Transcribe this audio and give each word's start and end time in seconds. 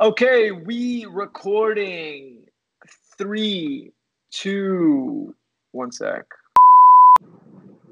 Okay, 0.00 0.50
we 0.50 1.04
recording 1.04 2.46
three, 3.18 3.92
two, 4.30 5.34
one 5.72 5.92
sec. 5.92 6.24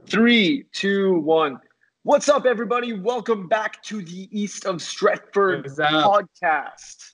Three, 0.06 0.64
two, 0.72 1.20
one. 1.20 1.60
What's 2.04 2.30
up, 2.30 2.46
everybody? 2.46 2.94
Welcome 2.94 3.46
back 3.46 3.82
to 3.82 4.00
the 4.00 4.26
East 4.32 4.64
of 4.64 4.76
Stretford 4.76 5.66
podcast. 5.66 7.12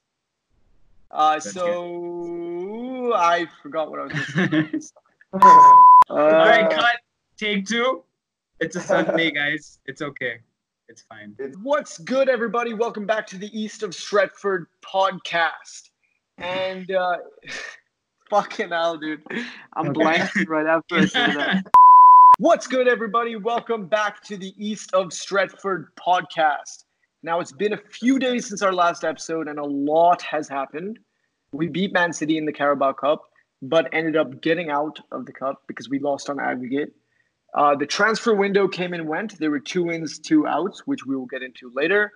Uh, 1.11 1.41
so 1.41 3.13
I 3.17 3.49
forgot 3.65 3.91
what 3.91 3.99
I 3.99 4.05
was 4.05 4.13
going 4.27 4.71
to 4.71 4.81
say. 4.81 4.95
All 6.09 6.19
right, 6.19 6.67
Uh, 6.73 6.77
cut. 6.77 7.01
Take 7.37 7.67
two. 7.67 8.05
It's 8.61 8.77
a 8.77 8.81
Sunday, 8.81 9.33
guys. 9.33 9.81
It's 9.87 10.03
okay. 10.03 10.39
It's 10.95 11.03
fine. 11.03 11.35
What's 11.65 11.99
good, 11.99 12.29
everybody? 12.29 12.73
Welcome 12.73 13.05
back 13.05 13.27
to 13.27 13.37
the 13.37 13.49
East 13.49 13.83
of 13.83 13.91
Stretford 13.91 14.67
podcast. 14.81 15.91
And 16.39 16.89
uh, 16.89 17.17
fucking 18.31 18.69
hell, 18.69 18.97
dude, 18.97 19.21
I'm 19.73 19.89
Okay. 19.89 20.01
blanking 20.01 20.47
right 20.47 20.67
after 20.69 20.99
I 20.99 21.07
say 21.07 21.33
that. 21.33 21.65
What's 22.39 22.69
good, 22.69 22.87
everybody? 22.87 23.35
Welcome 23.35 23.87
back 23.89 24.23
to 24.27 24.37
the 24.37 24.55
East 24.57 24.95
of 24.95 25.09
Stretford 25.09 25.87
podcast. 25.99 26.85
Now, 27.25 27.41
it's 27.41 27.51
been 27.51 27.73
a 27.73 27.81
few 27.91 28.21
days 28.21 28.47
since 28.49 28.63
our 28.63 28.73
last 28.73 29.03
episode, 29.03 29.49
and 29.49 29.59
a 29.59 29.65
lot 29.65 30.23
has 30.23 30.49
happened. 30.49 31.01
We 31.51 31.67
beat 31.67 31.93
Man 31.93 32.13
City 32.13 32.39
in 32.39 32.47
the 32.47 32.53
Carabao 32.53 32.93
Cup, 32.93 33.25
but 33.63 33.89
ended 33.93 34.15
up 34.15 34.41
getting 34.41 34.71
out 34.71 35.01
of 35.11 35.27
the 35.27 35.33
cup 35.33 35.63
because 35.67 35.89
we 35.89 35.99
lost 35.99 36.31
on 36.31 36.39
aggregate. 36.39 36.95
Uh, 37.55 37.75
the 37.77 37.87
transfer 37.87 38.35
window 38.35 38.67
came 38.67 38.93
and 38.93 39.09
went. 39.09 39.39
There 39.39 39.51
were 39.51 39.61
two 39.61 39.85
wins, 39.85 40.19
two 40.19 40.47
outs, 40.47 40.87
which 40.87 41.07
we 41.07 41.15
will 41.17 41.27
get 41.27 41.43
into 41.43 41.71
later. 41.75 42.11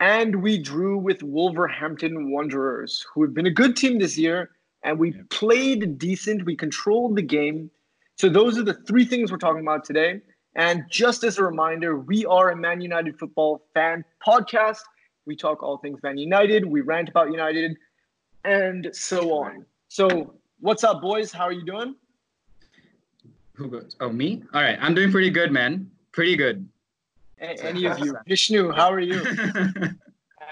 And 0.00 0.42
we 0.42 0.58
drew 0.58 0.98
with 0.98 1.22
Wolverhampton 1.22 2.30
Wanderers, 2.30 3.04
who 3.14 3.22
have 3.22 3.32
been 3.32 3.46
a 3.46 3.50
good 3.50 3.76
team 3.76 3.98
this 3.98 4.18
year. 4.18 4.50
And 4.84 4.98
we 4.98 5.12
played 5.30 5.98
decent. 5.98 6.44
We 6.44 6.56
controlled 6.56 7.16
the 7.16 7.22
game. 7.22 7.70
So 8.18 8.28
those 8.28 8.58
are 8.58 8.64
the 8.64 8.74
three 8.74 9.04
things 9.04 9.30
we're 9.30 9.38
talking 9.38 9.62
about 9.62 9.84
today. 9.84 10.20
And 10.54 10.84
just 10.90 11.24
as 11.24 11.38
a 11.38 11.44
reminder, 11.44 11.98
we 11.98 12.26
are 12.26 12.50
a 12.50 12.56
Man 12.56 12.80
United 12.80 13.18
football 13.18 13.64
fan 13.72 14.04
podcast. 14.26 14.80
We 15.24 15.36
talk 15.36 15.62
all 15.62 15.78
things 15.78 16.02
Man 16.02 16.18
United. 16.18 16.66
We 16.66 16.82
rant 16.82 17.08
about 17.08 17.30
United, 17.30 17.76
and 18.44 18.90
so 18.92 19.32
on. 19.32 19.64
So 19.88 20.34
what's 20.60 20.84
up, 20.84 21.00
boys? 21.00 21.32
How 21.32 21.44
are 21.44 21.52
you 21.52 21.64
doing? 21.64 21.94
Who 23.62 23.68
goes? 23.68 23.96
Oh, 24.00 24.08
me? 24.10 24.42
All 24.52 24.60
right. 24.62 24.76
I'm 24.80 24.92
doing 24.94 25.12
pretty 25.12 25.30
good, 25.30 25.52
man. 25.52 25.88
Pretty 26.10 26.34
good. 26.36 26.68
A- 27.40 27.64
any 27.64 27.86
of 27.86 27.96
you? 28.00 28.16
Vishnu, 28.26 28.72
how 28.72 28.90
are 28.92 29.00
you? 29.00 29.22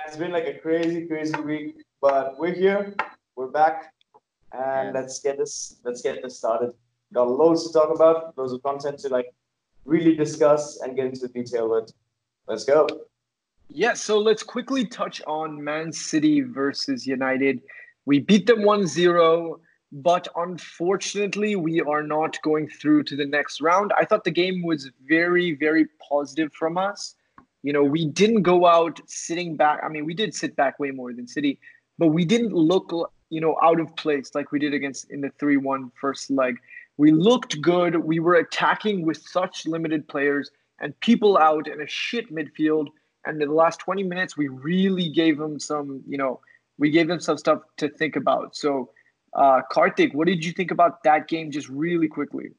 It's 0.07 0.17
been 0.17 0.33
like 0.33 0.47
a 0.47 0.55
crazy, 0.55 1.07
crazy 1.07 1.39
week, 1.41 1.77
but 2.01 2.37
we're 2.39 2.53
here. 2.55 2.95
We're 3.37 3.47
back, 3.49 3.93
and 4.53 4.87
Yeah. 4.87 5.01
let's 5.01 5.21
get 5.21 5.39
this. 5.39 5.77
Let's 5.85 6.03
get 6.03 6.21
this 6.23 6.39
started. 6.39 6.73
Got 7.13 7.29
loads 7.31 7.67
to 7.67 7.73
talk 7.73 7.95
about, 7.95 8.37
loads 8.37 8.53
of 8.53 8.61
content 8.63 8.99
to 9.01 9.09
like 9.09 9.27
really 9.85 10.17
discuss 10.17 10.81
and 10.81 10.97
get 10.97 11.07
into 11.07 11.21
the 11.21 11.29
detail 11.29 11.71
with. 11.71 11.93
Let's 12.49 12.65
go. 12.65 12.89
Yeah, 13.69 13.93
so 13.95 14.19
let's 14.19 14.43
quickly 14.43 14.85
touch 14.85 15.23
on 15.29 15.63
Man 15.63 15.93
City 15.93 16.41
versus 16.41 17.07
United. 17.07 17.63
We 18.05 18.19
beat 18.19 18.47
them 18.47 18.63
1 18.65 18.87
0, 18.89 19.61
but 19.93 20.29
unfortunately, 20.37 21.57
we 21.57 21.81
are 21.81 22.03
not 22.03 22.41
going 22.43 22.69
through 22.69 23.05
to 23.05 23.17
the 23.17 23.27
next 23.27 23.61
round. 23.61 23.93
I 23.99 24.05
thought 24.05 24.25
the 24.25 24.31
game 24.31 24.63
was 24.63 24.91
very, 25.07 25.55
very 25.55 25.87
positive 26.09 26.53
from 26.53 26.79
us. 26.79 27.17
You 27.63 27.73
know, 27.73 27.83
we 27.83 28.07
didn't 28.07 28.43
go 28.43 28.67
out 28.67 29.01
sitting 29.07 29.57
back. 29.57 29.81
I 29.83 29.89
mean, 29.89 30.07
we 30.07 30.15
did 30.15 30.35
sit 30.35 30.55
back 30.57 30.79
way 30.79 30.91
more 30.93 31.13
than 31.13 31.27
City, 31.27 31.59
but 31.99 32.09
we 32.09 32.25
didn't 32.25 32.53
look, 32.53 32.93
you 33.31 33.41
know, 33.41 33.57
out 33.63 33.81
of 33.81 33.95
place 33.97 34.31
like 34.35 34.53
we 34.53 34.59
did 34.59 34.75
against 34.75 35.11
in 35.11 35.21
the 35.21 35.31
3 35.39 35.57
1 35.57 35.91
first 36.01 36.31
leg. 36.31 36.57
We 36.97 37.13
looked 37.13 37.61
good. 37.61 37.97
We 37.97 38.21
were 38.21 38.37
attacking 38.37 39.05
with 39.05 39.19
such 39.19 39.67
limited 39.67 40.07
players 40.09 40.51
and 40.81 40.99
people 41.01 41.37
out 41.37 41.69
in 41.69 41.81
a 41.81 41.87
shit 41.87 42.33
midfield 42.35 42.89
and 43.27 43.41
in 43.41 43.49
the 43.49 43.55
last 43.55 43.81
20 43.81 44.03
minutes 44.03 44.37
we 44.37 44.49
really 44.49 45.09
gave 45.09 45.39
them 45.39 45.59
some 45.59 46.03
you 46.07 46.17
know 46.17 46.41
we 46.79 46.91
gave 46.91 47.09
them 47.09 47.21
some 47.21 47.37
stuff 47.37 47.61
to 47.77 47.89
think 47.89 48.17
about 48.17 48.57
so 48.57 48.91
uh 49.35 49.61
karthik 49.73 50.15
what 50.15 50.27
did 50.27 50.45
you 50.45 50.53
think 50.53 50.71
about 50.71 51.03
that 51.03 51.29
game 51.29 51.51
just 51.51 51.69
really 51.69 52.09
quickly 52.09 52.51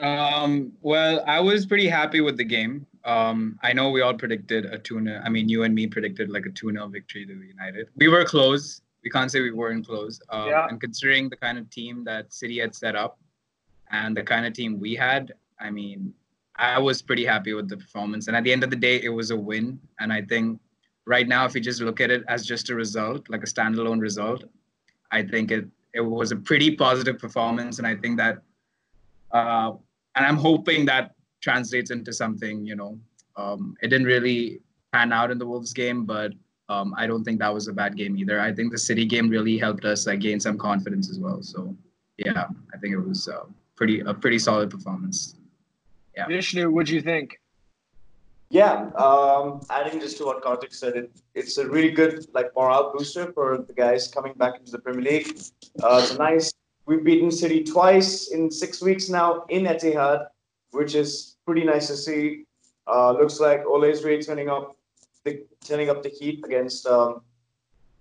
um, 0.00 0.72
well, 0.80 1.22
I 1.26 1.40
was 1.40 1.66
pretty 1.66 1.88
happy 1.88 2.20
with 2.20 2.36
the 2.36 2.44
game. 2.44 2.86
Um, 3.04 3.58
I 3.62 3.72
know 3.72 3.90
we 3.90 4.00
all 4.00 4.14
predicted 4.14 4.66
a 4.66 4.78
2 4.78 5.04
0. 5.04 5.22
I 5.24 5.28
mean, 5.28 5.48
you 5.48 5.64
and 5.64 5.74
me 5.74 5.86
predicted 5.86 6.30
like 6.30 6.46
a 6.46 6.50
2 6.50 6.72
0 6.72 6.88
victory 6.88 7.26
to 7.26 7.32
United. 7.32 7.88
We 7.96 8.08
were 8.08 8.24
close. 8.24 8.80
We 9.04 9.10
can't 9.10 9.30
say 9.30 9.40
we 9.40 9.50
weren't 9.50 9.86
close. 9.86 10.20
Um, 10.30 10.48
Yeah. 10.48 10.66
And 10.68 10.80
considering 10.80 11.28
the 11.28 11.36
kind 11.36 11.58
of 11.58 11.68
team 11.70 12.04
that 12.04 12.32
City 12.32 12.58
had 12.58 12.74
set 12.74 12.94
up 12.96 13.18
and 13.90 14.16
the 14.16 14.22
kind 14.22 14.46
of 14.46 14.52
team 14.52 14.78
we 14.78 14.94
had, 14.94 15.32
I 15.60 15.70
mean, 15.70 16.14
I 16.56 16.78
was 16.78 17.02
pretty 17.02 17.24
happy 17.24 17.52
with 17.54 17.68
the 17.68 17.76
performance. 17.76 18.28
And 18.28 18.36
at 18.36 18.44
the 18.44 18.52
end 18.52 18.62
of 18.62 18.70
the 18.70 18.76
day, 18.76 19.00
it 19.02 19.08
was 19.08 19.30
a 19.30 19.36
win. 19.36 19.80
And 19.98 20.12
I 20.12 20.22
think 20.22 20.60
right 21.06 21.26
now, 21.26 21.44
if 21.44 21.54
you 21.54 21.60
just 21.60 21.80
look 21.80 22.00
at 22.00 22.10
it 22.10 22.22
as 22.28 22.46
just 22.46 22.70
a 22.70 22.74
result, 22.74 23.28
like 23.28 23.42
a 23.42 23.46
standalone 23.46 24.00
result, 24.00 24.44
I 25.10 25.22
think 25.22 25.50
it, 25.50 25.66
it 25.94 26.00
was 26.00 26.32
a 26.32 26.36
pretty 26.36 26.76
positive 26.76 27.18
performance. 27.18 27.78
And 27.78 27.86
I 27.86 27.94
think 27.96 28.16
that, 28.18 28.38
uh, 29.32 29.72
and 30.14 30.26
I'm 30.26 30.36
hoping 30.36 30.84
that 30.86 31.14
translates 31.40 31.90
into 31.90 32.12
something, 32.12 32.64
you 32.64 32.76
know, 32.76 32.98
um, 33.36 33.74
it 33.82 33.88
didn't 33.88 34.06
really 34.06 34.60
pan 34.92 35.12
out 35.12 35.30
in 35.30 35.38
the 35.38 35.46
Wolves 35.46 35.72
game, 35.72 36.04
but 36.04 36.32
um, 36.68 36.94
I 36.96 37.06
don't 37.06 37.24
think 37.24 37.38
that 37.40 37.52
was 37.52 37.68
a 37.68 37.72
bad 37.72 37.96
game 37.96 38.16
either. 38.16 38.40
I 38.40 38.52
think 38.52 38.72
the 38.72 38.78
City 38.78 39.04
game 39.04 39.28
really 39.28 39.58
helped 39.58 39.84
us 39.84 40.06
like 40.06 40.20
gain 40.20 40.40
some 40.40 40.58
confidence 40.58 41.10
as 41.10 41.18
well. 41.18 41.42
So 41.42 41.76
yeah, 42.18 42.46
I 42.72 42.78
think 42.78 42.94
it 42.94 43.00
was 43.00 43.28
uh, 43.28 43.44
pretty 43.76 44.00
a 44.00 44.14
pretty 44.14 44.38
solid 44.38 44.70
performance. 44.70 45.36
Yeah. 46.16 46.26
vishnu 46.26 46.70
what 46.70 46.84
do 46.84 46.94
you 46.94 47.00
think 47.00 47.40
Yeah, 48.52 48.90
um, 48.96 49.62
adding 49.70 49.98
just 49.98 50.18
to 50.18 50.26
what 50.26 50.42
Karthik 50.42 50.74
said, 50.74 50.94
it, 50.94 51.10
it's 51.34 51.56
a 51.56 51.66
really 51.66 51.90
good 51.90 52.26
like 52.34 52.54
morale 52.54 52.92
booster 52.92 53.32
for 53.32 53.64
the 53.66 53.72
guys 53.72 54.08
coming 54.08 54.34
back 54.34 54.58
into 54.58 54.70
the 54.70 54.78
Premier 54.78 55.00
League. 55.00 55.40
Uh, 55.82 56.00
it's 56.02 56.18
nice. 56.18 56.52
We've 56.84 57.02
beaten 57.02 57.30
City 57.30 57.64
twice 57.64 58.30
in 58.30 58.50
six 58.50 58.82
weeks 58.82 59.08
now 59.08 59.46
in 59.48 59.64
Etihad, 59.64 60.26
which 60.72 60.94
is 60.94 61.38
pretty 61.46 61.64
nice 61.64 61.86
to 61.86 61.96
see. 61.96 62.44
Uh, 62.86 63.12
looks 63.12 63.40
like 63.40 63.64
Ole's 63.64 64.04
really 64.04 64.22
turning 64.22 64.50
up 64.50 64.76
the 65.24 65.46
turning 65.64 65.88
up 65.88 66.02
the 66.02 66.10
heat 66.10 66.44
against 66.44 66.86
um, 66.86 67.22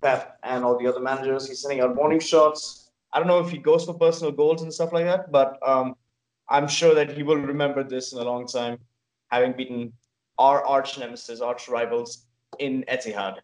Pep 0.02 0.38
and 0.44 0.66
all 0.66 0.78
the 0.78 0.86
other 0.86 1.00
managers. 1.00 1.48
He's 1.48 1.62
sending 1.62 1.80
out 1.80 1.96
warning 1.96 2.20
shots. 2.20 2.92
I 3.14 3.20
don't 3.20 3.30
know 3.30 3.40
if 3.40 3.50
he 3.50 3.58
goes 3.58 3.86
for 3.86 3.94
personal 3.94 4.34
goals 4.34 4.64
and 4.64 4.74
stuff 4.74 4.92
like 4.92 5.06
that, 5.06 5.32
but 5.32 5.58
um, 5.66 5.96
I'm 6.50 6.68
sure 6.68 6.94
that 6.94 7.10
he 7.10 7.24
will 7.24 7.38
remember 7.38 7.86
this 7.86 8.12
in 8.12 8.20
a 8.20 8.24
long 8.26 8.46
time, 8.48 8.80
having 9.30 9.54
beaten 9.54 9.94
our 10.38 10.66
arch 10.66 10.98
nemesis, 10.98 11.42
arch 11.42 11.68
rivals 11.70 12.26
in 12.60 12.84
Etihad. 12.88 13.38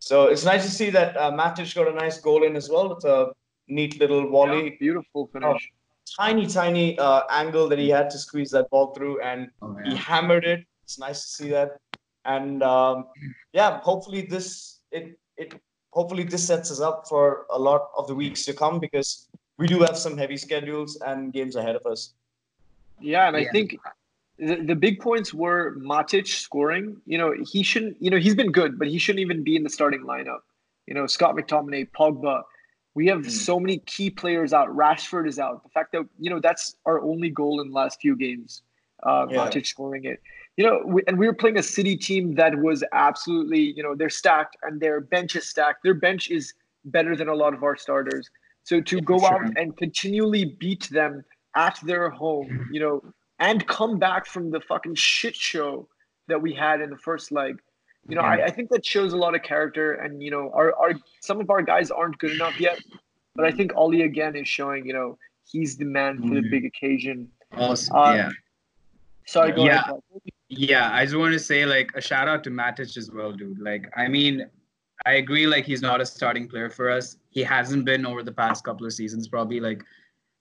So 0.00 0.26
it's 0.26 0.44
nice 0.44 0.64
to 0.64 0.70
see 0.70 0.90
that 0.90 1.16
uh, 1.16 1.32
Matic 1.32 1.74
got 1.74 1.88
a 1.88 1.92
nice 1.92 2.20
goal 2.20 2.44
in 2.44 2.56
as 2.56 2.68
well. 2.70 2.92
It's 2.92 3.04
a 3.04 3.32
neat 3.68 3.98
little 4.00 4.30
volley, 4.30 4.76
beautiful 4.80 5.28
finish 5.32 5.70
tiny, 6.16 6.46
tiny 6.46 6.98
uh, 6.98 7.22
angle 7.30 7.68
that 7.68 7.78
he 7.78 7.88
had 7.88 8.08
to 8.10 8.18
squeeze 8.18 8.50
that 8.50 8.68
ball 8.70 8.94
through, 8.94 9.20
and 9.20 9.48
Oh, 9.62 9.76
he 9.84 9.94
hammered 9.96 10.44
it. 10.44 10.64
It's 10.84 10.98
nice 10.98 11.22
to 11.24 11.28
see 11.28 11.50
that, 11.50 11.76
and 12.24 12.62
um, 12.62 13.08
yeah, 13.52 13.80
hopefully 13.80 14.22
this 14.22 14.80
it 14.90 15.18
it 15.36 15.54
hopefully 15.90 16.22
this 16.24 16.46
sets 16.46 16.70
us 16.70 16.80
up 16.80 17.06
for 17.08 17.46
a 17.50 17.58
lot 17.58 17.88
of 17.96 18.06
the 18.06 18.14
weeks 18.14 18.44
to 18.46 18.54
come 18.54 18.78
because 18.80 19.28
we 19.58 19.66
do 19.66 19.80
have 19.80 19.98
some 19.98 20.16
heavy 20.16 20.36
schedules 20.36 20.98
and 21.04 21.32
games 21.32 21.56
ahead 21.56 21.76
of 21.76 21.84
us. 21.84 22.14
yeah 23.00 23.28
and 23.28 23.36
i 23.36 23.40
Yeah. 23.40 23.52
think 23.52 23.76
the, 24.38 24.56
the 24.56 24.74
big 24.74 25.00
points 25.00 25.34
were 25.34 25.76
matic 25.78 26.26
scoring. 26.26 26.96
You 27.06 27.18
know 27.18 27.34
he 27.52 27.62
shouldn't 27.62 27.96
you 28.00 28.10
know 28.10 28.18
he's 28.18 28.34
been 28.34 28.52
good 28.52 28.78
but 28.78 28.88
he 28.88 28.98
shouldn't 28.98 29.20
even 29.20 29.42
be 29.44 29.56
in 29.56 29.62
the 29.64 29.70
starting 29.70 30.02
lineup. 30.04 30.40
You 30.86 30.94
know 30.94 31.06
scott 31.06 31.34
mctominay 31.36 31.90
pogba. 31.90 32.42
We 32.94 33.06
have 33.08 33.20
Mm. 33.20 33.30
so 33.30 33.60
many 33.60 33.78
key 33.78 34.10
players 34.10 34.52
out. 34.52 34.68
Rashford 34.74 35.28
is 35.28 35.38
out. 35.38 35.62
The 35.62 35.68
fact 35.70 35.92
that 35.92 36.04
you 36.18 36.30
know 36.30 36.40
that's 36.40 36.76
our 36.86 37.00
only 37.00 37.30
goal 37.30 37.60
in 37.60 37.68
the 37.68 37.74
last 37.74 38.00
few 38.00 38.16
games 38.16 38.62
uh 39.06 39.26
Yeah. 39.30 39.38
matic 39.38 39.66
scoring 39.66 40.04
it. 40.04 40.20
You 40.56 40.64
know 40.66 40.82
we, 40.84 41.02
and 41.06 41.18
we 41.18 41.26
were 41.26 41.34
playing 41.34 41.58
a 41.58 41.62
city 41.62 41.96
team 41.96 42.34
that 42.36 42.58
was 42.58 42.82
absolutely 42.92 43.60
you 43.76 43.82
know 43.82 43.94
they're 43.94 44.10
stacked 44.10 44.56
and 44.62 44.80
their 44.80 45.00
bench 45.00 45.36
is 45.36 45.48
stacked. 45.48 45.82
Their 45.84 45.94
bench 45.94 46.30
is 46.30 46.54
better 46.84 47.14
than 47.16 47.28
a 47.28 47.34
lot 47.34 47.54
of 47.54 47.62
our 47.62 47.76
starters. 47.76 48.30
So 48.64 48.80
to 48.80 49.00
go 49.00 49.18
Sure. 49.18 49.34
out 49.34 49.52
and 49.56 49.76
continually 49.76 50.44
beat 50.58 50.88
them 50.90 51.24
at 51.56 51.78
their 51.84 52.10
home 52.10 52.68
you 52.72 52.80
know 52.80 53.02
and 53.38 53.66
come 53.66 53.98
back 53.98 54.26
from 54.26 54.50
the 54.50 54.60
fucking 54.60 54.94
shit 54.94 55.34
show 55.36 55.88
that 56.26 56.40
we 56.42 56.52
had 56.54 56.80
in 56.80 56.90
the 56.90 56.96
first 56.98 57.30
leg. 57.32 57.58
You 58.08 58.14
know, 58.16 58.22
I, 58.22 58.46
I 58.46 58.50
think 58.50 58.70
that 58.70 58.84
shows 58.86 59.12
a 59.12 59.16
lot 59.16 59.34
of 59.34 59.42
character, 59.42 59.92
and 59.94 60.22
you 60.22 60.30
know, 60.30 60.50
our, 60.54 60.74
our 60.76 60.92
some 61.20 61.40
of 61.40 61.50
our 61.50 61.62
guys 61.62 61.90
aren't 61.90 62.18
good 62.18 62.32
enough 62.32 62.58
yet, 62.58 62.80
but 63.34 63.44
I 63.44 63.50
think 63.50 63.72
Ollie 63.76 64.02
again 64.02 64.34
is 64.34 64.48
showing, 64.48 64.86
you 64.86 64.94
know, 64.94 65.18
he's 65.50 65.76
the 65.76 65.84
man 65.84 66.18
for 66.22 66.34
the 66.34 66.40
Mhm. 66.40 66.50
big 66.50 66.64
occasion. 66.64 67.30
Also, 67.56 67.92
Uh, 67.94 68.14
yeah. 68.14 68.30
Sorry, 69.26 69.52
go 69.52 69.64
Yeah. 69.66 69.82
ahead. 69.82 70.00
Yeah, 70.48 70.90
I 70.92 71.04
just 71.04 71.16
want 71.16 71.34
to 71.34 71.38
say 71.38 71.66
like 71.66 71.90
a 71.94 72.00
shout 72.00 72.28
out 72.28 72.42
to 72.44 72.50
Matic 72.50 72.96
as 72.96 73.10
well, 73.10 73.32
dude. 73.32 73.58
Like, 73.58 73.90
I 73.94 74.08
mean, 74.08 74.48
I 75.04 75.14
agree. 75.14 75.46
Like 75.46 75.64
he's 75.66 75.82
not 75.82 76.00
a 76.00 76.06
starting 76.06 76.48
player 76.48 76.70
for 76.70 76.88
us. 76.90 77.18
He 77.28 77.42
hasn't 77.42 77.84
been 77.84 78.06
over 78.06 78.22
the 78.22 78.32
past 78.32 78.64
couple 78.64 78.86
of 78.86 78.92
seasons. 78.94 79.28
Probably 79.28 79.60
like, 79.60 79.84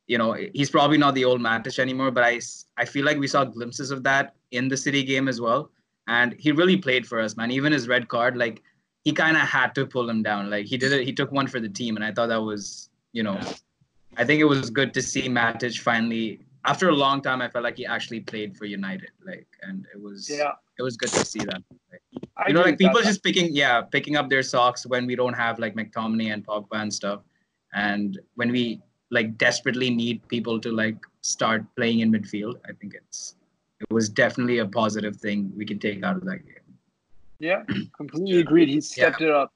you 0.07 0.17
know, 0.17 0.33
he's 0.53 0.69
probably 0.69 0.97
not 0.97 1.13
the 1.15 1.25
old 1.25 1.41
Matic 1.41 1.79
anymore. 1.79 2.11
But 2.11 2.23
I, 2.23 2.39
I 2.77 2.85
feel 2.85 3.05
like 3.05 3.17
we 3.17 3.27
saw 3.27 3.43
glimpses 3.43 3.91
of 3.91 4.03
that 4.03 4.35
in 4.51 4.67
the 4.67 4.77
City 4.77 5.03
game 5.03 5.27
as 5.27 5.39
well. 5.39 5.69
And 6.07 6.33
he 6.39 6.51
really 6.53 6.77
played 6.77 7.05
for 7.05 7.19
us, 7.19 7.35
man. 7.35 7.51
Even 7.51 7.73
his 7.73 7.87
red 7.87 8.07
card, 8.07 8.37
like 8.37 8.63
he 9.03 9.11
kind 9.11 9.35
of 9.35 9.43
had 9.43 9.75
to 9.75 9.85
pull 9.85 10.09
him 10.09 10.23
down. 10.23 10.49
Like 10.49 10.65
he 10.65 10.77
did 10.77 10.93
it. 10.93 11.05
He 11.05 11.13
took 11.13 11.31
one 11.31 11.47
for 11.47 11.59
the 11.59 11.69
team, 11.69 11.97
and 11.97 12.05
I 12.05 12.11
thought 12.11 12.27
that 12.27 12.41
was, 12.41 12.89
you 13.11 13.23
know, 13.23 13.39
I 14.15 14.23
think 14.23 14.39
it 14.39 14.45
was 14.45 14.69
good 14.69 14.93
to 14.93 15.01
see 15.01 15.27
Matic 15.27 15.77
finally. 15.79 16.39
After 16.65 16.89
a 16.89 16.95
long 16.95 17.21
time, 17.21 17.41
I 17.41 17.49
felt 17.49 17.63
like 17.63 17.77
he 17.77 17.85
actually 17.85 18.21
played 18.21 18.57
for 18.57 18.65
United. 18.65 19.11
Like, 19.25 19.47
and 19.61 19.85
it 19.93 20.01
was 20.01 20.29
Yeah. 20.29 20.53
it 20.79 20.83
was 20.83 20.97
good 20.97 21.09
to 21.09 21.25
see 21.25 21.39
that. 21.39 21.61
Like, 21.91 22.01
you 22.47 22.53
know, 22.53 22.61
like 22.61 22.77
people 22.77 23.01
just 23.01 23.23
picking, 23.23 23.53
yeah, 23.53 23.81
picking 23.81 24.15
up 24.15 24.29
their 24.29 24.43
socks 24.43 24.85
when 24.85 25.05
we 25.05 25.15
don't 25.15 25.33
have 25.33 25.59
like 25.59 25.75
McTominay 25.75 26.33
and 26.33 26.45
Pogba 26.45 26.81
and 26.83 26.93
stuff, 26.93 27.21
and 27.73 28.19
when 28.35 28.51
we 28.51 28.81
like 29.09 29.37
desperately 29.37 29.89
need 29.89 30.27
people 30.27 30.59
to 30.59 30.71
like 30.71 30.97
start 31.21 31.63
playing 31.75 31.99
in 32.01 32.11
midfield. 32.11 32.55
I 32.65 32.73
think 32.73 32.93
it's 32.93 33.35
it 33.79 33.91
was 33.93 34.09
definitely 34.09 34.57
a 34.59 34.65
positive 34.65 35.15
thing 35.15 35.51
we 35.55 35.65
can 35.65 35.79
take 35.79 36.03
out 36.03 36.15
of 36.17 36.25
that 36.25 36.45
game. 36.45 36.55
Yeah, 37.39 37.63
completely 37.97 38.39
agreed. 38.39 38.69
He 38.69 38.81
stepped 38.81 39.21
it 39.21 39.29
up. 39.29 39.51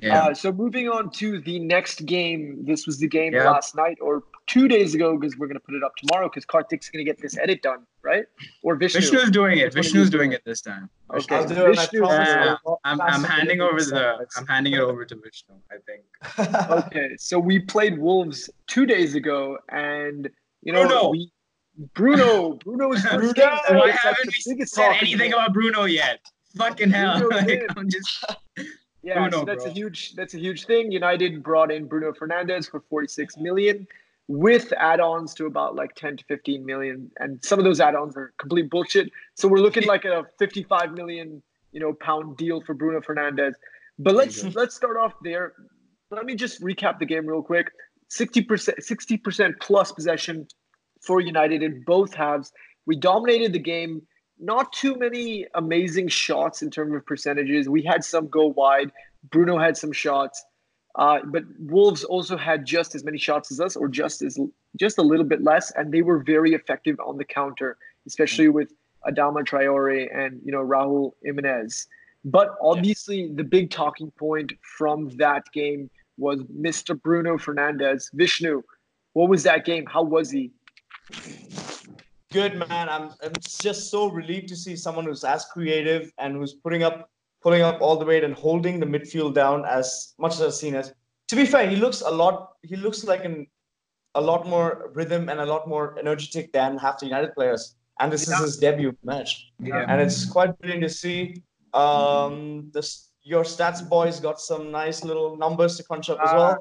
Yeah, 0.00 0.26
Uh, 0.26 0.34
so 0.34 0.52
moving 0.52 0.88
on 0.88 1.10
to 1.12 1.40
the 1.40 1.58
next 1.58 2.06
game. 2.06 2.64
This 2.64 2.86
was 2.86 2.98
the 2.98 3.08
game 3.08 3.34
Yeah. 3.34 3.50
last 3.50 3.74
night 3.74 3.98
or 4.00 4.22
two 4.46 4.68
days 4.68 4.94
ago 4.94 5.18
because 5.18 5.36
we're 5.36 5.48
going 5.48 5.58
to 5.58 5.64
put 5.64 5.74
it 5.74 5.82
up 5.82 5.96
tomorrow 5.96 6.28
because 6.28 6.46
Kartik's 6.46 6.88
going 6.88 7.04
to 7.04 7.10
get 7.10 7.20
this 7.20 7.36
edit 7.36 7.62
done, 7.62 7.84
right? 8.08 8.24
Or 8.62 8.74
Vishnu. 8.76 9.00
Vishnu's 9.00 9.30
doing 9.30 9.58
it. 9.58 9.64
Which 9.66 9.74
one 9.74 9.82
Vishnu's 9.84 10.04
is 10.04 10.10
doing 10.10 10.32
it? 10.32 10.36
it 10.36 10.44
this 10.44 10.60
time. 10.60 10.88
Okay. 11.14 11.36
I'll 11.36 11.46
do 11.46 11.54
it. 11.54 11.78
I 11.78 11.82
Vishnu- 11.84 12.00
promise 12.00 12.28
Yeah, 12.28 12.56
I'll- 12.66 12.80
I'm, 12.84 13.00
I'll 13.00 13.14
I'm 13.14 13.24
handing 13.24 13.60
over 13.60 13.80
the. 13.80 14.26
I'm 14.36 14.46
handing 14.46 14.72
it 14.74 14.80
over 14.80 15.04
to 15.04 15.14
Vishnu. 15.14 15.54
I 15.70 15.76
think. 15.88 16.02
Okay, 16.86 17.10
so 17.18 17.38
we 17.38 17.58
played 17.58 17.98
Wolves 17.98 18.48
two 18.66 18.86
days 18.86 19.14
ago, 19.14 19.58
and 19.70 20.28
you 20.62 20.72
know 20.72 20.86
Bruno. 20.86 21.10
we 21.10 21.30
Bruno 21.94 22.54
Bruno's 22.64 23.02
Bruno! 23.10 23.58
Bruno, 23.68 23.80
Why 23.80 23.90
haven't 23.92 24.26
we 24.46 24.64
said 24.64 24.82
talking 24.84 24.98
anything 25.00 25.18
point. 25.32 25.34
about 25.34 25.52
Bruno 25.54 25.84
yet? 25.84 26.20
Fucking 26.56 26.90
hell! 26.90 27.28
Like. 27.30 27.64
I'm 27.76 27.88
just 27.88 28.24
Yeah, 29.02 29.14
Bruno, 29.20 29.38
so 29.40 29.44
that's 29.44 29.62
bro. 29.64 29.70
a 29.72 29.74
huge 29.74 30.14
that's 30.14 30.34
a 30.34 30.38
huge 30.38 30.64
thing. 30.66 30.90
United 30.90 31.42
brought 31.42 31.70
in 31.70 31.86
Bruno 31.86 32.12
Fernandes 32.12 32.68
for 32.70 32.80
46 32.90 33.36
million 33.36 33.86
with 34.28 34.72
add-ons 34.76 35.32
to 35.34 35.46
about 35.46 35.74
like 35.74 35.94
10 35.94 36.18
to 36.18 36.24
15 36.24 36.64
million 36.64 37.10
and 37.18 37.42
some 37.42 37.58
of 37.58 37.64
those 37.64 37.80
add-ons 37.80 38.14
are 38.16 38.32
complete 38.38 38.68
bullshit. 38.70 39.10
So 39.34 39.48
we're 39.48 39.58
looking 39.60 39.86
like 39.86 40.04
a 40.04 40.24
55 40.38 40.92
million, 40.92 41.42
you 41.72 41.80
know, 41.80 41.94
pound 41.94 42.36
deal 42.36 42.60
for 42.60 42.74
Bruno 42.74 43.00
Fernandes. 43.00 43.54
But 43.98 44.14
let's 44.14 44.42
Mhm. 44.42 44.54
let's 44.54 44.76
start 44.76 44.96
off 44.98 45.14
there. 45.22 45.54
Let 46.10 46.26
me 46.26 46.34
just 46.34 46.62
recap 46.62 46.98
the 46.98 47.06
game 47.06 47.26
real 47.26 47.42
quick. 47.42 47.70
60% 48.08 48.82
60% 48.82 49.54
plus 49.60 49.92
possession 49.92 50.46
for 51.02 51.20
United 51.20 51.62
in 51.62 51.82
both 51.86 52.12
halves. 52.14 52.52
We 52.86 52.96
dominated 52.96 53.52
the 53.52 53.58
game. 53.58 54.06
Not 54.38 54.72
too 54.72 54.94
many 54.96 55.46
amazing 55.54 56.08
shots 56.08 56.62
in 56.62 56.70
terms 56.70 56.94
of 56.94 57.04
percentages. 57.06 57.68
We 57.68 57.82
had 57.82 58.04
some 58.04 58.28
go 58.28 58.46
wide. 58.46 58.92
Bruno 59.30 59.58
had 59.58 59.76
some 59.76 59.90
shots, 59.90 60.44
uh, 60.98 61.20
but 61.24 61.44
Wolves 61.60 62.02
also 62.02 62.36
had 62.36 62.66
just 62.66 62.94
as 62.96 63.04
many 63.04 63.18
shots 63.18 63.52
as 63.52 63.60
us, 63.60 63.76
or 63.76 63.88
just 63.88 64.20
as 64.20 64.36
just 64.76 64.98
a 64.98 65.02
little 65.02 65.24
bit 65.24 65.42
less, 65.42 65.70
and 65.76 65.92
they 65.92 66.02
were 66.02 66.18
very 66.18 66.54
effective 66.54 66.98
on 67.06 67.16
the 67.16 67.24
counter, 67.24 67.78
especially 68.06 68.48
with 68.48 68.72
Adama 69.06 69.44
Traore 69.44 70.08
and 70.12 70.40
you 70.44 70.50
know 70.50 70.64
Raul 70.64 71.12
Jimenez. 71.22 71.86
But 72.24 72.56
obviously, 72.60 73.30
the 73.32 73.44
big 73.44 73.70
talking 73.70 74.10
point 74.18 74.52
from 74.76 75.10
that 75.18 75.44
game 75.52 75.88
was 76.16 76.40
Mr. 76.44 77.00
Bruno 77.00 77.38
Fernandes. 77.38 78.10
Vishnu, 78.12 78.62
what 79.12 79.28
was 79.28 79.44
that 79.44 79.64
game? 79.64 79.86
How 79.86 80.02
was 80.02 80.30
he? 80.32 80.50
Good 82.32 82.56
man. 82.56 82.88
I'm 82.88 83.10
I'm 83.22 83.32
just 83.40 83.90
so 83.90 84.10
relieved 84.10 84.48
to 84.48 84.56
see 84.56 84.74
someone 84.74 85.04
who's 85.04 85.22
as 85.22 85.44
creative 85.44 86.12
and 86.18 86.34
who's 86.34 86.54
putting 86.54 86.82
up 86.82 87.08
pulling 87.48 87.62
up 87.62 87.80
all 87.80 87.96
the 87.96 88.04
weight 88.04 88.24
and 88.24 88.34
holding 88.34 88.78
the 88.78 88.84
midfield 88.84 89.32
down 89.32 89.64
as 89.64 90.12
much 90.18 90.34
as 90.34 90.42
I've 90.42 90.52
seen 90.52 90.74
as. 90.74 90.92
To 91.28 91.36
be 91.36 91.46
fair, 91.46 91.66
he 91.66 91.76
looks 91.76 92.02
a 92.02 92.10
lot. 92.10 92.50
He 92.62 92.76
looks 92.76 93.04
like 93.04 93.24
an 93.24 93.46
a 94.14 94.20
lot 94.20 94.46
more 94.46 94.90
rhythm 94.94 95.28
and 95.30 95.40
a 95.40 95.46
lot 95.46 95.66
more 95.66 95.98
energetic 95.98 96.52
than 96.52 96.76
half 96.76 96.98
the 97.00 97.06
United 97.06 97.32
players. 97.34 97.76
And 98.00 98.12
this 98.12 98.28
Yeah. 98.28 98.34
is 98.36 98.40
his 98.42 98.56
debut 98.58 98.92
match, 99.02 99.30
yeah. 99.60 99.86
and 99.88 99.98
it's 100.04 100.24
quite 100.36 100.50
brilliant 100.58 100.82
to 100.88 100.90
see. 100.90 101.42
Um, 101.72 102.70
this 102.74 102.88
your 103.22 103.44
stats 103.44 103.80
boys 103.96 104.20
got 104.20 104.40
some 104.40 104.70
nice 104.70 104.98
little 105.04 105.36
numbers 105.44 105.76
to 105.78 105.82
crunch 105.88 106.08
up 106.10 106.18
as 106.26 106.32
well. 106.38 106.54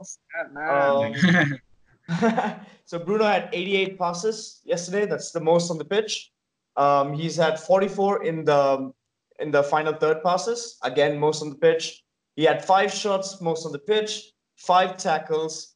Ah. 0.58 1.04
Um, 1.04 2.60
so 2.90 3.00
Bruno 3.00 3.26
had 3.26 3.50
88 3.54 4.00
passes 4.00 4.62
yesterday. 4.66 5.06
That's 5.06 5.32
the 5.32 5.44
most 5.52 5.70
on 5.72 5.78
the 5.78 5.86
pitch. 5.96 6.32
Um, 6.78 7.14
he's 7.14 7.36
had 7.36 7.60
44 7.60 8.24
in 8.24 8.46
the 8.46 8.92
in 9.40 9.52
the 9.52 9.64
final 9.64 9.94
third 9.94 10.24
passes. 10.24 10.78
Again, 10.84 11.20
most 11.20 11.42
on 11.42 11.50
the 11.50 11.56
pitch. 11.56 12.04
He 12.36 12.44
had 12.44 12.64
five 12.64 12.94
shots, 12.94 13.42
most 13.42 13.66
on 13.66 13.72
the 13.72 13.80
pitch. 13.80 14.32
Five 14.56 14.98
tackles. 14.98 15.76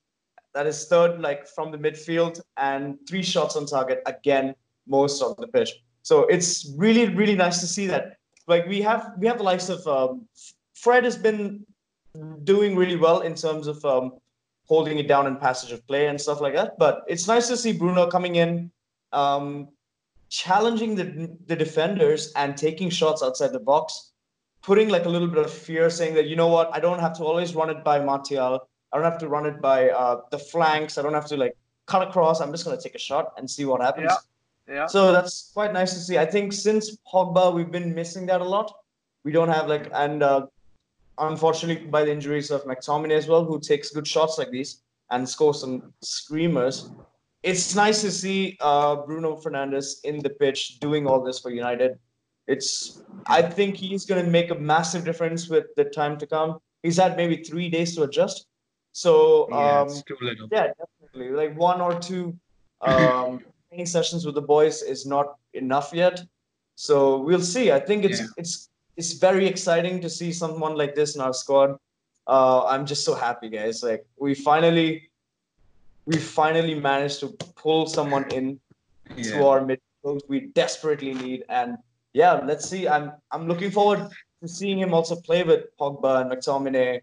That 0.54 0.68
is 0.68 0.88
third, 0.88 1.22
like 1.22 1.48
from 1.48 1.72
the 1.72 1.78
midfield, 1.78 2.42
and 2.58 2.98
three 3.08 3.24
shots 3.24 3.56
on 3.56 3.66
target. 3.66 4.02
Again, 4.06 4.54
most 4.88 5.22
on 5.22 5.36
the 5.38 5.48
pitch. 5.48 5.72
So 6.04 6.26
it's 6.26 6.74
really, 6.76 7.08
really 7.08 7.36
nice 7.36 7.60
to 7.62 7.68
see 7.68 7.88
that. 7.88 8.18
Like 8.48 8.66
we 8.68 8.82
have, 8.82 9.14
we 9.18 9.28
have 9.28 9.38
the 9.38 9.44
likes 9.44 9.70
of 9.70 9.86
um, 9.88 10.28
Fred 10.74 11.04
has 11.04 11.16
been 11.16 11.66
doing 12.44 12.76
really 12.76 12.96
well 12.96 13.22
in 13.22 13.36
terms 13.36 13.68
of 13.68 13.84
um, 13.86 14.14
holding 14.66 14.98
it 14.98 15.08
down 15.08 15.28
in 15.28 15.38
passage 15.38 15.72
of 15.72 15.86
play 15.88 16.08
and 16.08 16.20
stuff 16.20 16.42
like 16.42 16.56
that. 16.56 16.78
But 16.78 17.04
it's 17.08 17.28
nice 17.28 17.48
to 17.48 17.58
see 17.58 17.72
Bruno 17.72 18.08
coming 18.08 18.36
in, 18.36 18.72
um, 19.14 19.70
challenging 20.32 20.96
the 20.96 21.30
the 21.46 21.56
defenders 21.56 22.32
and 22.36 22.58
taking 22.58 22.90
shots 22.90 23.22
outside 23.22 23.52
the 23.52 23.60
box, 23.60 24.14
putting 24.64 24.90
like 24.90 25.06
a 25.06 25.10
little 25.10 25.28
bit 25.28 25.46
of 25.46 25.52
fear, 25.52 25.90
saying 25.90 26.16
that 26.16 26.28
you 26.28 26.36
know 26.36 26.48
what, 26.48 26.74
I 26.74 26.80
don't 26.80 27.00
have 27.00 27.16
to 27.18 27.24
always 27.24 27.54
run 27.54 27.70
it 27.70 27.84
by 27.84 28.00
Martial. 28.04 28.68
I 28.92 28.98
don't 28.98 29.06
have 29.06 29.20
to 29.20 29.28
run 29.28 29.46
it 29.46 29.62
by 29.62 29.90
uh, 29.90 30.22
the 30.32 30.40
flanks. 30.40 30.98
I 30.98 31.02
don't 31.02 31.14
have 31.14 31.28
to 31.28 31.38
like 31.38 31.56
cut 31.86 32.08
across. 32.08 32.42
I'm 32.42 32.52
just 32.52 32.66
gonna 32.66 32.82
take 32.82 32.96
a 32.96 33.06
shot 33.10 33.34
and 33.38 33.50
see 33.50 33.66
what 33.66 33.82
happens. 33.82 34.10
Yeah. 34.10 34.18
Yeah. 34.76 34.86
So 34.86 35.12
that's 35.12 35.52
quite 35.54 35.74
nice 35.74 35.94
to 35.94 36.00
see. 36.00 36.18
I 36.18 36.26
think 36.26 36.54
since 36.54 36.98
Pogba, 37.12 37.54
we've 37.54 37.72
been 37.72 37.94
missing 37.94 38.26
that 38.28 38.40
a 38.40 38.46
lot. 38.46 38.74
We 39.26 39.32
don't 39.34 39.50
have 39.50 39.68
like, 39.68 39.90
and 39.94 40.24
uh, 40.24 40.48
unfortunately, 41.18 41.88
by 41.88 42.06
the 42.06 42.12
injuries 42.12 42.52
of 42.52 42.64
McTominay 42.64 43.18
as 43.18 43.28
well, 43.28 43.44
who 43.44 43.60
takes 43.60 43.92
good 43.92 44.08
shots 44.08 44.38
like 44.38 44.50
these 44.50 44.82
and 45.10 45.28
scores 45.28 45.60
some 45.60 45.94
screamers. 46.02 46.90
It's 47.44 47.76
nice 47.76 48.02
to 48.02 48.12
see 48.12 48.58
uh, 48.62 48.98
Bruno 48.98 49.36
Fernandes 49.38 50.04
in 50.04 50.20
the 50.20 50.30
pitch 50.30 50.80
doing 50.80 51.08
all 51.08 51.24
this 51.24 51.40
for 51.40 51.50
United. 51.50 51.98
It's, 52.48 53.02
I 53.28 53.42
think 53.42 53.76
he's 53.76 54.06
going 54.06 54.24
to 54.24 54.30
make 54.30 54.52
a 54.52 54.56
massive 54.56 55.04
difference 55.06 55.48
with 55.50 55.66
the 55.76 55.86
time 55.86 56.18
to 56.20 56.28
come. 56.28 56.60
He's 56.84 56.98
had 56.98 57.18
maybe 57.18 57.44
three 57.44 57.70
days 57.70 57.96
to 57.96 58.04
adjust. 58.04 58.48
So, 58.92 59.48
yeah, 59.50 59.82
um, 59.82 59.88
little. 60.22 60.48
yeah, 60.52 60.68
definitely. 60.78 61.32
Like 61.32 61.58
one 61.58 61.82
or 61.82 62.00
two 62.00 62.38
um, 62.82 63.42
training 63.70 63.86
sessions 63.86 64.26
with 64.26 64.36
the 64.36 64.42
boys 64.42 64.82
is 64.82 65.06
not 65.06 65.36
enough 65.54 65.92
yet. 65.94 66.22
So 66.76 67.18
we'll 67.20 67.42
see. 67.42 67.72
I 67.72 67.80
think 67.80 68.06
it's 68.06 68.20
Yeah. 68.20 68.28
it's 68.38 68.70
it's 68.98 69.14
very 69.14 69.48
exciting 69.48 70.02
to 70.02 70.10
see 70.10 70.32
someone 70.34 70.76
like 70.76 70.96
this 70.96 71.16
in 71.16 71.22
our 71.22 71.34
squad. 71.34 71.78
Uh, 72.28 72.66
I'm 72.66 72.86
just 72.86 73.06
so 73.06 73.14
happy, 73.14 73.50
guys. 73.50 73.84
Like 73.84 74.06
we 74.18 74.34
finally 74.34 75.11
we 76.06 76.18
finally 76.18 76.76
managed 76.76 77.20
to 77.22 77.28
pull 77.56 77.88
someone 77.88 78.30
in 78.32 78.60
to 79.24 79.46
our 79.46 79.62
midfield 79.62 80.22
we 80.28 80.48
desperately 80.56 81.14
need. 81.14 81.44
And 81.50 81.78
yeah, 82.14 82.34
let's 82.46 82.68
see. 82.68 82.88
I'm 82.88 83.14
I'm 83.32 83.48
looking 83.48 83.72
forward 83.72 84.10
to 84.42 84.48
seeing 84.48 84.80
him 84.80 84.94
also 84.94 85.16
play 85.16 85.44
with 85.44 85.66
Pogba 85.80 86.22
and 86.22 86.32
McTominay. 86.32 87.02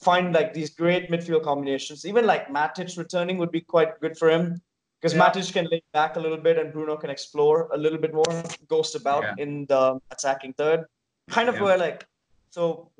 Find 0.00 0.34
like 0.34 0.52
these 0.52 0.70
great 0.70 1.10
midfield 1.10 1.44
combinations. 1.44 2.04
Even 2.04 2.26
like 2.26 2.48
Matic 2.48 2.96
returning 2.98 3.38
would 3.38 3.50
be 3.50 3.60
quite 3.60 3.98
good 4.00 4.18
for 4.18 4.28
him 4.28 4.60
because 5.00 5.14
Yeah. 5.14 5.22
Matic 5.22 5.52
can 5.52 5.66
lay 5.70 5.82
back 5.92 6.16
a 6.16 6.20
little 6.20 6.36
bit 6.38 6.58
and 6.58 6.72
Bruno 6.72 6.96
can 6.96 7.10
explore 7.10 7.68
a 7.72 7.76
little 7.78 7.98
bit 7.98 8.12
more, 8.12 8.42
ghost 8.68 8.94
about 8.94 9.22
Yeah. 9.22 9.34
in 9.44 9.66
the 9.66 9.98
attacking 10.10 10.52
third. 10.54 10.84
Kind 11.30 11.48
of 11.48 11.54
Yeah. 11.56 11.62
where 11.62 11.78
like 11.78 12.06
so. 12.50 12.90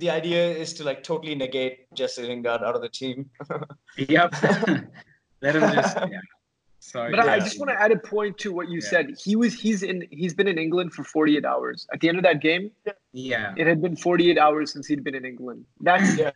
The 0.00 0.10
idea 0.10 0.42
is 0.62 0.72
to 0.74 0.84
like 0.84 1.02
totally 1.02 1.34
negate 1.34 1.92
Jesse 1.94 2.22
Lingard 2.22 2.62
out 2.62 2.74
of 2.74 2.82
the 2.82 2.88
team. 2.88 3.28
Yep. 3.98 4.34
Let 5.42 5.56
him 5.56 5.62
just. 5.74 5.96
Yeah. 5.96 6.20
Sorry. 6.80 7.10
But 7.10 7.20
I- 7.20 7.34
I 7.34 7.38
just 7.40 7.58
want 7.60 7.70
to 7.70 7.78
add 7.84 7.92
a 7.92 7.98
point 7.98 8.38
to 8.38 8.48
what 8.52 8.66
you 8.68 8.80
Yeah. 8.82 8.88
said. 8.92 9.06
He 9.24 9.36
was 9.36 9.52
he's 9.64 9.82
in 9.82 9.96
he's 10.20 10.34
been 10.34 10.48
in 10.48 10.58
England 10.58 10.92
for 10.94 11.04
48 11.04 11.44
hours. 11.44 11.86
At 11.92 12.00
the 12.00 12.08
end 12.10 12.18
of 12.20 12.24
that 12.24 12.40
game, 12.40 12.70
Yeah. 13.12 13.54
it 13.60 13.66
had 13.66 13.80
been 13.82 13.96
48 13.96 14.38
hours 14.38 14.72
since 14.72 14.86
he'd 14.86 15.04
been 15.04 15.14
in 15.14 15.26
England. 15.32 15.64
That's 15.88 16.16
yeah. 16.18 16.30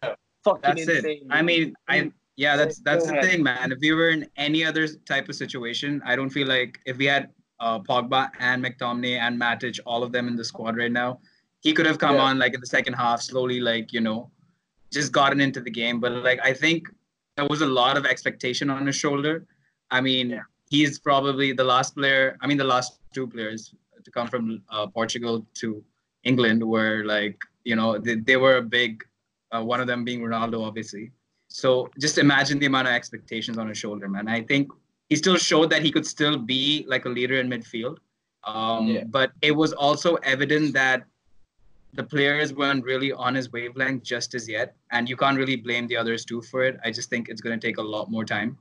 fucking 0.45 0.61
That's 0.63 0.83
insane. 0.83 1.05
it. 1.23 1.27
I 1.31 1.41
mean, 1.43 1.75
I 1.89 2.13
yeah, 2.37 2.57
that's 2.57 2.77
that's 2.81 3.05
Go 3.07 3.13
the 3.13 3.19
ahead. 3.21 3.31
thing, 3.31 3.43
man. 3.43 3.73
If 3.73 3.79
we 3.81 3.93
were 3.99 4.11
in 4.11 4.27
any 4.37 4.65
other 4.65 4.85
type 5.13 5.27
of 5.31 5.37
situation, 5.45 6.03
I 6.05 6.17
don't 6.17 6.31
feel 6.39 6.49
like 6.57 6.73
if 6.85 6.97
we 6.99 7.07
had 7.07 7.25
uh, 7.61 7.79
Pogba 7.89 8.23
and 8.41 8.63
McTominay 8.65 9.17
and 9.25 9.41
Matic, 9.41 9.79
all 9.87 10.03
of 10.03 10.11
them 10.13 10.27
in 10.29 10.35
the 10.37 10.45
squad 10.45 10.77
right 10.77 10.91
now, 11.03 11.21
he 11.65 11.73
could 11.73 11.87
have 11.87 11.99
come 11.99 12.17
Yeah. 12.17 12.27
on 12.29 12.39
like 12.39 12.55
in 12.55 12.61
the 12.61 12.73
second 12.77 12.95
half, 12.95 13.21
slowly, 13.31 13.59
like 13.71 13.93
you 13.93 14.01
know, 14.07 14.31
just 14.97 15.11
gotten 15.21 15.41
into 15.47 15.61
the 15.61 15.71
game. 15.71 15.99
But 16.05 16.13
like 16.29 16.41
I 16.51 16.53
think 16.53 16.89
there 17.37 17.47
was 17.55 17.63
a 17.63 17.67
lot 17.81 17.97
of 17.97 18.05
expectation 18.07 18.71
on 18.71 18.87
his 18.87 18.97
shoulder. 19.05 19.35
I 19.91 20.01
mean, 20.01 20.27
Yeah. 20.31 20.43
he's 20.71 20.99
probably 20.99 21.49
the 21.53 21.65
last 21.75 21.91
player. 21.97 22.37
I 22.41 22.47
mean, 22.47 22.59
the 22.65 22.71
last 22.75 22.91
two 23.17 23.27
players 23.27 23.75
to 24.05 24.11
come 24.17 24.29
from 24.29 24.63
uh, 24.69 24.87
Portugal 24.99 25.45
to 25.63 25.83
England 26.31 26.61
were 26.75 27.03
like 27.15 27.39
you 27.65 27.77
know 27.79 27.99
they, 27.99 28.17
they 28.29 28.37
were 28.37 28.57
a 28.59 28.63
big. 28.79 29.03
Uh, 29.55 29.63
one 29.73 29.81
of 29.81 29.87
them 29.87 30.05
being 30.05 30.21
Ronaldo, 30.21 30.59
obviously. 30.69 31.13
So 31.49 31.89
just 32.05 32.19
imagine 32.19 32.59
the 32.59 32.67
amount 32.67 32.89
of 32.89 32.95
expectations 32.95 33.57
on 33.57 33.69
his 33.69 33.79
shoulder, 33.79 34.09
man. 34.09 34.27
I 34.27 34.41
think 34.51 34.73
he 35.11 35.15
still 35.15 35.37
showed 35.37 35.69
that 35.71 35.81
he 35.87 35.93
could 35.93 36.05
still 36.15 36.37
be 36.37 36.85
like 36.89 37.05
a 37.05 37.09
leader 37.19 37.37
in 37.43 37.49
midfield. 37.49 37.99
Um, 38.43 38.89
Yeah. 38.89 39.05
But 39.19 39.31
it 39.43 39.53
was 39.63 39.73
also 39.73 40.11
evident 40.35 40.75
that 40.75 41.05
the 41.95 42.03
players 42.05 42.53
weren't 42.53 42.85
really 42.85 43.13
on 43.13 43.35
his 43.35 43.53
wavelength 43.53 44.03
just 44.03 44.35
as 44.35 44.49
yet. 44.49 44.75
And 44.91 45.09
you 45.09 45.17
can't 45.17 45.37
really 45.37 45.57
blame 45.57 45.87
the 45.87 45.97
others 45.97 46.25
too 46.25 46.43
for 46.43 46.65
it. 46.65 46.79
I 46.85 46.91
just 46.91 47.09
think 47.09 47.29
it's 47.29 47.41
going 47.41 47.59
to 47.59 47.67
take 47.67 47.79
a 47.79 47.83
lot 47.83 48.11
more 48.11 48.25
time. 48.25 48.59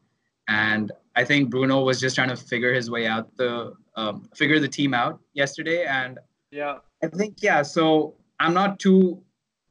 And 0.48 0.92
I 1.16 1.24
think 1.24 1.50
Bruno 1.50 1.84
was 1.84 2.00
just 2.00 2.16
trying 2.16 2.30
to 2.30 2.36
figure 2.36 2.74
his 2.74 2.90
way 2.90 3.08
out, 3.08 3.36
the 3.38 3.74
um, 3.96 4.30
figure 4.36 4.60
the 4.60 4.68
team 4.68 4.94
out 4.94 5.20
yesterday. 5.34 5.86
And 5.86 6.20
Yeah. 6.52 6.78
I 7.04 7.08
think 7.08 7.38
yeah. 7.42 7.64
So 7.64 8.16
I'm 8.40 8.54
not 8.54 8.80
too 8.80 9.22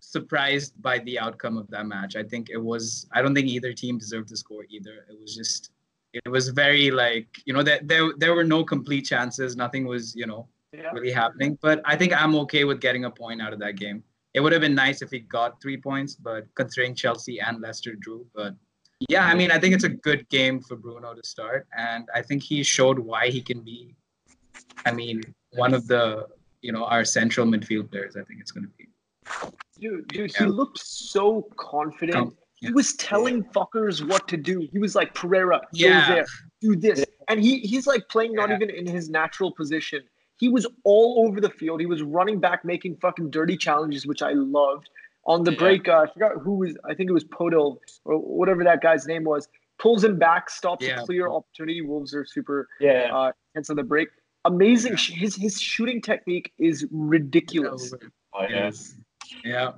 surprised 0.00 0.81
by 0.83 0.99
the 1.00 1.19
outcome 1.19 1.57
of 1.57 1.69
that 1.71 1.87
match. 1.87 2.16
I 2.16 2.23
think 2.23 2.50
it 2.50 2.62
was. 2.62 3.07
I 3.12 3.23
don't 3.23 3.35
think 3.35 3.49
either 3.49 3.73
team 3.73 3.99
deserved 3.99 4.28
the 4.28 4.37
score 4.37 4.64
either. 4.69 5.07
It 5.09 5.21
was 5.21 5.35
just. 5.35 5.71
It 6.12 6.28
was 6.28 6.50
very 6.50 6.90
like 6.90 7.28
you 7.47 7.54
know 7.54 7.62
that 7.62 7.88
there 7.88 8.12
there 8.19 8.35
were 8.35 8.45
no 8.45 8.64
complete 8.64 9.07
chances. 9.07 9.57
Nothing 9.57 9.87
was 9.87 10.14
you 10.14 10.26
know 10.26 10.47
Yeah. 10.73 10.91
really 10.93 11.12
happening. 11.12 11.59
But 11.61 11.81
I 11.85 11.97
think 11.97 12.12
I'm 12.19 12.35
okay 12.37 12.64
with 12.64 12.81
getting 12.81 13.05
a 13.05 13.11
point 13.11 13.43
out 13.43 13.52
of 13.52 13.59
that 13.61 13.76
game. 13.76 14.02
It 14.35 14.41
would 14.41 14.52
have 14.52 14.62
been 14.62 14.75
nice 14.75 15.02
if 15.02 15.11
he 15.11 15.21
got 15.21 15.61
three 15.61 15.76
points, 15.76 16.14
but 16.14 16.47
considering 16.55 16.95
Chelsea 16.95 17.41
and 17.41 17.61
Leicester 17.61 17.95
drew, 17.95 18.26
but 18.35 18.55
yeah, 19.09 19.26
I 19.26 19.35
mean, 19.35 19.50
I 19.50 19.59
think 19.59 19.75
it's 19.75 19.85
a 19.85 19.88
good 19.91 20.26
game 20.31 20.61
for 20.61 20.76
Bruno 20.76 21.12
to 21.12 21.23
start, 21.26 21.67
and 21.76 22.09
I 22.14 22.23
think 22.23 22.43
he 22.43 22.62
showed 22.62 22.99
why 23.00 23.29
he 23.29 23.43
can 23.43 23.61
be. 23.61 23.95
I 24.87 24.93
mean, 24.93 25.21
one 25.55 25.75
of 25.75 25.87
the 25.88 26.29
you 26.62 26.71
know 26.73 26.85
our 26.85 27.05
central 27.05 27.45
midfield 27.47 27.91
players. 27.91 28.17
I 28.17 28.23
think 28.23 28.41
it's 28.41 28.52
going 28.52 28.64
to 28.64 28.71
be. 28.79 28.88
Dude, 29.81 30.07
dude, 30.09 30.33
Yeah. 30.33 30.45
he 30.45 30.47
looked 30.47 30.79
so 30.79 31.49
confident. 31.57 32.17
Com- 32.17 32.37
He 32.61 32.71
was 32.71 32.95
telling 32.95 33.43
fuckers 33.47 34.07
what 34.09 34.29
to 34.29 34.37
do. 34.37 34.69
He 34.73 34.79
was 34.79 34.95
like, 34.95 35.12
Pereira, 35.14 35.61
Yeah. 35.73 36.09
go 36.09 36.14
there, 36.14 36.26
do 36.61 36.76
this. 36.76 37.05
And 37.29 37.43
he 37.43 37.59
he's 37.59 37.88
like 37.88 38.09
playing 38.09 38.35
not 38.35 38.50
Yeah. 38.50 38.57
even 38.57 38.71
in 38.71 38.87
his 38.87 39.11
natural 39.11 39.50
position. 39.52 40.05
He 40.43 40.49
was 40.49 40.67
all 40.83 41.25
over 41.25 41.41
the 41.41 41.51
field. 41.51 41.79
He 41.79 41.87
was 41.87 42.03
running 42.03 42.41
back, 42.41 42.65
making 42.65 42.97
fucking 42.97 43.31
dirty 43.31 43.57
challenges, 43.57 44.09
which 44.09 44.23
I 44.23 44.33
loved. 44.33 44.91
On 45.25 45.45
the 45.45 45.53
Yeah. 45.53 45.59
break, 45.59 45.89
uh, 45.89 46.05
I 46.09 46.13
forgot 46.13 46.33
who 46.43 46.55
was, 46.57 46.77
I 46.85 46.95
think 46.95 47.09
it 47.09 47.13
was 47.13 47.23
Podol 47.23 47.79
or 48.05 48.19
whatever 48.19 48.65
that 48.65 48.81
guy's 48.83 49.07
name 49.07 49.23
was. 49.23 49.47
Pulls 49.79 50.03
him 50.03 50.19
back, 50.19 50.51
stops 50.51 50.85
Yeah. 50.85 51.01
a 51.01 51.05
clear 51.07 51.29
opportunity. 51.31 51.81
Wolves 51.81 52.13
are 52.13 52.25
super 52.25 52.69
Yeah. 52.81 53.17
uh, 53.17 53.31
intense 53.55 53.71
on 53.71 53.77
the 53.77 53.85
break. 53.85 54.09
Amazing. 54.45 54.95
Yeah. 54.95 55.17
His 55.21 55.37
his 55.37 55.61
shooting 55.61 56.01
technique 56.03 56.53
is 56.59 56.87
ridiculous, 56.91 57.95
Oh. 58.35 58.43
Yes. 58.49 58.97
Yeah. 59.45 59.75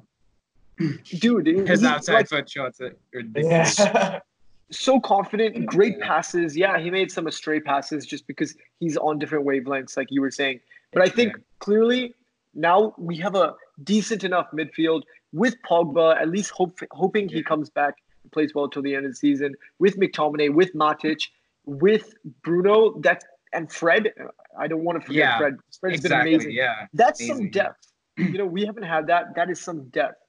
dude. 1.18 1.46
His 1.68 1.84
outside 1.84 2.14
like, 2.14 2.28
foot 2.28 2.48
shots 2.48 2.80
are 2.80 2.96
ridiculous. 3.12 3.78
Yeah. 4.80 4.84
so 4.84 5.00
confident, 5.00 5.66
great 5.66 6.00
passes. 6.00 6.56
Yeah, 6.56 6.78
he 6.78 6.90
made 6.90 7.10
some 7.10 7.30
stray 7.30 7.60
passes 7.60 8.06
just 8.06 8.26
because 8.26 8.54
he's 8.80 8.96
on 8.96 9.18
different 9.18 9.46
wavelengths, 9.46 9.96
like 9.96 10.08
you 10.10 10.20
were 10.20 10.30
saying. 10.30 10.60
But 10.92 11.02
I 11.02 11.08
think 11.08 11.36
clearly 11.58 12.14
now 12.54 12.94
we 12.98 13.16
have 13.18 13.34
a 13.34 13.54
decent 13.82 14.24
enough 14.24 14.46
midfield 14.52 15.02
with 15.32 15.56
Pogba, 15.68 16.16
at 16.20 16.28
least 16.28 16.50
hope, 16.50 16.78
hoping 16.92 17.28
he 17.28 17.42
comes 17.42 17.68
back 17.70 17.94
and 18.22 18.30
plays 18.32 18.54
well 18.54 18.68
till 18.68 18.82
the 18.82 18.94
end 18.94 19.04
of 19.06 19.12
the 19.12 19.16
season, 19.16 19.54
with 19.78 19.98
McTominay, 19.98 20.54
with 20.54 20.72
Matic, 20.74 21.28
with 21.66 22.14
Bruno, 22.42 22.98
that 23.00 23.24
and 23.52 23.70
Fred. 23.72 24.12
I 24.58 24.66
don't 24.68 24.84
want 24.84 25.00
to 25.00 25.06
forget 25.06 25.18
Yeah, 25.18 25.38
Fred. 25.38 25.56
Fred's 25.80 25.96
exactly. 26.04 26.30
been 26.30 26.34
amazing. 26.34 26.52
Yeah. 26.52 26.86
That's 26.92 27.20
some 27.26 27.36
Amazing, 27.38 27.52
yeah. 27.54 27.62
depth. 27.62 27.92
You 28.16 28.38
know, 28.38 28.46
we 28.46 28.64
haven't 28.64 28.84
had 28.84 29.06
that. 29.08 29.34
That 29.34 29.50
is 29.50 29.60
some 29.60 29.88
depth. 29.88 30.20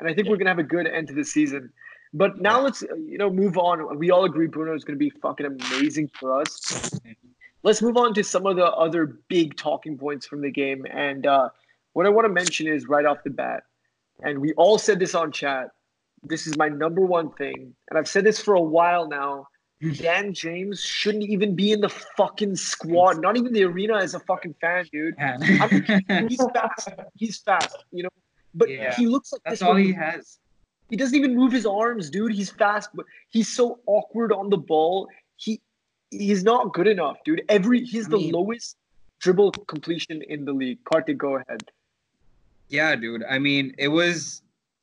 And 0.00 0.08
I 0.08 0.14
think 0.14 0.28
we're 0.28 0.36
gonna 0.36 0.50
have 0.50 0.58
a 0.58 0.62
good 0.62 0.86
end 0.86 1.08
to 1.08 1.14
the 1.14 1.24
season. 1.24 1.70
But 2.16 2.40
now 2.40 2.60
let's 2.62 2.82
uh, 2.82 2.94
you 2.94 3.18
know 3.18 3.28
move 3.28 3.58
on. 3.58 3.98
We 3.98 4.10
all 4.10 4.24
agree 4.24 4.46
Bruno 4.46 4.74
is 4.74 4.84
gonna 4.84 4.96
be 4.96 5.10
fucking 5.10 5.46
amazing 5.46 6.10
for 6.18 6.40
us. 6.40 6.98
Let's 7.64 7.82
move 7.82 7.96
on 7.96 8.14
to 8.14 8.22
some 8.22 8.46
of 8.46 8.56
the 8.56 8.66
other 8.66 9.18
big 9.28 9.56
talking 9.56 9.98
points 9.98 10.24
from 10.24 10.40
the 10.40 10.50
game. 10.50 10.86
And 10.90 11.26
uh, 11.26 11.48
what 11.94 12.06
I 12.06 12.10
want 12.10 12.26
to 12.26 12.32
mention 12.32 12.68
is 12.68 12.88
right 12.88 13.04
off 13.04 13.18
the 13.24 13.30
bat, 13.30 13.64
and 14.22 14.38
we 14.38 14.52
all 14.52 14.78
said 14.78 15.00
this 15.00 15.14
on 15.14 15.32
chat. 15.32 15.70
This 16.22 16.46
is 16.46 16.56
my 16.56 16.68
number 16.68 17.00
one 17.02 17.32
thing, 17.32 17.74
and 17.90 17.98
I've 17.98 18.08
said 18.08 18.24
this 18.24 18.40
for 18.40 18.54
a 18.54 18.62
while 18.62 19.08
now. 19.08 19.48
Dan 19.96 20.32
James 20.32 20.80
shouldn't 20.80 21.24
even 21.24 21.54
be 21.54 21.72
in 21.72 21.80
the 21.82 21.90
fucking 21.90 22.56
squad, 22.56 23.20
not 23.20 23.36
even 23.36 23.52
the 23.52 23.64
arena 23.64 23.96
as 23.96 24.14
a 24.14 24.20
fucking 24.20 24.54
fan, 24.58 24.86
dude. 24.90 25.14
Yeah. 25.18 26.26
He's 26.26 26.42
fast. 26.54 26.88
He's 27.16 27.38
fast, 27.38 27.84
you 27.90 28.04
know. 28.04 28.08
But 28.54 28.70
Yeah. 28.70 28.94
he 28.94 29.06
looks 29.06 29.32
like 29.32 29.42
That's 29.44 29.58
this 29.58 29.62
all 29.62 29.74
when 29.74 29.84
he 29.84 29.92
has. 29.92 30.38
He 30.90 30.96
doesn't 30.96 31.16
even 31.16 31.34
move 31.34 31.52
his 31.52 31.66
arms, 31.66 32.10
dude. 32.10 32.32
He's 32.32 32.50
fast, 32.50 32.90
but 32.94 33.06
he's 33.30 33.48
so 33.48 33.80
awkward 33.86 34.32
on 34.32 34.50
the 34.50 34.58
ball. 34.58 35.08
He 35.36 35.60
he's 36.10 36.44
not 36.44 36.72
good 36.74 36.86
enough, 36.86 37.16
dude. 37.24 37.42
Every 37.48 37.84
he's 37.84 38.06
I 38.06 38.10
the 38.10 38.16
mean- 38.18 38.32
lowest 38.32 38.76
dribble 39.20 39.52
completion 39.52 40.22
in 40.28 40.44
the 40.44 40.52
league. 40.52 40.78
Kartik, 40.84 41.16
go 41.18 41.36
ahead. 41.36 41.62
Yeah, 42.68 42.94
dude. 42.96 43.22
I 43.28 43.38
mean, 43.38 43.74
it 43.78 43.88
was. 43.88 44.42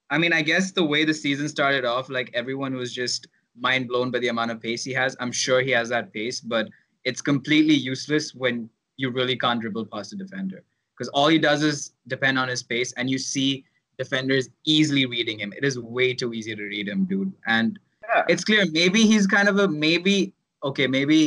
I 0.10 0.18
mean, 0.18 0.34
I 0.34 0.42
guess 0.42 0.72
the 0.72 0.84
way 0.84 1.06
the 1.06 1.14
season 1.14 1.48
started 1.48 1.86
off, 1.86 2.10
like 2.10 2.30
everyone 2.34 2.74
was 2.76 2.94
just 2.94 3.28
mind 3.58 3.88
blown 3.88 4.12
by 4.12 4.20
the 4.20 4.28
amount 4.28 4.52
of 4.52 4.62
pace 4.62 4.84
he 4.84 4.92
has. 4.94 5.16
I'm 5.20 5.32
sure 5.32 5.62
he 5.62 5.72
has 5.72 5.90
that 5.90 6.12
pace, 6.12 6.42
but 6.42 6.68
it's 7.06 7.22
completely 7.22 7.74
useless 7.74 8.36
when 8.36 8.70
you 8.98 9.10
really 9.10 9.38
can't 9.38 9.62
dribble 9.62 9.86
past 9.86 10.12
a 10.14 10.16
defender 10.18 10.64
because 10.94 11.08
all 11.10 11.28
he 11.28 11.40
does 11.40 11.64
is 11.64 11.94
depend 12.08 12.38
on 12.38 12.48
his 12.48 12.62
pace, 12.62 12.92
and 12.94 13.10
you 13.10 13.18
see 13.18 13.64
defenders 14.02 14.50
easily 14.76 15.06
reading 15.06 15.38
him. 15.44 15.54
It 15.60 15.64
is 15.70 15.78
way 15.98 16.10
too 16.22 16.34
easy 16.34 16.56
to 16.56 16.64
read 16.76 16.88
him, 16.94 17.06
dude. 17.12 17.34
And 17.58 17.80
Yeah. 18.12 18.24
it's 18.34 18.44
clear 18.50 18.64
maybe 18.82 19.02
he's 19.12 19.26
kind 19.38 19.48
of 19.52 19.58
a 19.66 19.68
maybe 19.88 20.16
okay 20.70 20.88
maybe 20.96 21.20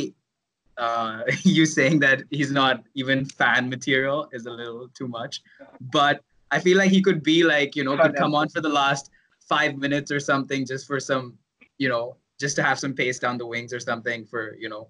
uh 0.85 1.15
you 1.55 1.63
saying 1.77 1.95
that 2.05 2.19
he's 2.37 2.51
not 2.51 2.83
even 3.01 3.25
fan 3.39 3.69
material 3.75 4.19
is 4.37 4.45
a 4.51 4.53
little 4.59 4.83
too 4.99 5.07
much 5.07 5.41
but 5.97 6.15
i 6.55 6.57
feel 6.65 6.77
like 6.81 6.91
he 6.97 7.01
could 7.07 7.21
be 7.23 7.37
like 7.53 7.75
you 7.77 7.83
know 7.87 7.95
could 8.03 8.17
come 8.23 8.35
on 8.41 8.47
for 8.55 8.61
the 8.67 8.73
last 8.81 9.09
five 9.53 9.73
minutes 9.85 10.11
or 10.15 10.19
something 10.31 10.65
just 10.71 10.85
for 10.91 10.99
some 11.09 11.25
you 11.83 11.89
know 11.93 12.05
just 12.43 12.55
to 12.59 12.63
have 12.67 12.77
some 12.83 12.93
pace 13.01 13.19
down 13.25 13.37
the 13.43 13.49
wings 13.53 13.73
or 13.77 13.81
something 13.89 14.25
for 14.31 14.43
you 14.63 14.69
know 14.73 14.83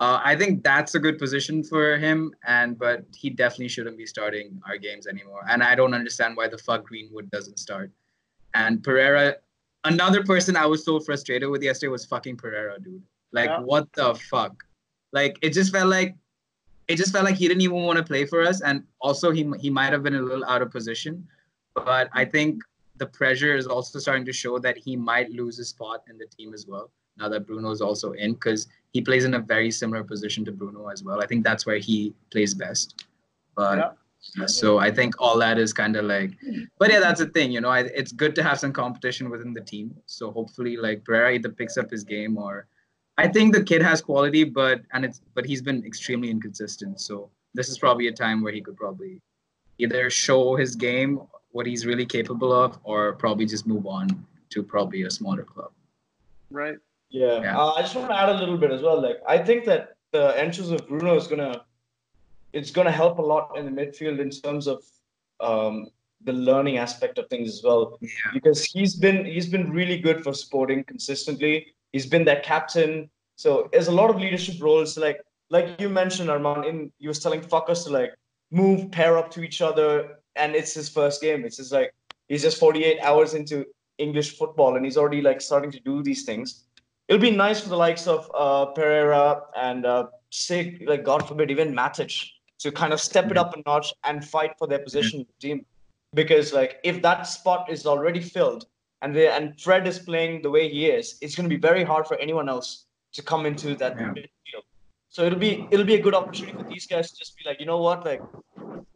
uh, 0.00 0.20
I 0.24 0.36
think 0.36 0.62
that's 0.62 0.94
a 0.94 0.98
good 0.98 1.18
position 1.18 1.62
for 1.62 1.96
him, 1.98 2.34
and 2.46 2.78
but 2.78 3.04
he 3.14 3.30
definitely 3.30 3.68
shouldn't 3.68 3.96
be 3.96 4.06
starting 4.06 4.60
our 4.66 4.78
games 4.78 5.06
anymore. 5.06 5.42
And 5.48 5.62
I 5.62 5.74
don't 5.74 5.94
understand 5.94 6.36
why 6.36 6.48
the 6.48 6.58
fuck 6.58 6.84
Greenwood 6.84 7.30
doesn't 7.30 7.58
start. 7.58 7.90
And 8.54 8.82
Pereira, 8.82 9.36
another 9.84 10.22
person 10.24 10.56
I 10.56 10.66
was 10.66 10.84
so 10.84 11.00
frustrated 11.00 11.48
with 11.48 11.62
yesterday 11.62 11.90
was 11.90 12.04
fucking 12.04 12.36
Pereira, 12.36 12.78
dude. 12.80 13.02
Like, 13.32 13.50
Yeah. 13.50 13.60
what 13.60 13.92
the 13.92 14.14
fuck? 14.14 14.64
Like, 15.12 15.38
it 15.42 15.52
just 15.52 15.72
felt 15.72 15.88
like, 15.88 16.14
it 16.88 16.96
just 16.96 17.12
felt 17.12 17.24
like 17.24 17.36
he 17.36 17.48
didn't 17.48 17.62
even 17.62 17.82
want 17.82 17.98
to 17.98 18.04
play 18.04 18.24
for 18.26 18.42
us, 18.42 18.60
and 18.62 18.84
also 19.00 19.30
he 19.30 19.42
he 19.58 19.70
might 19.70 19.92
have 19.92 20.02
been 20.02 20.14
a 20.14 20.22
little 20.22 20.44
out 20.44 20.62
of 20.62 20.70
position. 20.70 21.26
But 21.74 22.08
I 22.12 22.24
think 22.24 22.62
the 22.96 23.06
pressure 23.06 23.54
is 23.56 23.66
also 23.66 23.98
starting 23.98 24.24
to 24.24 24.32
show 24.32 24.58
that 24.58 24.76
he 24.78 24.96
might 24.96 25.30
lose 25.30 25.58
his 25.58 25.68
spot 25.68 26.04
in 26.08 26.16
the 26.16 26.26
team 26.26 26.54
as 26.54 26.66
well. 26.66 26.90
Now 27.18 27.28
that 27.28 27.46
Bruno 27.46 27.70
is 27.70 27.80
also 27.80 28.12
in, 28.12 28.34
because 28.34 28.66
he 28.96 29.00
plays 29.08 29.24
in 29.28 29.34
a 29.40 29.42
very 29.54 29.70
similar 29.80 30.02
position 30.12 30.40
to 30.46 30.52
Bruno 30.58 30.82
as 30.94 31.00
well. 31.06 31.18
I 31.24 31.26
think 31.30 31.40
that's 31.48 31.64
where 31.68 31.80
he 31.88 31.96
plays 32.32 32.52
best. 32.64 32.88
But 33.60 33.76
Yeah. 33.78 34.46
so 34.60 34.68
I 34.86 34.90
think 34.98 35.10
all 35.24 35.36
that 35.44 35.56
is 35.64 35.70
kind 35.82 35.94
of 35.98 36.04
like, 36.14 36.32
but 36.80 36.88
yeah, 36.92 37.00
that's 37.06 37.20
the 37.24 37.30
thing, 37.36 37.48
you 37.54 37.60
know. 37.64 37.72
I, 37.78 37.80
it's 38.00 38.12
good 38.22 38.34
to 38.38 38.42
have 38.48 38.58
some 38.64 38.72
competition 38.82 39.24
within 39.34 39.52
the 39.58 39.64
team. 39.72 39.86
So 40.16 40.22
hopefully, 40.38 40.74
like 40.86 40.98
Pereira 41.06 41.30
either 41.36 41.52
picks 41.60 41.76
up 41.80 41.88
his 41.96 42.02
game 42.14 42.32
or, 42.46 42.54
I 43.24 43.26
think 43.34 43.46
the 43.58 43.64
kid 43.70 43.82
has 43.90 43.98
quality, 44.10 44.42
but 44.60 44.78
and 44.94 45.00
it's 45.06 45.18
but 45.36 45.44
he's 45.50 45.62
been 45.68 45.80
extremely 45.90 46.28
inconsistent. 46.36 46.94
So 47.08 47.14
this 47.58 47.68
is 47.72 47.76
probably 47.84 48.06
a 48.12 48.16
time 48.24 48.38
where 48.42 48.54
he 48.58 48.62
could 48.66 48.78
probably 48.84 49.14
either 49.84 50.02
show 50.24 50.42
his 50.62 50.72
game, 50.88 51.12
what 51.56 51.64
he's 51.70 51.82
really 51.90 52.06
capable 52.18 52.52
of, 52.64 52.70
or 52.90 52.98
probably 53.24 53.46
just 53.54 53.64
move 53.74 53.86
on 53.98 54.06
to 54.52 54.58
probably 54.74 55.00
a 55.10 55.10
smaller 55.18 55.44
club. 55.52 55.70
Right. 56.60 56.78
Yeah, 57.10 57.40
Yeah. 57.40 57.58
Uh, 57.58 57.72
I 57.72 57.82
just 57.82 57.94
want 57.94 58.08
to 58.08 58.16
add 58.16 58.28
a 58.28 58.34
little 58.34 58.58
bit 58.58 58.70
as 58.70 58.82
well. 58.82 59.00
Like, 59.00 59.18
I 59.26 59.38
think 59.38 59.64
that 59.66 59.96
the 60.12 60.38
entrance 60.38 60.70
of 60.70 60.86
Bruno 60.88 61.16
is 61.16 61.26
gonna, 61.26 61.64
it's 62.52 62.70
gonna 62.70 62.90
help 62.90 63.18
a 63.18 63.22
lot 63.22 63.56
in 63.56 63.64
the 63.64 63.70
midfield 63.70 64.18
in 64.18 64.30
terms 64.30 64.66
of 64.66 64.82
um, 65.40 65.88
the 66.24 66.32
learning 66.32 66.78
aspect 66.78 67.18
of 67.18 67.28
things 67.28 67.48
as 67.48 67.62
well. 67.62 67.98
Yeah. 68.00 68.08
Because 68.32 68.64
he's 68.64 68.94
been 68.94 69.24
he's 69.24 69.48
been 69.48 69.70
really 69.70 69.98
good 69.98 70.22
for 70.22 70.32
Sporting 70.32 70.84
consistently. 70.84 71.74
He's 71.92 72.06
been 72.06 72.24
their 72.24 72.40
captain. 72.40 73.10
So 73.36 73.68
there's 73.72 73.88
a 73.88 73.92
lot 73.92 74.10
of 74.10 74.16
leadership 74.16 74.60
roles. 74.60 74.96
Like 74.96 75.20
like 75.50 75.80
you 75.80 75.88
mentioned, 75.88 76.28
Arman, 76.28 76.68
in 76.68 76.92
you 76.98 77.08
was 77.08 77.18
telling 77.18 77.40
fuckers 77.40 77.84
to 77.84 77.90
like 77.90 78.14
move, 78.50 78.90
pair 78.90 79.18
up 79.18 79.30
to 79.32 79.42
each 79.42 79.60
other, 79.60 80.18
and 80.34 80.54
it's 80.54 80.74
his 80.74 80.88
first 80.88 81.20
game. 81.20 81.44
It's 81.44 81.56
just 81.56 81.72
like 81.72 81.94
he's 82.28 82.42
just 82.42 82.58
48 82.58 83.00
hours 83.00 83.34
into 83.34 83.64
English 83.98 84.36
football, 84.36 84.76
and 84.76 84.84
he's 84.84 84.96
already 84.96 85.22
like 85.22 85.40
starting 85.40 85.70
to 85.70 85.80
do 85.80 86.02
these 86.02 86.24
things. 86.24 86.65
It'll 87.08 87.20
be 87.20 87.30
nice 87.30 87.60
for 87.60 87.68
the 87.68 87.76
likes 87.76 88.06
of 88.06 88.30
uh, 88.34 88.66
Pereira 88.66 89.42
and 89.56 89.86
uh, 89.86 90.06
say 90.30 90.78
like 90.86 91.04
God 91.04 91.26
forbid 91.26 91.50
even 91.50 91.72
Matic 91.72 92.30
to 92.58 92.72
kind 92.72 92.92
of 92.92 93.00
step 93.00 93.30
it 93.30 93.36
up 93.38 93.56
a 93.56 93.62
notch 93.66 93.92
and 94.04 94.24
fight 94.24 94.52
for 94.58 94.66
their 94.66 94.80
position 94.80 95.20
in 95.20 95.26
the 95.26 95.48
team. 95.48 95.66
Because 96.14 96.52
like 96.52 96.78
if 96.82 97.02
that 97.02 97.26
spot 97.26 97.70
is 97.70 97.86
already 97.86 98.20
filled 98.20 98.66
and 99.02 99.14
they 99.14 99.28
and 99.28 99.60
Fred 99.60 99.86
is 99.86 99.98
playing 99.98 100.42
the 100.42 100.50
way 100.50 100.68
he 100.68 100.86
is, 100.86 101.16
it's 101.20 101.36
going 101.36 101.48
to 101.48 101.54
be 101.54 101.60
very 101.60 101.84
hard 101.84 102.06
for 102.06 102.16
anyone 102.16 102.48
else 102.48 102.86
to 103.12 103.22
come 103.22 103.46
into 103.46 103.76
that 103.76 103.96
Yeah. 103.98 104.08
midfield. 104.08 104.64
So 105.08 105.24
it'll 105.24 105.38
be 105.38 105.66
it'll 105.70 105.86
be 105.86 105.94
a 105.94 106.02
good 106.02 106.14
opportunity 106.14 106.56
for 106.58 106.68
these 106.68 106.86
guys 106.86 107.12
to 107.12 107.16
just 107.18 107.36
be 107.38 107.44
like, 107.48 107.60
you 107.60 107.66
know 107.66 107.78
what, 107.78 108.04
like 108.04 108.20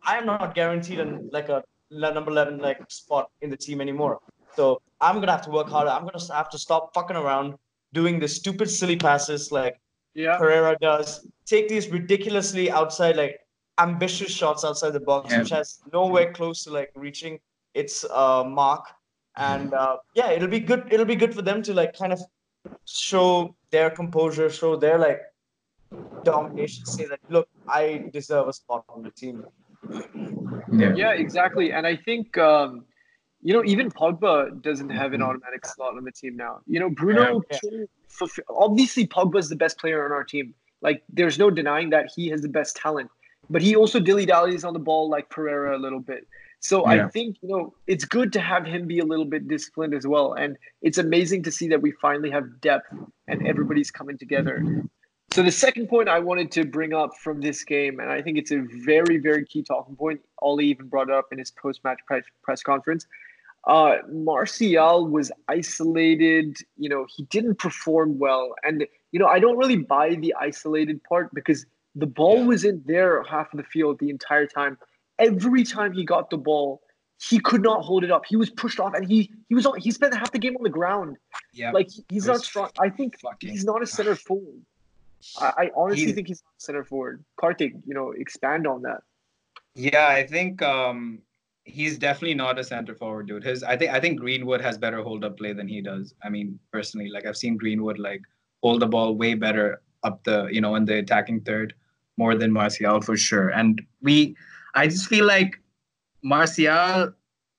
I 0.04 0.16
am 0.18 0.26
not 0.26 0.54
guaranteed 0.54 0.98
an, 0.98 1.28
like 1.32 1.48
a 1.48 1.62
number 1.90 2.30
eleven 2.30 2.58
like 2.58 2.80
spot 2.90 3.30
in 3.40 3.50
the 3.50 3.56
team 3.56 3.80
anymore. 3.80 4.18
So 4.56 4.80
I'm 5.00 5.20
gonna 5.20 5.32
have 5.32 5.42
to 5.42 5.50
work 5.50 5.68
harder. 5.68 5.90
I'm 5.90 6.04
gonna 6.06 6.34
have 6.34 6.50
to 6.50 6.58
stop 6.58 6.92
fucking 6.94 7.16
around 7.16 7.54
doing 7.92 8.18
the 8.18 8.28
stupid 8.28 8.70
silly 8.70 8.96
passes 8.96 9.50
like 9.52 9.76
Yeah. 10.14 10.38
Pereira 10.38 10.76
does. 10.80 11.26
Take 11.46 11.68
these 11.68 11.88
ridiculously 11.88 12.70
outside 12.70 13.16
like 13.16 13.38
ambitious 13.78 14.30
shots 14.32 14.64
outside 14.64 14.92
the 14.92 15.00
box, 15.00 15.30
Yeah. 15.32 15.40
which 15.40 15.50
has 15.50 15.78
nowhere 15.92 16.32
close 16.32 16.64
to 16.64 16.70
like 16.70 16.90
reaching 16.94 17.38
its 17.74 18.04
uh, 18.04 18.44
mark. 18.44 18.84
And 19.36 19.72
uh, 19.72 19.96
yeah, 20.14 20.30
it'll 20.30 20.48
be 20.48 20.60
good. 20.60 20.82
It'll 20.92 21.06
be 21.06 21.16
good 21.16 21.34
for 21.34 21.42
them 21.42 21.62
to 21.62 21.72
like 21.72 21.96
kind 21.96 22.12
of 22.12 22.20
show 22.84 23.54
their 23.70 23.88
composure, 23.90 24.50
show 24.50 24.76
their 24.76 24.98
like 24.98 25.20
domination. 26.24 26.84
Say 26.86 27.06
that 27.06 27.20
look, 27.28 27.48
I 27.68 28.10
deserve 28.12 28.48
a 28.48 28.52
spot 28.52 28.84
on 28.88 29.02
the 29.02 29.10
team. 29.10 29.44
Yeah. 30.72 30.92
Yeah, 30.94 31.12
exactly. 31.12 31.72
And 31.72 31.86
I 31.86 31.96
think 31.96 32.36
um, 32.36 32.84
you 33.42 33.52
know 33.52 33.64
even 33.64 33.90
Pogba 33.90 34.60
doesn't 34.62 34.90
have 34.90 35.12
an 35.12 35.20
mm-hmm. 35.20 35.30
automatic 35.30 35.66
slot 35.66 35.96
on 35.96 36.04
the 36.04 36.12
team 36.12 36.36
now. 36.36 36.60
You 36.66 36.80
know 36.80 36.90
Bruno 36.90 37.42
Yeah. 37.50 37.84
fulfill, 38.08 38.44
obviously 38.50 39.06
Pogba's 39.06 39.48
the 39.48 39.56
best 39.56 39.78
player 39.78 40.04
on 40.04 40.12
our 40.12 40.24
team. 40.24 40.54
Like 40.82 41.02
there's 41.08 41.38
no 41.38 41.50
denying 41.50 41.90
that 41.90 42.10
he 42.14 42.28
has 42.28 42.42
the 42.42 42.48
best 42.48 42.76
talent, 42.76 43.10
but 43.48 43.62
he 43.62 43.76
also 43.76 44.00
dilly 44.00 44.26
dallies 44.26 44.64
on 44.64 44.72
the 44.72 44.78
ball 44.78 45.08
like 45.08 45.28
Pereira 45.30 45.76
a 45.76 45.80
little 45.80 46.00
bit. 46.00 46.26
So 46.62 46.84
I 46.84 47.08
think 47.08 47.38
you 47.40 47.48
know 47.48 47.74
it's 47.86 48.04
good 48.04 48.32
to 48.34 48.40
have 48.40 48.66
him 48.66 48.86
be 48.86 48.98
a 48.98 49.04
little 49.04 49.24
bit 49.24 49.48
disciplined 49.48 49.94
as 49.94 50.06
well, 50.06 50.34
and 50.34 50.58
it's 50.82 50.98
amazing 50.98 51.42
to 51.44 51.50
see 51.50 51.68
that 51.68 51.80
we 51.80 51.92
finally 51.92 52.30
have 52.30 52.60
depth 52.60 52.92
and 53.28 53.46
everybody's 53.46 53.90
coming 53.90 54.18
together. 54.18 54.84
So 55.32 55.44
the 55.44 55.52
second 55.52 55.88
point 55.88 56.08
I 56.08 56.18
wanted 56.18 56.50
to 56.52 56.64
bring 56.64 56.92
up 56.92 57.16
from 57.16 57.40
this 57.40 57.62
game, 57.62 58.00
and 58.00 58.10
I 58.10 58.20
think 58.20 58.36
it's 58.36 58.50
a 58.50 58.62
very, 58.84 59.18
very 59.18 59.44
key 59.46 59.62
talking 59.62 59.94
point. 59.94 60.20
Ollie 60.40 60.66
even 60.66 60.88
brought 60.88 61.08
it 61.08 61.14
up 61.14 61.28
in 61.30 61.38
his 61.38 61.52
post-match 61.52 62.00
press, 62.04 62.24
press 62.42 62.64
conference. 62.64 63.06
Uh, 63.66 63.96
Martial 64.10 65.06
was 65.06 65.30
isolated. 65.48 66.56
You 66.76 66.88
know, 66.88 67.06
he 67.14 67.24
didn't 67.24 67.56
perform 67.58 68.18
well, 68.18 68.54
and 68.62 68.86
you 69.12 69.20
know, 69.20 69.26
I 69.26 69.38
don't 69.38 69.56
really 69.58 69.76
buy 69.76 70.14
the 70.14 70.34
isolated 70.40 71.02
part 71.04 71.34
because 71.34 71.66
the 71.94 72.06
ball 72.06 72.38
Yeah. 72.38 72.46
was 72.46 72.64
in 72.64 72.82
their 72.86 73.22
half 73.24 73.52
of 73.52 73.58
the 73.58 73.64
field 73.64 73.98
the 73.98 74.10
entire 74.10 74.46
time. 74.46 74.78
Every 75.18 75.64
time 75.64 75.92
he 75.92 76.04
got 76.04 76.30
the 76.30 76.38
ball, 76.38 76.80
he 77.20 77.38
could 77.38 77.62
not 77.62 77.82
hold 77.82 78.02
it 78.04 78.10
up. 78.10 78.24
He 78.26 78.36
was 78.36 78.48
pushed 78.48 78.80
off, 78.80 78.94
and 78.94 79.06
he 79.06 79.30
he 79.48 79.54
was 79.54 79.66
on. 79.66 79.78
He 79.78 79.90
spent 79.90 80.14
half 80.14 80.32
the 80.32 80.38
game 80.38 80.56
on 80.56 80.62
the 80.62 80.70
ground. 80.70 81.16
Yeah. 81.52 81.72
Like 81.72 81.90
he's 82.08 82.26
not 82.26 82.40
strong. 82.40 82.70
I 82.80 82.88
think 82.88 83.16
he's 83.40 83.64
not 83.64 83.82
a 83.82 83.86
center 83.86 84.14
forward. 84.14 84.62
I, 85.38 85.52
I 85.64 85.70
honestly 85.76 86.12
think 86.12 86.28
he's 86.28 86.42
not 86.42 86.52
a 86.58 86.60
center 86.64 86.84
forward. 86.84 87.22
Kartik, 87.36 87.74
you 87.84 87.92
know, 87.92 88.12
expand 88.12 88.66
on 88.66 88.82
that. 88.82 89.02
Yeah, 89.74 90.06
I 90.08 90.26
think 90.26 90.62
um, 90.62 91.20
he's 91.64 91.98
definitely 91.98 92.34
not 92.34 92.58
a 92.58 92.64
center 92.64 92.94
forward, 92.94 93.28
dude. 93.28 93.44
His, 93.44 93.62
I 93.62 93.76
think, 93.76 93.90
I 93.92 94.00
think 94.00 94.20
Greenwood 94.20 94.60
has 94.60 94.78
better 94.78 95.02
hold 95.02 95.24
up 95.24 95.36
play 95.36 95.52
than 95.52 95.68
he 95.68 95.80
does. 95.80 96.14
I 96.22 96.28
mean, 96.28 96.58
personally, 96.72 97.10
like 97.10 97.26
I've 97.26 97.36
seen 97.36 97.56
Greenwood 97.56 97.98
like 97.98 98.22
hold 98.62 98.80
the 98.80 98.86
ball 98.86 99.14
way 99.14 99.34
better 99.34 99.82
up 100.02 100.24
the, 100.24 100.48
you 100.50 100.60
know, 100.60 100.74
in 100.74 100.84
the 100.84 100.98
attacking 100.98 101.42
third, 101.42 101.74
more 102.16 102.34
than 102.34 102.52
Martial 102.52 103.00
for 103.00 103.16
sure. 103.16 103.48
And 103.48 103.80
we, 104.02 104.36
I 104.74 104.86
just 104.86 105.06
feel 105.06 105.26
like 105.26 105.60
Martial. 106.22 107.12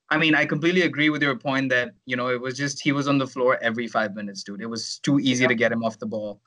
I 0.09 0.17
mean, 0.17 0.35
I 0.35 0.45
completely 0.45 0.81
agree 0.81 1.09
with 1.09 1.21
your 1.21 1.37
point 1.37 1.69
that 1.69 1.93
you 2.05 2.17
know 2.17 2.27
it 2.27 2.41
was 2.41 2.57
just 2.57 2.81
he 2.81 2.91
was 2.91 3.07
on 3.07 3.17
the 3.17 3.27
floor 3.27 3.57
every 3.61 3.87
five 3.87 4.13
minutes, 4.13 4.43
dude. 4.43 4.61
It 4.61 4.65
was 4.65 4.99
too 4.99 5.19
easy 5.19 5.47
to 5.47 5.55
get 5.55 5.71
him 5.71 5.85
off 5.85 5.99
the 5.99 6.05
ball, 6.05 6.41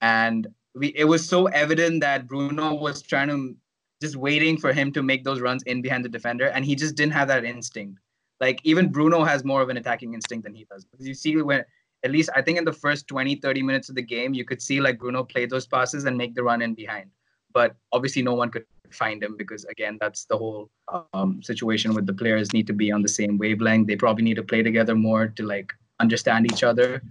and 0.00 0.46
we 0.76 0.88
it 0.88 1.04
was 1.04 1.28
so 1.28 1.46
evident 1.46 2.02
that 2.02 2.28
Bruno 2.28 2.74
was 2.74 3.02
trying 3.02 3.28
to 3.28 3.56
just 4.00 4.16
waiting 4.16 4.56
for 4.56 4.72
him 4.72 4.92
to 4.92 5.02
make 5.02 5.24
those 5.24 5.40
runs 5.40 5.62
in 5.64 5.82
behind 5.82 6.04
the 6.04 6.08
defender, 6.08 6.46
and 6.48 6.64
he 6.64 6.74
just 6.74 6.94
didn't 6.94 7.12
have 7.12 7.28
that 7.28 7.44
instinct. 7.44 8.00
Like 8.40 8.60
even 8.64 8.88
Bruno 8.90 9.22
has 9.24 9.44
more 9.44 9.60
of 9.60 9.68
an 9.68 9.76
attacking 9.76 10.14
instinct 10.14 10.44
than 10.44 10.54
he 10.54 10.64
does. 10.70 10.84
Because 10.84 11.06
you 11.06 11.14
see 11.14 11.36
when 11.36 11.62
at 12.02 12.10
least 12.10 12.30
I 12.34 12.40
think 12.40 12.56
in 12.56 12.64
the 12.64 12.72
first 12.72 13.06
20, 13.08 13.36
30 13.36 13.62
minutes 13.62 13.90
of 13.90 13.94
the 13.94 14.02
game, 14.02 14.32
you 14.32 14.46
could 14.46 14.62
see 14.62 14.80
like 14.80 14.98
Bruno 14.98 15.22
play 15.22 15.44
those 15.44 15.66
passes 15.66 16.04
and 16.04 16.16
make 16.16 16.34
the 16.34 16.42
run 16.42 16.62
in 16.62 16.74
behind. 16.74 17.10
But 17.52 17.76
obviously 17.92 18.22
no 18.22 18.32
one 18.32 18.50
could 18.50 18.64
find 18.90 19.22
him 19.22 19.36
because 19.36 19.64
again, 19.66 19.98
that's 20.00 20.24
the 20.24 20.38
whole 20.38 20.70
um, 21.12 21.42
situation 21.42 21.94
with 21.94 22.06
the 22.06 22.14
players 22.14 22.52
need 22.54 22.66
to 22.68 22.72
be 22.72 22.90
on 22.90 23.02
the 23.02 23.08
same 23.08 23.36
wavelength. 23.36 23.86
They 23.86 23.96
probably 23.96 24.24
need 24.24 24.36
to 24.36 24.42
play 24.42 24.62
together 24.62 24.94
more 24.94 25.28
to 25.28 25.42
like 25.42 25.74
understand 26.00 26.50
each 26.50 26.64
other. 26.64 27.02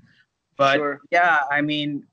But 0.57 0.77
Sure. 0.77 0.99
yeah, 1.11 1.41
I 1.51 1.61
mean, 1.61 2.07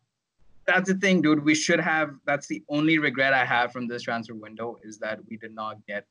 that's 0.67 0.89
the 0.89 0.95
thing, 0.99 1.23
dude. 1.23 1.45
We 1.45 1.55
should 1.55 1.81
have. 1.81 2.11
That's 2.27 2.47
the 2.47 2.63
only 2.69 2.99
regret 2.99 3.33
I 3.33 3.45
have 3.45 3.73
from 3.73 3.87
this 3.87 4.03
transfer 4.03 4.35
window 4.35 4.79
is 4.83 4.99
that 4.99 5.21
we 5.29 5.37
did 5.37 5.55
not 5.55 5.79
get 5.87 6.07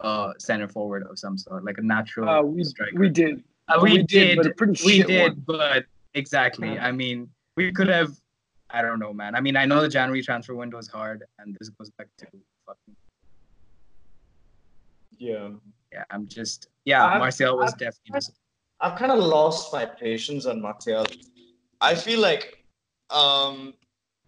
a 0.00 0.32
center 0.38 0.68
forward 0.68 1.04
of 1.08 1.18
some 1.18 1.38
sort, 1.38 1.64
like 1.64 1.78
a 1.78 1.82
natural 1.82 2.28
Uh, 2.28 2.42
we 2.42 2.64
striker. 2.64 2.98
we 2.98 3.08
did. 3.08 3.42
Uh, 3.68 3.80
we, 3.82 3.92
we 3.92 3.98
did, 3.98 4.06
did, 4.08 4.36
but 4.36 4.46
a 4.46 4.50
pretty 4.54 4.72
we 4.84 4.96
shit 4.98 5.06
did, 5.06 5.32
one. 5.32 5.42
but 5.46 5.84
exactly. 6.14 6.78
I 6.78 6.92
mean, 6.92 7.28
we 7.56 7.72
could 7.72 7.88
have. 7.88 8.10
I 8.70 8.82
don't 8.82 8.98
know, 8.98 9.12
man. 9.12 9.34
I 9.34 9.40
mean, 9.40 9.56
I 9.56 9.64
know 9.66 9.80
the 9.80 9.88
January 9.88 10.22
transfer 10.22 10.54
window 10.54 10.78
is 10.78 10.88
hard, 10.88 11.22
and 11.38 11.56
this 11.58 11.68
goes 11.70 11.90
back 11.96 12.08
to 12.18 12.26
fucking. 12.66 12.96
Yeah. 15.18 15.50
Yeah, 15.92 16.04
I'm 16.10 16.26
just. 16.26 16.68
Yeah, 16.84 17.04
I've- 17.06 17.18
Martial 17.20 17.56
was 17.56 17.72
I've- 17.72 17.84
definitely. 17.84 18.14
Just, 18.20 18.32
I've 18.80 18.98
kind 18.98 19.12
of 19.12 19.18
lost 19.20 19.72
my 19.72 19.86
patience 19.86 20.44
on 20.46 20.60
Martial. 20.60 21.06
I 21.80 21.94
feel 21.94 22.20
like, 22.20 22.64
um, 23.10 23.74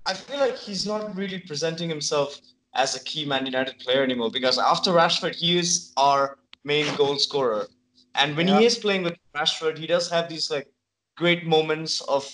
I 0.07 0.15
feel 0.15 0.39
like 0.39 0.57
he's 0.57 0.87
not 0.87 1.17
really 1.17 1.41
presenting 1.41 1.89
himself 1.89 2.39
as 2.75 2.95
a 2.95 3.03
key 3.03 3.25
Man 3.25 3.45
United 3.45 3.79
player 3.81 4.05
anymore 4.05 4.31
because 4.31 4.57
after 4.59 4.93
Rashford, 4.93 5.35
he 5.35 5.59
is 5.59 5.93
our 5.97 6.39
main 6.65 6.95
goal 6.97 7.19
scorer. 7.19 7.67
And 8.15 8.37
when 8.37 8.47
Yeah. 8.49 8.61
he 8.61 8.67
is 8.67 8.79
playing 8.79 9.03
with 9.03 9.17
Rashford, 9.35 9.79
he 9.79 9.87
does 9.87 10.09
have 10.11 10.29
these 10.29 10.51
like 10.51 10.69
great 11.17 11.45
moments 11.47 12.03
of 12.03 12.25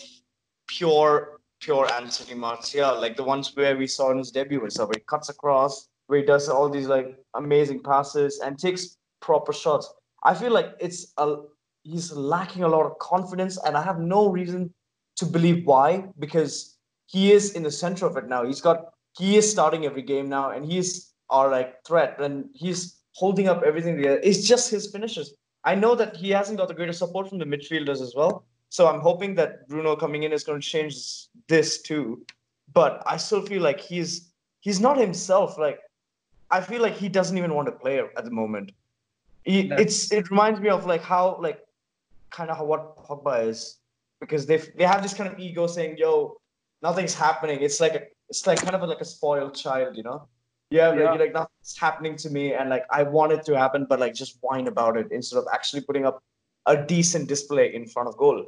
pure, 0.69 1.41
pure 1.61 1.91
Anthony 1.93 2.35
Martial, 2.35 3.01
like 3.01 3.17
the 3.17 3.25
ones 3.25 3.57
where 3.57 3.77
we 3.77 3.87
saw 3.87 4.11
in 4.11 4.19
his 4.19 4.31
debut 4.31 4.61
and 4.61 4.73
stuff, 4.73 4.89
where 4.89 4.99
he 4.99 5.05
cuts 5.05 5.29
across, 5.31 5.89
where 6.09 6.19
he 6.21 6.27
does 6.27 6.49
all 6.49 6.69
these 6.69 6.89
like 6.89 7.17
amazing 7.35 7.83
passes 7.83 8.41
and 8.41 8.59
takes 8.59 8.99
proper 9.21 9.53
shots. 9.53 9.93
I 10.25 10.35
feel 10.35 10.53
like 10.53 10.75
it's 10.79 11.13
a 11.17 11.37
he's 11.85 12.13
lacking 12.13 12.65
a 12.65 12.69
lot 12.69 12.85
of 12.85 12.99
confidence, 12.99 13.57
and 13.65 13.77
I 13.77 13.83
have 13.83 13.99
no 13.99 14.29
reason 14.29 14.75
to 15.17 15.27
believe 15.27 15.65
why 15.67 16.05
because 16.19 16.72
he 17.13 17.31
is 17.33 17.53
in 17.53 17.63
the 17.63 17.71
center 17.71 18.07
of 18.07 18.17
it 18.17 18.27
now. 18.29 18.45
He's 18.45 18.61
got 18.61 18.95
he 19.19 19.37
is 19.37 19.51
starting 19.51 19.85
every 19.85 20.03
game 20.03 20.29
now, 20.29 20.51
and 20.51 20.65
he's 20.65 21.13
our 21.29 21.51
like 21.51 21.85
threat, 21.85 22.21
and 22.21 22.47
he's 22.55 22.97
holding 23.15 23.49
up 23.49 23.63
everything 23.63 23.97
together. 23.97 24.21
It's 24.23 24.47
just 24.49 24.71
his 24.71 24.91
finishes. 24.91 25.35
I 25.65 25.75
know 25.75 25.95
that 25.95 26.17
he 26.17 26.31
hasn't 26.31 26.59
got 26.59 26.69
the 26.69 26.75
greatest 26.75 26.99
support 26.99 27.29
from 27.29 27.39
the 27.39 27.45
midfielders 27.45 28.01
as 28.01 28.15
well. 28.17 28.45
So 28.71 28.89
I'm 28.89 29.01
hoping 29.01 29.35
that 29.37 29.69
Bruno 29.69 29.95
coming 29.95 30.23
in 30.23 30.33
is 30.33 30.43
going 30.45 30.61
to 30.61 30.67
change 30.67 30.95
this 31.47 31.83
too. 31.83 32.25
But 32.73 33.03
I 33.07 33.19
still 33.19 33.43
feel 33.43 33.63
like 33.63 33.79
he's 33.81 34.33
he's 34.61 34.81
not 34.81 34.97
himself. 34.97 35.59
Like 35.59 35.79
I 36.51 36.61
feel 36.63 36.81
like 36.81 36.95
he 36.95 37.09
doesn't 37.09 37.37
even 37.37 37.55
want 37.55 37.67
to 37.67 37.73
play 37.73 37.99
at 38.01 38.25
the 38.25 38.31
moment. 38.31 38.73
He, 39.45 39.69
That's- 39.69 39.87
it's 39.87 40.13
it 40.13 40.31
reminds 40.31 40.61
me 40.61 40.71
of 40.71 40.87
like 40.87 41.03
how 41.03 41.39
like 41.41 41.61
kind 42.31 42.51
of 42.51 42.57
how 42.57 42.65
what 42.65 42.97
Pogba 42.97 43.47
is 43.47 43.79
because 44.21 44.47
they 44.47 44.57
they 44.79 44.85
have 44.85 45.03
this 45.03 45.13
kind 45.13 45.31
of 45.31 45.39
ego 45.39 45.67
saying, 45.67 45.99
"Yo, 45.99 46.37
nothing's 46.83 47.15
happening." 47.15 47.61
It's 47.61 47.81
like 47.81 47.95
a 47.95 48.03
it's 48.29 48.47
like 48.47 48.61
kind 48.63 48.75
of 48.75 48.89
like 48.89 49.01
a 49.01 49.05
spoiled 49.05 49.55
child, 49.55 49.97
you 49.97 50.03
know. 50.03 50.29
Yeah, 50.71 50.89
like, 50.89 50.99
Yeah. 50.99 51.05
you're 51.13 51.19
like 51.27 51.35
nothing's 51.35 51.77
happening 51.79 52.17
to 52.17 52.31
me, 52.31 52.55
and 52.55 52.71
like 52.71 52.85
I 52.91 53.03
want 53.03 53.33
it 53.33 53.45
to 53.47 53.59
happen, 53.59 53.87
but 53.89 54.01
like 54.01 54.15
just 54.15 54.39
whine 54.43 54.69
about 54.69 54.97
it 54.97 55.09
instead 55.11 55.39
of 55.39 55.47
actually 55.53 55.83
putting 55.83 56.07
up 56.07 56.23
a 56.67 56.77
decent 56.77 57.29
display 57.29 57.75
in 57.75 57.87
front 57.87 58.09
of 58.09 58.17
goal. 58.17 58.47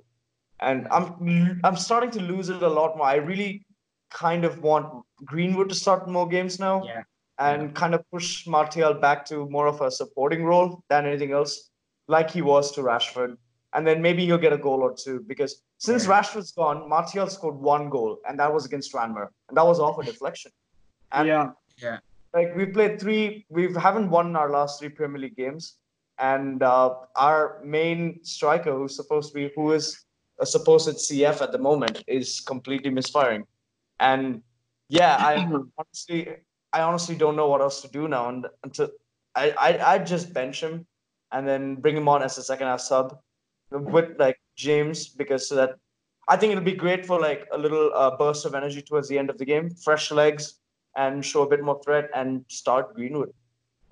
And 0.61 0.89
I'm 0.91 1.61
I'm 1.65 1.77
starting 1.77 2.11
to 2.13 2.23
lose 2.23 2.49
it 2.49 2.63
a 2.63 2.69
lot 2.69 2.97
more. 2.97 3.07
I 3.07 3.17
really 3.17 3.67
kind 4.11 4.45
of 4.45 4.63
want 4.63 5.05
Greenwood 5.25 5.69
to 5.71 5.75
start 5.75 6.09
more 6.09 6.29
games 6.29 6.59
now 6.61 6.85
yeah, 6.85 7.03
and 7.39 7.75
kind 7.75 7.95
of 7.95 8.09
push 8.13 8.47
Martial 8.47 8.95
back 8.95 9.25
to 9.27 9.49
more 9.51 9.67
of 9.67 9.81
a 9.81 9.91
supporting 9.91 10.45
role 10.45 10.83
than 10.89 11.07
anything 11.07 11.33
else, 11.33 11.71
like 12.09 12.31
he 12.31 12.41
was 12.41 12.71
to 12.73 12.83
Rashford. 12.83 13.37
And 13.75 13.87
then 13.87 14.01
maybe 14.01 14.25
he'll 14.25 14.39
get 14.39 14.53
a 14.53 14.59
goal 14.59 14.81
or 14.83 14.95
two 14.95 15.25
because 15.27 15.63
since 15.79 16.05
Yeah. 16.05 16.13
Rashford's 16.13 16.53
gone, 16.53 16.89
Martial 16.89 17.29
scored 17.29 17.57
one 17.57 17.91
goal, 17.91 18.19
and 18.27 18.39
that 18.39 18.53
was 18.53 18.65
against 18.65 18.93
Tranmere, 18.93 19.29
and 19.49 19.57
that 19.57 19.67
was 19.67 19.81
off 19.81 19.99
a 19.99 20.05
deflection. 20.05 20.53
And 21.11 21.29
yeah. 21.29 21.51
like 22.33 22.55
we 22.55 22.67
played 22.67 23.01
three. 23.01 23.47
We 23.49 23.73
haven't 23.75 24.11
won 24.11 24.37
our 24.37 24.51
last 24.51 24.79
three 24.79 24.91
Premier 24.91 25.21
League 25.23 25.37
games, 25.37 25.79
and 26.19 26.63
uh, 26.63 26.95
our 27.17 27.61
main 27.65 28.25
striker, 28.25 28.73
who's 28.73 28.95
supposed 28.95 29.29
to 29.31 29.35
be, 29.35 29.51
who 29.57 29.73
is 29.73 30.05
a 30.39 30.47
supposed 30.47 30.97
CF 30.97 31.43
at 31.43 31.53
the 31.53 31.59
moment, 31.59 32.05
is 32.07 32.41
completely 32.41 32.91
misfiring. 32.91 33.45
And 34.01 34.43
yeah, 34.89 35.17
I 35.19 35.35
honestly, 35.79 36.29
I 36.73 36.83
honestly 36.83 37.17
don't 37.17 37.37
know 37.37 37.49
what 37.49 37.61
else 37.61 37.83
to 37.83 37.89
do 37.89 38.09
now. 38.09 38.29
And 38.29 38.47
until 38.63 38.91
I, 39.35 39.51
I, 39.59 39.95
I 39.95 39.99
just 39.99 40.33
bench 40.33 40.63
him, 40.63 40.87
and 41.33 41.47
then 41.47 41.75
bring 41.77 41.97
him 41.97 42.09
on 42.09 42.23
as 42.23 42.39
a 42.39 42.43
second 42.43 42.69
half 42.69 42.81
sub 42.81 43.19
with 43.71 44.19
like 44.19 44.39
James 44.57 45.09
because 45.09 45.49
so 45.49 45.55
that 45.57 45.75
I 46.29 46.37
think 46.37 46.53
it'll 46.53 46.65
be 46.65 46.73
great 46.73 47.05
for 47.05 47.21
like 47.21 47.47
a 47.53 47.59
little 47.59 47.91
uh, 47.95 48.17
burst 48.17 48.45
of 48.47 48.55
energy 48.55 48.81
towards 48.81 49.09
the 49.09 49.19
end 49.19 49.29
of 49.31 49.37
the 49.39 49.45
game, 49.45 49.69
fresh 49.71 50.11
legs, 50.11 50.61
and 50.97 51.25
show 51.25 51.43
a 51.43 51.49
bit 51.49 51.63
more 51.63 51.81
threat 51.85 52.09
and 52.15 52.45
start 52.49 52.95
Greenwood. 52.95 53.31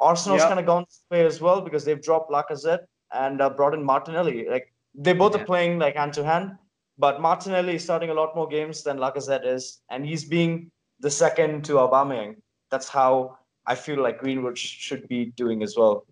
Arsenal's 0.00 0.40
Yeah. 0.40 0.48
kind 0.48 0.60
of 0.60 0.66
gone 0.66 0.84
this 0.88 1.02
way 1.10 1.26
as 1.26 1.40
well 1.40 1.60
because 1.60 1.84
they've 1.84 2.00
dropped 2.00 2.30
Lacazette 2.30 2.84
and 3.12 3.40
uh, 3.42 3.50
brought 3.50 3.74
in 3.74 3.84
Martinelli. 3.84 4.48
Like 4.48 4.72
they 4.94 5.12
both 5.12 5.34
Yeah. 5.34 5.42
are 5.42 5.44
playing 5.44 5.78
like 5.78 5.96
hand 5.96 6.14
to 6.14 6.24
hand, 6.24 6.52
but 6.98 7.20
Martinelli 7.20 7.74
is 7.74 7.84
starting 7.84 8.10
a 8.10 8.14
lot 8.14 8.34
more 8.34 8.46
games 8.48 8.82
than 8.82 8.96
Lacazette 8.98 9.44
is, 9.46 9.82
and 9.90 10.06
he's 10.06 10.24
being 10.24 10.70
the 11.00 11.10
second 11.10 11.64
to 11.66 11.74
Aubameyang. 11.74 12.36
That's 12.70 12.88
how 12.88 13.36
I 13.66 13.74
feel 13.74 14.02
like 14.02 14.18
Greenwood 14.20 14.56
sh- 14.56 14.78
should 14.86 15.06
be 15.08 15.26
doing 15.36 15.62
as 15.62 15.76
well. 15.76 16.06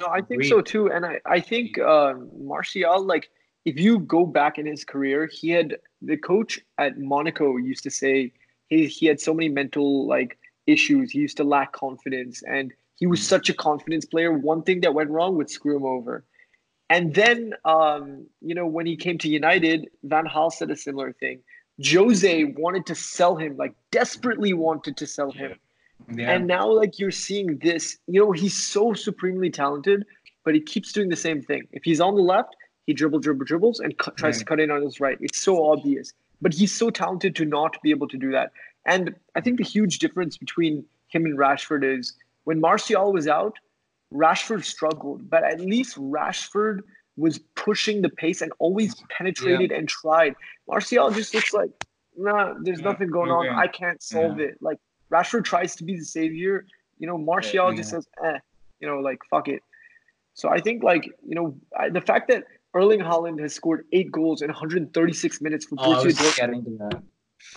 No, 0.00 0.06
I 0.06 0.20
think 0.20 0.44
so 0.44 0.60
too, 0.60 0.90
and 0.90 1.04
I 1.04 1.20
I 1.26 1.40
think 1.40 1.78
uh, 1.78 2.14
Martial 2.38 3.04
like 3.04 3.30
if 3.64 3.78
you 3.78 4.00
go 4.00 4.26
back 4.26 4.58
in 4.58 4.66
his 4.66 4.84
career, 4.84 5.28
he 5.30 5.50
had 5.50 5.76
the 6.00 6.16
coach 6.16 6.60
at 6.78 6.98
Monaco 6.98 7.56
used 7.56 7.84
to 7.84 7.90
say 7.90 8.32
he 8.68 8.86
he 8.86 9.06
had 9.06 9.20
so 9.20 9.34
many 9.34 9.48
mental 9.48 10.06
like 10.06 10.38
issues. 10.66 11.10
He 11.10 11.18
used 11.18 11.36
to 11.38 11.44
lack 11.44 11.72
confidence, 11.72 12.42
and 12.42 12.72
he 12.96 13.06
was 13.06 13.26
such 13.26 13.48
a 13.48 13.54
confidence 13.54 14.04
player. 14.04 14.32
One 14.32 14.62
thing 14.62 14.80
that 14.80 14.94
went 14.94 15.10
wrong 15.10 15.36
would 15.36 15.50
screw 15.50 15.76
him 15.76 15.84
over. 15.84 16.24
And 16.90 17.14
then, 17.14 17.54
um, 17.64 18.26
you 18.42 18.54
know, 18.54 18.66
when 18.66 18.84
he 18.84 18.96
came 18.96 19.16
to 19.18 19.28
United, 19.28 19.88
Van 20.02 20.26
Gaal 20.26 20.52
said 20.52 20.70
a 20.70 20.76
similar 20.76 21.12
thing. 21.14 21.40
Jose 21.84 22.44
wanted 22.44 22.84
to 22.86 22.94
sell 22.94 23.34
him, 23.34 23.56
like 23.56 23.74
desperately 23.90 24.52
wanted 24.52 24.96
to 24.98 25.06
sell 25.06 25.30
him. 25.30 25.58
Yeah. 26.14 26.32
And 26.32 26.46
now, 26.46 26.70
like 26.70 26.98
you're 26.98 27.10
seeing 27.10 27.58
this, 27.58 27.98
you 28.06 28.20
know, 28.20 28.32
he's 28.32 28.56
so 28.56 28.94
supremely 28.94 29.50
talented, 29.50 30.04
but 30.44 30.54
he 30.54 30.60
keeps 30.60 30.92
doing 30.92 31.08
the 31.08 31.16
same 31.16 31.42
thing. 31.42 31.62
If 31.72 31.82
he's 31.84 32.00
on 32.00 32.14
the 32.14 32.22
left, 32.22 32.56
he 32.86 32.92
dribble, 32.92 33.20
dribble, 33.20 33.44
dribbles, 33.44 33.80
and 33.80 33.96
cu- 33.98 34.12
tries 34.12 34.38
to 34.38 34.44
cut 34.44 34.60
in 34.60 34.70
on 34.70 34.82
his 34.82 35.00
right. 35.00 35.16
It's 35.20 35.40
so 35.40 35.70
obvious, 35.70 36.12
but 36.40 36.52
he's 36.52 36.72
so 36.72 36.90
talented 36.90 37.36
to 37.36 37.44
not 37.44 37.80
be 37.82 37.90
able 37.90 38.08
to 38.08 38.16
do 38.16 38.32
that. 38.32 38.52
And 38.86 39.14
I 39.36 39.40
think 39.40 39.58
the 39.58 39.64
huge 39.64 39.98
difference 39.98 40.36
between 40.36 40.84
him 41.08 41.24
and 41.24 41.38
Rashford 41.38 41.84
is 41.84 42.14
when 42.44 42.60
Martial 42.60 43.12
was 43.12 43.28
out, 43.28 43.56
Rashford 44.12 44.64
struggled, 44.64 45.30
but 45.30 45.44
at 45.44 45.60
least 45.60 45.96
Rashford 45.96 46.80
was 47.16 47.38
pushing 47.54 48.02
the 48.02 48.08
pace 48.08 48.40
and 48.40 48.52
always 48.58 48.94
penetrated 49.10 49.70
and 49.70 49.88
tried. 49.88 50.34
Martial 50.66 51.10
just 51.10 51.34
looks 51.34 51.52
like, 51.52 51.70
nah, 52.16 52.54
there's 52.62 52.80
Yeah, 52.80 52.90
nothing 52.90 53.10
going 53.10 53.30
on. 53.30 53.46
I 53.48 53.68
can't 53.68 54.02
solve 54.02 54.40
it. 54.40 54.58
Like 54.60 54.78
Rashford 55.12 55.44
tries 55.44 55.76
to 55.76 55.84
be 55.84 55.96
the 55.96 56.04
savior. 56.04 56.66
You 56.98 57.06
know, 57.06 57.18
Martial 57.18 57.72
just 57.72 57.90
Yeah. 57.90 57.98
says, 57.98 58.06
eh, 58.24 58.38
you 58.80 58.88
know, 58.88 58.98
like 59.00 59.18
fuck 59.30 59.48
it. 59.48 59.62
So 60.34 60.48
I 60.48 60.60
think 60.60 60.82
like 60.82 61.04
you 61.26 61.34
know 61.34 61.54
I, 61.78 61.88
the 61.90 62.00
fact 62.00 62.28
that 62.28 62.44
Erling 62.74 63.00
Haaland 63.00 63.40
has 63.40 63.54
scored 63.54 63.84
eight 63.92 64.10
goals 64.10 64.40
in 64.42 64.48
136 64.48 65.40
minutes 65.40 65.66
for 65.66 65.76
Oh, 65.78 65.90
Borussia 65.90 66.14
Dortmund, 66.14 66.36
getting 66.36 66.64
to 66.64 66.70
that. 66.78 67.02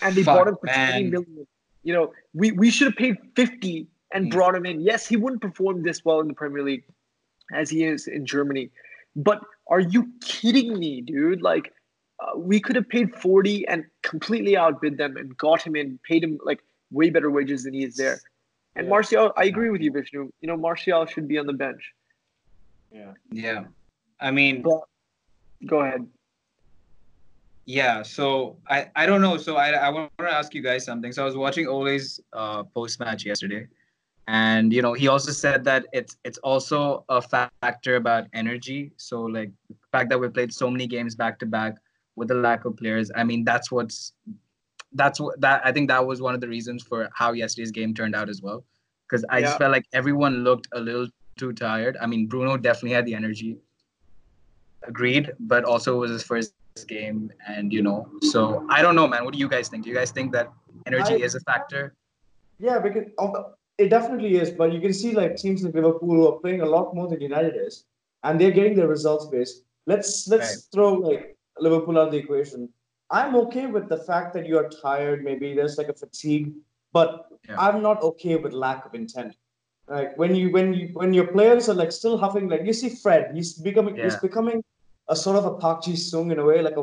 and 0.02 0.16
they 0.16 0.22
Fuck, 0.22 0.34
bought 0.34 0.48
him 0.48 0.56
for 0.60 0.66
man. 0.66 0.92
20 0.92 1.10
million. 1.10 1.46
You 1.84 1.92
know, 1.94 2.12
we 2.34 2.52
we 2.52 2.70
should 2.70 2.88
have 2.88 2.96
paid 2.96 3.16
50 3.34 3.86
and 4.12 4.26
Mm. 4.26 4.30
brought 4.30 4.54
him 4.54 4.66
in. 4.66 4.80
Yes, 4.80 5.06
he 5.06 5.16
wouldn't 5.16 5.42
perform 5.42 5.82
this 5.82 6.04
well 6.04 6.20
in 6.20 6.28
the 6.28 6.34
Premier 6.34 6.62
League 6.62 6.84
as 7.52 7.70
he 7.70 7.84
is 7.84 8.06
in 8.06 8.26
Germany. 8.26 8.70
But 9.14 9.40
are 9.68 9.80
you 9.80 10.12
kidding 10.20 10.78
me, 10.78 11.00
dude? 11.00 11.42
Like, 11.42 11.72
uh, 12.20 12.38
we 12.38 12.60
could 12.60 12.76
have 12.76 12.88
paid 12.88 13.14
40 13.14 13.66
and 13.68 13.84
completely 14.02 14.56
outbid 14.56 14.96
them 14.98 15.16
and 15.16 15.36
got 15.36 15.62
him 15.62 15.74
in, 15.76 15.98
paid 16.08 16.22
him 16.22 16.38
like 16.44 16.60
way 16.90 17.10
better 17.10 17.30
wages 17.30 17.64
than 17.64 17.74
he 17.74 17.84
is 17.84 17.96
there. 17.96 18.20
And 18.76 18.86
Yeah. 18.86 18.90
Martial, 18.90 19.32
I 19.36 19.44
agree 19.44 19.70
with 19.70 19.80
you, 19.80 19.90
Vishnu. 19.92 20.30
You 20.40 20.48
know, 20.48 20.56
Martial 20.56 21.06
should 21.06 21.28
be 21.28 21.38
on 21.38 21.46
the 21.46 21.52
bench. 21.52 21.82
Yeah. 22.92 23.12
Yeah. 23.30 23.64
I 24.20 24.30
mean, 24.30 24.62
But 24.62 24.80
go 25.66 25.80
ahead. 25.80 26.06
yeah. 27.66 28.02
So 28.02 28.58
I, 28.68 28.90
I 28.96 29.06
don't 29.06 29.20
know. 29.20 29.36
So 29.36 29.56
I, 29.56 29.70
I 29.70 29.88
want 29.90 30.10
to 30.18 30.24
ask 30.30 30.54
you 30.54 30.62
guys 30.62 30.84
something. 30.84 31.12
So 31.12 31.22
I 31.22 31.24
was 31.26 31.36
watching 31.36 31.66
Ole's 31.66 32.20
uh, 32.32 32.62
post 32.64 33.00
match 33.00 33.24
yesterday, 33.26 33.66
and 34.28 34.72
you 34.72 34.82
know 34.82 34.92
he 34.92 35.08
also 35.08 35.32
said 35.32 35.64
that 35.64 35.86
it's 35.92 36.16
it's 36.24 36.38
also 36.38 37.04
a 37.08 37.20
factor 37.20 37.96
about 37.96 38.26
energy. 38.32 38.92
So 38.96 39.22
like 39.22 39.50
the 39.68 39.74
fact 39.92 40.10
that 40.10 40.18
we 40.20 40.28
played 40.28 40.52
so 40.52 40.70
many 40.70 40.86
games 40.86 41.14
back 41.14 41.38
to 41.40 41.46
back 41.46 41.74
with 42.14 42.28
the 42.28 42.34
lack 42.34 42.64
of 42.64 42.76
players. 42.76 43.10
I 43.14 43.24
mean 43.24 43.44
that's 43.44 43.70
what's 43.72 44.12
that's 44.92 45.20
what 45.20 45.40
that 45.40 45.60
I 45.64 45.72
think 45.72 45.88
that 45.88 46.06
was 46.06 46.20
one 46.22 46.34
of 46.34 46.40
the 46.40 46.48
reasons 46.48 46.82
for 46.82 47.08
how 47.14 47.32
yesterday's 47.32 47.70
game 47.72 47.94
turned 47.94 48.14
out 48.14 48.28
as 48.28 48.40
well. 48.42 48.64
Because 49.08 49.24
I 49.28 49.38
Yeah. 49.38 49.46
just 49.46 49.58
felt 49.58 49.72
like 49.72 49.84
everyone 49.92 50.44
looked 50.44 50.68
a 50.72 50.80
little 50.80 51.08
too 51.36 51.52
tired. 51.52 51.96
I 52.00 52.06
mean 52.06 52.26
Bruno 52.26 52.56
definitely 52.56 52.92
had 52.92 53.06
the 53.06 53.14
energy. 53.14 53.58
Agreed, 54.82 55.32
but 55.40 55.64
also 55.64 55.98
was 55.98 56.10
his 56.10 56.22
first 56.22 56.54
game, 56.86 57.32
and 57.48 57.72
you 57.72 57.82
know, 57.82 58.06
so 58.22 58.64
I 58.70 58.82
don't 58.82 58.94
know, 58.94 59.08
man. 59.08 59.24
What 59.24 59.32
do 59.32 59.38
you 59.40 59.48
guys 59.48 59.68
think? 59.68 59.82
Do 59.84 59.88
you 59.90 59.96
guys 59.96 60.10
think 60.12 60.32
that 60.32 60.52
energy 60.86 61.14
I- 61.14 61.24
is 61.26 61.34
a 61.34 61.40
factor? 61.40 61.94
Yeah, 62.58 62.78
because 62.78 63.04
it 63.78 63.88
definitely 63.88 64.36
is. 64.36 64.50
But 64.50 64.72
you 64.72 64.80
can 64.80 64.92
see 64.92 65.12
like 65.12 65.36
teams 65.36 65.64
like 65.64 65.74
Liverpool 65.74 66.08
who 66.10 66.28
are 66.28 66.38
playing 66.40 66.60
a 66.60 66.66
lot 66.66 66.94
more 66.94 67.08
than 67.08 67.20
United 67.20 67.56
is, 67.56 67.84
and 68.22 68.40
they're 68.40 68.52
getting 68.52 68.74
their 68.76 68.86
results 68.88 69.26
based. 69.26 69.64
Let's 69.86 70.28
let's 70.28 70.48
Right. 70.54 70.62
throw 70.72 70.92
like 70.94 71.36
Liverpool 71.58 71.98
out 71.98 72.08
of 72.08 72.12
the 72.12 72.18
equation. 72.18 72.68
I'm 73.10 73.36
okay 73.36 73.66
with 73.66 73.88
the 73.88 73.98
fact 73.98 74.34
that 74.34 74.46
you 74.46 74.58
are 74.58 74.68
tired. 74.68 75.22
Maybe 75.24 75.54
there's 75.54 75.78
like 75.78 75.88
a 75.88 75.94
fatigue, 75.94 76.52
but 76.92 77.26
Yeah. 77.48 77.56
I'm 77.58 77.82
not 77.82 78.02
okay 78.02 78.36
with 78.36 78.52
lack 78.52 78.84
of 78.86 78.94
intent. 78.94 79.36
Like 79.88 80.18
when 80.18 80.34
you 80.34 80.50
when 80.50 80.74
you 80.74 80.88
when 80.94 81.14
your 81.14 81.28
players 81.28 81.68
are 81.68 81.74
like 81.74 81.92
still 81.92 82.18
huffing, 82.18 82.48
like 82.48 82.64
you 82.64 82.72
see 82.72 82.88
Fred, 82.90 83.30
he's 83.34 83.52
becoming 83.54 83.94
he's 83.96 84.16
becoming 84.16 84.64
a 85.08 85.14
sort 85.14 85.36
of 85.36 85.44
a 85.46 85.54
Park 85.54 85.84
Ji 85.84 85.94
Sung 85.94 86.32
in 86.32 86.40
a 86.40 86.44
way, 86.44 86.60
like 86.62 86.76
a 86.76 86.80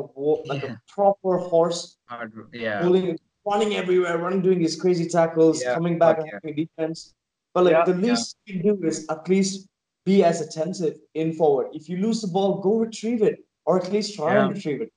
like 0.52 0.62
Yeah. 0.62 0.76
a 0.76 0.92
proper 0.96 1.36
horse 1.36 1.98
Hard- 2.06 2.32
Yeah, 2.54 2.80
pulling, 2.80 3.18
running 3.44 3.74
everywhere, 3.74 4.16
running, 4.16 4.40
doing 4.40 4.58
these 4.58 4.76
crazy 4.80 5.06
tackles, 5.06 5.62
Yeah, 5.62 5.74
coming 5.74 5.98
back 5.98 6.16
and 6.18 6.26
yeah. 6.28 6.32
having 6.40 6.54
defense. 6.56 7.12
But 7.52 7.64
like 7.64 7.72
Yeah, 7.76 7.84
the 7.84 7.94
least 8.06 8.38
you 8.46 8.60
can 8.62 8.76
do 8.80 8.86
is 8.86 9.06
at 9.10 9.28
least 9.28 9.68
be 10.06 10.24
as 10.24 10.40
attentive 10.40 10.96
in 11.12 11.34
forward. 11.34 11.66
If 11.74 11.90
you 11.90 11.98
lose 11.98 12.22
the 12.22 12.28
ball, 12.28 12.62
go 12.62 12.72
retrieve 12.78 13.22
it, 13.22 13.44
or 13.66 13.76
at 13.78 13.92
least 13.92 14.14
try 14.16 14.36
and 14.36 14.54
retrieve 14.54 14.80
it. 14.80 14.92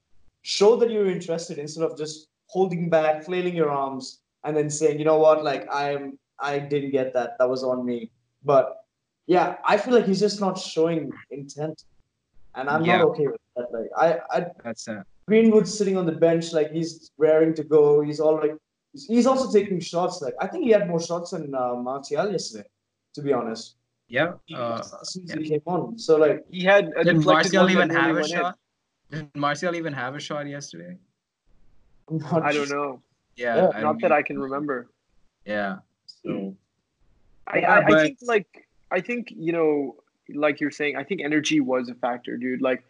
Show 0.55 0.71
that 0.77 0.89
you're 0.89 1.10
interested 1.17 1.57
instead 1.57 1.83
of 1.88 1.97
just 1.97 2.15
holding 2.55 2.89
back, 2.89 3.25
flailing 3.27 3.55
your 3.62 3.69
arms, 3.69 4.21
and 4.45 4.55
then 4.55 4.69
saying, 4.69 4.97
you 4.99 5.03
know 5.10 5.19
what, 5.25 5.43
like 5.43 5.63
I 5.81 5.91
am, 5.95 6.17
I 6.39 6.53
didn't 6.71 6.91
get 6.91 7.13
that. 7.15 7.29
That 7.38 7.49
was 7.53 7.63
on 7.71 7.86
me. 7.86 8.12
But 8.51 8.65
yeah, 9.36 9.47
I 9.65 9.75
feel 9.81 9.93
like 9.93 10.05
he's 10.05 10.21
just 10.27 10.39
not 10.39 10.57
showing 10.57 11.12
intent, 11.31 11.77
and 12.55 12.69
I'm 12.69 12.86
Yeah. 12.86 12.99
not 12.99 13.07
okay 13.10 13.27
with 13.33 13.41
that. 13.57 13.67
Like 13.77 13.89
I, 14.05 14.07
I 14.36 14.45
that's 14.63 14.88
uh, 14.88 15.03
Greenwood's 15.27 15.73
sitting 15.77 15.97
on 16.01 16.05
the 16.12 16.17
bench, 16.27 16.53
like 16.60 16.71
he's 16.77 17.12
raring 17.17 17.53
to 17.60 17.63
go. 17.75 17.83
He's 18.07 18.21
all 18.21 18.36
like, 18.45 18.55
he's, 18.93 19.05
he's 19.13 19.27
also 19.31 19.45
taking 19.57 19.81
shots. 19.81 20.21
Like 20.21 20.36
I 20.39 20.47
think 20.47 20.63
he 20.63 20.71
had 20.77 20.88
more 20.88 21.01
shots 21.10 21.31
than 21.31 21.53
uh, 21.53 21.75
Martial 21.75 22.31
yesterday, 22.31 22.69
to 23.15 23.21
be 23.21 23.33
honest. 23.39 23.75
yeah. 24.07 24.29
Uh, 24.55 24.79
as 25.01 25.12
soon 25.12 25.23
as 25.29 25.33
he 25.43 25.49
came 25.49 25.65
on, 25.65 25.99
so 26.05 26.12
like, 26.25 26.39
He 26.49 26.63
had 26.73 26.83
a 26.95 27.03
did 27.03 27.15
deflected 27.17 27.51
Martial 27.51 27.63
one 27.63 27.71
even 27.75 27.89
have 27.99 28.15
a 28.15 28.25
shot? 28.36 28.55
Did 29.11 29.29
Martial 29.35 29.75
even 29.75 29.93
have 29.93 30.15
a 30.15 30.19
shot 30.19 30.47
yesterday? 30.47 30.97
I'm 32.09 32.17
not 32.17 32.43
I 32.43 32.51
don't 32.51 32.69
know. 32.69 33.01
Yeah, 33.35 33.55
Yeah, 33.55 33.61
I 33.73 33.81
Not 33.81 33.81
don't 33.81 34.01
that 34.01 34.11
I 34.11 34.21
can 34.21 34.39
remember. 34.39 34.89
Yeah. 35.45 35.77
So 36.05 36.55
I, 37.47 37.59
Yeah, 37.59 37.71
I, 37.71 37.85
I 37.85 38.03
think 38.03 38.17
like 38.21 38.67
I 38.91 39.01
think 39.01 39.27
you 39.35 39.51
know, 39.51 39.95
like 40.33 40.59
you're 40.59 40.71
saying, 40.71 40.97
I 40.97 41.03
think 41.03 41.21
energy 41.21 41.59
was 41.59 41.89
a 41.89 41.95
factor, 41.95 42.37
dude. 42.37 42.61
Like, 42.61 42.83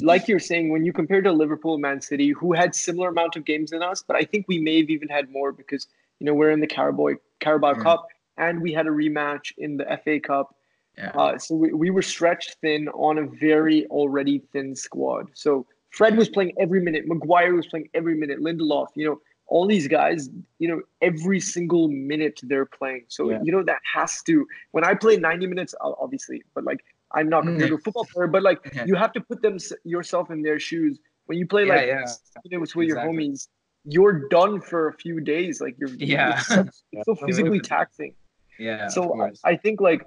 like 0.00 0.28
you're 0.28 0.38
saying, 0.38 0.70
when 0.70 0.84
you 0.84 0.92
compare 0.92 1.22
to 1.22 1.32
Liverpool, 1.32 1.74
and 1.74 1.82
Man 1.82 2.00
City, 2.00 2.30
who 2.30 2.52
had 2.52 2.74
similar 2.74 3.08
amount 3.08 3.36
of 3.36 3.44
games 3.44 3.70
than 3.70 3.82
us, 3.82 4.02
but 4.06 4.16
I 4.16 4.24
think 4.24 4.46
we 4.48 4.58
may 4.58 4.80
have 4.80 4.90
even 4.90 5.08
had 5.08 5.30
more 5.30 5.52
because 5.52 5.86
you 6.18 6.26
know 6.26 6.34
we're 6.34 6.50
in 6.50 6.60
the 6.60 6.66
Carabao 6.66 7.16
Carabao 7.40 7.74
Yeah. 7.76 7.82
Cup 7.82 8.08
and 8.36 8.62
we 8.62 8.72
had 8.72 8.86
a 8.86 8.90
rematch 8.90 9.52
in 9.58 9.76
the 9.76 9.84
FA 10.04 10.20
Cup. 10.20 10.54
Yeah. 10.98 11.10
Uh, 11.10 11.38
so 11.38 11.54
we, 11.54 11.72
we 11.72 11.90
were 11.90 12.02
stretched 12.02 12.56
thin 12.60 12.88
on 12.88 13.18
a 13.18 13.26
very 13.26 13.86
already 13.86 14.42
thin 14.52 14.76
squad. 14.76 15.28
So 15.34 15.66
Fred 15.90 16.16
was 16.16 16.28
playing 16.28 16.52
every 16.58 16.80
minute. 16.80 17.06
Maguire 17.06 17.54
was 17.54 17.66
playing 17.66 17.88
every 17.94 18.14
minute. 18.14 18.40
Lindelof, 18.40 18.88
you 18.94 19.06
know, 19.06 19.20
all 19.46 19.66
these 19.66 19.88
guys, 19.88 20.30
you 20.58 20.68
know, 20.68 20.80
every 21.02 21.40
single 21.40 21.88
minute 21.88 22.40
they're 22.44 22.66
playing. 22.66 23.04
So 23.08 23.30
Yeah. 23.30 23.40
you 23.42 23.52
know 23.52 23.62
that 23.64 23.80
has 23.94 24.22
to. 24.22 24.46
When 24.70 24.84
I 24.84 24.94
play 24.94 25.16
ninety 25.16 25.46
minutes, 25.46 25.74
obviously, 25.80 26.42
but 26.54 26.64
like 26.64 26.80
I'm 27.12 27.28
not 27.28 27.44
compared 27.44 27.68
to 27.68 27.74
a 27.74 27.78
football 27.78 28.06
player, 28.06 28.26
but 28.26 28.42
like 28.42 28.58
Yeah. 28.74 28.84
you 28.86 28.94
have 28.94 29.12
to 29.12 29.20
put 29.20 29.42
them 29.42 29.58
yourself 29.84 30.30
in 30.30 30.42
their 30.42 30.58
shoes. 30.58 30.98
When 31.26 31.38
you 31.38 31.46
play 31.46 31.64
like 31.66 31.86
yeah. 31.86 32.06
you 32.44 32.50
know, 32.56 32.60
with 32.60 32.88
your 32.88 32.96
homies, 32.96 33.48
you're 33.84 34.28
done 34.28 34.60
for 34.60 34.88
a 34.88 34.92
few 34.94 35.20
days. 35.20 35.60
Like 35.60 35.76
you're 35.78 35.90
Yeah. 35.90 36.38
it's 36.38 36.48
so, 36.48 36.60
it's 36.92 37.04
so 37.06 37.14
physically 37.14 37.60
taxing. 37.60 38.14
Yeah. 38.58 38.88
so 38.88 39.20
I, 39.20 39.30
I 39.44 39.56
think 39.56 39.80
like, 39.80 40.02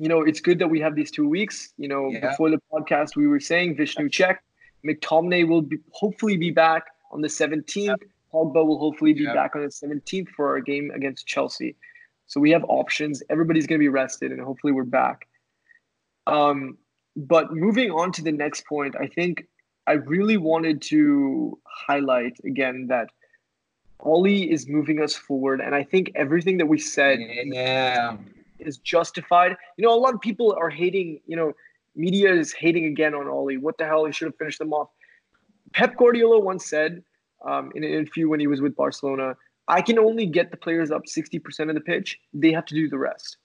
you 0.00 0.08
know, 0.08 0.22
it's 0.22 0.40
good 0.40 0.58
that 0.60 0.68
we 0.68 0.80
have 0.80 0.94
these 0.96 1.10
two 1.10 1.28
weeks. 1.28 1.74
You 1.76 1.88
know, 1.88 2.10
Yeah. 2.10 2.30
before 2.30 2.48
the 2.50 2.60
podcast, 2.72 3.16
we 3.16 3.26
were 3.26 3.38
saying 3.38 3.76
Vishnu 3.76 4.08
check, 4.08 4.42
McTominay 4.82 5.46
will 5.46 5.60
be 5.60 5.76
hopefully 5.92 6.36
be 6.38 6.50
back 6.50 6.84
on 7.12 7.20
the 7.20 7.28
17th. 7.28 8.02
Pogba 8.32 8.64
will 8.66 8.78
hopefully 8.78 9.12
be 9.12 9.24
Yep. 9.24 9.34
back 9.34 9.54
on 9.56 9.62
the 9.62 9.70
17th 9.70 10.28
for 10.30 10.48
our 10.48 10.60
game 10.60 10.90
against 10.94 11.26
Chelsea. 11.26 11.76
So 12.28 12.40
we 12.40 12.50
have 12.52 12.64
options. 12.68 13.22
Everybody's 13.28 13.66
going 13.66 13.78
to 13.78 13.84
be 13.88 13.88
rested, 13.88 14.32
and 14.32 14.40
hopefully 14.40 14.72
we're 14.72 14.84
back. 14.84 15.28
Um, 16.26 16.78
but 17.16 17.52
moving 17.52 17.90
on 17.90 18.10
to 18.12 18.22
the 18.22 18.32
next 18.32 18.64
point, 18.66 18.94
I 18.98 19.06
think 19.06 19.46
I 19.86 19.94
really 19.94 20.38
wanted 20.38 20.80
to 20.82 21.58
highlight 21.66 22.38
again 22.44 22.86
that 22.88 23.10
Ollie 23.98 24.50
is 24.50 24.66
moving 24.66 25.02
us 25.02 25.14
forward, 25.14 25.60
and 25.60 25.74
I 25.74 25.82
think 25.82 26.12
everything 26.14 26.56
that 26.58 26.66
we 26.66 26.78
said 26.78 27.18
yeah. 27.20 28.16
Is 28.66 28.78
justified. 28.78 29.56
You 29.76 29.86
know, 29.86 29.94
a 29.94 29.98
lot 29.98 30.14
of 30.14 30.20
people 30.20 30.56
are 30.58 30.70
hating, 30.70 31.20
you 31.26 31.36
know, 31.36 31.52
media 31.96 32.32
is 32.32 32.52
hating 32.52 32.86
again 32.86 33.14
on 33.14 33.28
Ollie. 33.28 33.56
What 33.56 33.78
the 33.78 33.86
hell? 33.86 34.04
He 34.04 34.12
should 34.12 34.26
have 34.26 34.36
finished 34.36 34.58
them 34.58 34.72
off. 34.72 34.88
Pep 35.72 35.96
Guardiola 35.96 36.40
once 36.40 36.66
said 36.66 37.02
um, 37.46 37.70
in 37.74 37.84
an 37.84 37.90
interview 37.90 38.28
when 38.28 38.40
he 38.40 38.46
was 38.46 38.60
with 38.60 38.76
Barcelona, 38.76 39.36
I 39.68 39.82
can 39.82 39.98
only 39.98 40.26
get 40.26 40.50
the 40.50 40.56
players 40.56 40.90
up 40.90 41.02
60% 41.06 41.68
of 41.68 41.74
the 41.74 41.80
pitch. 41.80 42.18
They 42.34 42.52
have 42.52 42.66
to 42.66 42.74
do 42.74 42.88
the 42.88 42.98
rest. 42.98 43.36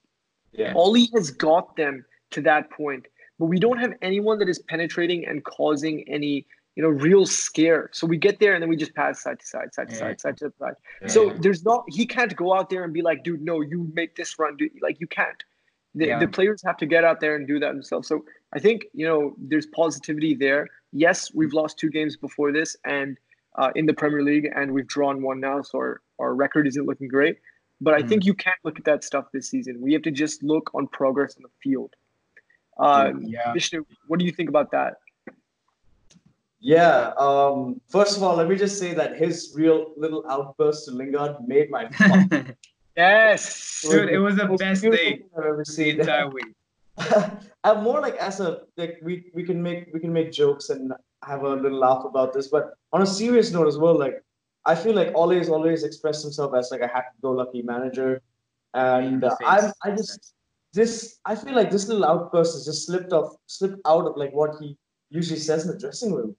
Yeah. 0.52 0.72
Ollie 0.74 1.08
has 1.14 1.30
got 1.30 1.76
them 1.76 2.04
to 2.32 2.40
that 2.42 2.70
point, 2.70 3.06
but 3.38 3.46
we 3.46 3.60
don't 3.60 3.78
have 3.78 3.92
anyone 4.02 4.38
that 4.40 4.48
is 4.48 4.58
penetrating 4.58 5.26
and 5.26 5.44
causing 5.44 6.04
any, 6.08 6.46
you 6.76 6.82
know, 6.82 6.90
real 6.90 7.24
scare. 7.26 7.88
So 7.92 8.06
we 8.06 8.18
get 8.18 8.38
there 8.38 8.52
and 8.54 8.62
then 8.62 8.68
we 8.68 8.76
just 8.76 8.94
pass 8.94 9.22
side 9.22 9.40
to 9.40 9.46
side, 9.46 9.74
side 9.74 9.88
to 9.88 9.94
Yeah. 9.94 9.98
side, 10.00 10.20
side 10.20 10.36
to 10.38 10.52
side. 10.58 10.74
So 11.06 11.30
there's 11.40 11.64
not 11.64 11.84
he 11.88 12.06
can't 12.06 12.36
go 12.36 12.54
out 12.54 12.68
there 12.70 12.84
and 12.84 12.92
be 12.92 13.02
like, 13.02 13.24
dude, 13.24 13.42
no, 13.42 13.62
you 13.62 13.90
make 13.94 14.14
this 14.14 14.38
run. 14.38 14.56
Dude. 14.56 14.72
Like 14.82 15.00
you 15.00 15.06
can't. 15.06 15.42
The, 15.94 16.06
Yeah. 16.08 16.18
the 16.18 16.28
players 16.28 16.62
have 16.64 16.76
to 16.76 16.86
get 16.86 17.02
out 17.02 17.20
there 17.20 17.34
and 17.36 17.46
do 17.46 17.58
that 17.58 17.72
themselves. 17.72 18.06
So 18.06 18.24
I 18.52 18.58
think 18.58 18.84
you 18.92 19.06
know 19.06 19.34
there's 19.38 19.66
positivity 19.66 20.34
there. 20.34 20.68
Yes, 20.92 21.32
we've 21.34 21.54
lost 21.54 21.78
two 21.78 21.90
games 21.90 22.16
before 22.16 22.52
this, 22.52 22.76
and 22.84 23.18
uh, 23.56 23.70
in 23.74 23.86
the 23.86 23.94
Premier 23.94 24.22
League, 24.22 24.48
and 24.54 24.70
we've 24.72 24.86
drawn 24.86 25.22
one 25.22 25.40
now, 25.40 25.62
so 25.62 25.78
our, 25.78 26.02
our 26.18 26.34
record 26.34 26.66
isn't 26.66 26.84
looking 26.84 27.08
great. 27.08 27.38
But 27.80 27.94
I 27.94 28.02
think 28.02 28.24
you 28.26 28.34
can't 28.34 28.58
look 28.64 28.78
at 28.78 28.84
that 28.84 29.02
stuff 29.04 29.26
this 29.32 29.48
season. 29.48 29.80
We 29.80 29.92
have 29.94 30.02
to 30.02 30.10
just 30.10 30.42
look 30.42 30.70
on 30.74 30.86
progress 30.88 31.36
on 31.38 31.42
the 31.42 31.48
field. 31.62 31.94
Um, 32.78 33.22
Yeah. 33.22 33.52
Vishnu, 33.54 33.84
what 34.08 34.18
do 34.18 34.24
you 34.26 34.32
think 34.32 34.48
about 34.50 34.70
that? 34.72 34.98
Yeah. 36.60 37.12
Um, 37.18 37.80
first 37.88 38.16
of 38.16 38.22
all, 38.22 38.36
let 38.36 38.48
me 38.48 38.56
just 38.56 38.78
say 38.78 38.94
that 38.94 39.16
his 39.16 39.52
real 39.54 39.92
little 39.96 40.24
outburst 40.28 40.86
to 40.86 40.90
Lingard 40.92 41.36
made 41.46 41.70
my 41.70 41.88
fucking 41.90 42.56
Yes. 42.96 43.82
Dude, 43.82 44.08
it 44.08 44.18
was 44.18 44.36
the 44.36 44.48
most 44.48 44.60
best 44.60 44.82
beautiful 44.82 45.04
thing 45.06 45.24
I've 45.36 45.44
ever 45.44 45.58
the 45.58 45.64
seen. 45.70 46.00
entire 46.00 46.30
week. 46.30 46.54
I'm 47.64 47.82
more 47.82 48.00
like 48.00 48.16
as 48.16 48.40
a 48.40 48.62
like 48.78 48.98
we 49.02 49.30
we 49.34 49.42
can 49.42 49.62
make 49.62 49.92
we 49.92 50.00
can 50.00 50.12
make 50.12 50.32
jokes 50.32 50.70
and 50.70 50.92
have 51.22 51.42
a 51.42 51.48
little 51.54 51.78
laugh 51.78 52.04
about 52.06 52.32
this, 52.32 52.48
but 52.48 52.74
on 52.92 53.02
a 53.02 53.06
serious 53.06 53.52
note 53.52 53.68
as 53.68 53.76
well, 53.76 53.98
like 53.98 54.24
I 54.64 54.74
feel 54.74 54.94
like 54.94 55.12
Ole 55.14 55.36
has 55.36 55.50
always 55.50 55.84
expressed 55.84 56.22
himself 56.22 56.54
as 56.54 56.70
like 56.70 56.80
a 56.80 56.88
happy-go-lucky 56.88 57.62
manager, 57.62 58.22
and 58.72 59.22
uh, 59.22 59.36
I'm 59.44 59.72
I 59.84 59.90
just 59.90 60.34
this 60.72 61.18
I 61.26 61.34
feel 61.34 61.54
like 61.54 61.70
this 61.70 61.86
little 61.88 62.06
outburst 62.06 62.54
has 62.54 62.64
just 62.64 62.86
slipped 62.86 63.12
off 63.12 63.36
slipped 63.46 63.80
out 63.84 64.06
of 64.06 64.16
like 64.16 64.32
what 64.32 64.56
he 64.58 64.78
usually 65.10 65.38
says 65.38 65.66
in 65.66 65.72
the 65.72 65.78
dressing 65.78 66.14
room. 66.14 66.34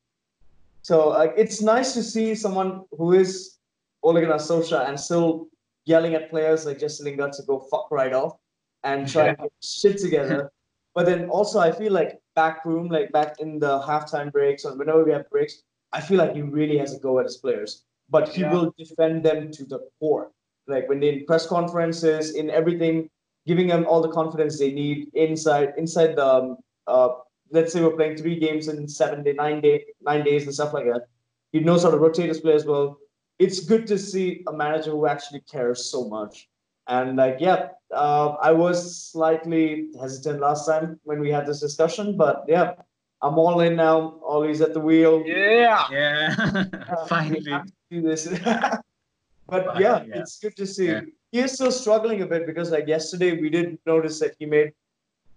So 0.87 1.09
like 1.09 1.33
it's 1.35 1.61
nice 1.61 1.91
to 1.95 2.01
see 2.01 2.33
someone 2.33 2.85
who 2.97 3.11
is 3.11 3.57
Ole 4.03 4.21
Gunnar 4.21 4.39
Solskjaer 4.39 4.87
and 4.87 4.97
still 4.97 5.47
yelling 5.83 6.15
at 6.15 6.29
players 6.29 6.65
like 6.65 6.79
Jesse 6.79 7.03
Lingard 7.03 7.33
to 7.33 7.43
go 7.43 7.59
fuck 7.69 7.91
right 7.91 8.13
off 8.13 8.37
and 8.85 9.05
try 9.05 9.27
and 9.27 9.37
get 9.37 9.51
shit 9.61 9.97
together. 9.97 10.49
But 10.95 11.05
then 11.05 11.29
also 11.29 11.59
I 11.59 11.71
feel 11.73 11.91
like 11.91 12.21
back 12.35 12.63
room, 12.65 12.87
like 12.87 13.11
back 13.11 13.41
in 13.41 13.59
the 13.59 13.81
halftime 13.81 14.31
breaks 14.31 14.63
or 14.63 14.77
whenever 14.77 15.03
we 15.03 15.11
have 15.11 15.29
breaks, 15.29 15.61
I 15.91 15.99
feel 15.99 16.19
like 16.19 16.33
he 16.33 16.41
really 16.41 16.77
has 16.77 16.95
a 16.95 16.99
go 16.99 17.19
at 17.19 17.25
his 17.25 17.37
players. 17.37 17.83
But 18.09 18.29
he 18.29 18.41
Yeah. 18.41 18.53
will 18.53 18.73
defend 18.77 19.23
them 19.23 19.51
to 19.57 19.65
the 19.65 19.79
core. 19.99 20.31
Like 20.67 20.87
when 20.87 21.01
they 21.01 21.09
in 21.09 21.25
press 21.25 21.45
conferences, 21.45 22.33
in 22.33 22.49
everything, 22.49 23.09
giving 23.45 23.67
them 23.67 23.85
all 23.89 24.01
the 24.01 24.13
confidence 24.19 24.57
they 24.57 24.71
need 24.71 25.11
inside 25.13 25.73
inside 25.77 26.15
the 26.15 26.27
um, 26.37 26.57
uh, 26.87 27.09
let's 27.51 27.73
say 27.73 27.81
we're 27.81 27.95
playing 27.95 28.17
three 28.17 28.39
games 28.39 28.67
in 28.67 28.87
seven 28.87 29.23
day, 29.23 29.33
nine 29.33 29.61
day, 29.61 29.85
nine 30.01 30.23
days 30.23 30.43
and 30.43 30.53
stuff 30.53 30.73
like 30.73 30.85
that. 30.85 31.07
He 31.51 31.59
knows 31.59 31.83
how 31.83 31.91
to 31.91 31.97
rotate 31.97 32.29
his 32.29 32.39
players 32.39 32.65
well. 32.65 32.97
It's 33.39 33.61
good 33.61 33.87
to 33.87 33.97
see 33.97 34.43
a 34.47 34.53
manager 34.53 34.91
who 34.91 35.07
actually 35.07 35.41
cares 35.41 35.85
so 35.91 36.07
much. 36.07 36.49
And 36.87 37.17
like, 37.17 37.37
yeah, 37.39 37.69
uh, 37.93 38.35
I 38.41 38.51
was 38.51 39.05
slightly 39.11 39.89
hesitant 39.99 40.39
last 40.39 40.65
time 40.65 40.99
when 41.03 41.19
we 41.19 41.29
had 41.29 41.45
this 41.45 41.59
discussion, 41.59 42.17
but 42.17 42.45
yeah, 42.47 42.73
I'm 43.21 43.37
all 43.37 43.59
in 43.61 43.75
now. 43.75 44.19
Ollie's 44.23 44.61
at 44.61 44.73
the 44.73 44.79
wheel. 44.79 45.23
Yeah. 45.25 45.85
Yeah. 45.91 46.35
Uh, 46.89 47.05
Finally. 47.07 47.45
do 47.91 48.01
this. 48.01 48.27
but 48.45 48.81
Finally, 49.47 49.83
yeah, 49.83 50.03
yeah. 50.07 50.19
it's 50.19 50.39
good 50.39 50.55
to 50.55 50.65
see. 50.65 50.87
Yeah. 50.87 51.01
He 51.31 51.39
is 51.39 51.51
still 51.53 51.71
struggling 51.71 52.21
a 52.21 52.25
bit 52.25 52.45
because 52.45 52.71
like 52.71 52.87
yesterday 52.87 53.39
we 53.39 53.49
did 53.49 53.77
notice 53.85 54.19
that 54.19 54.35
he 54.39 54.45
made 54.45 54.71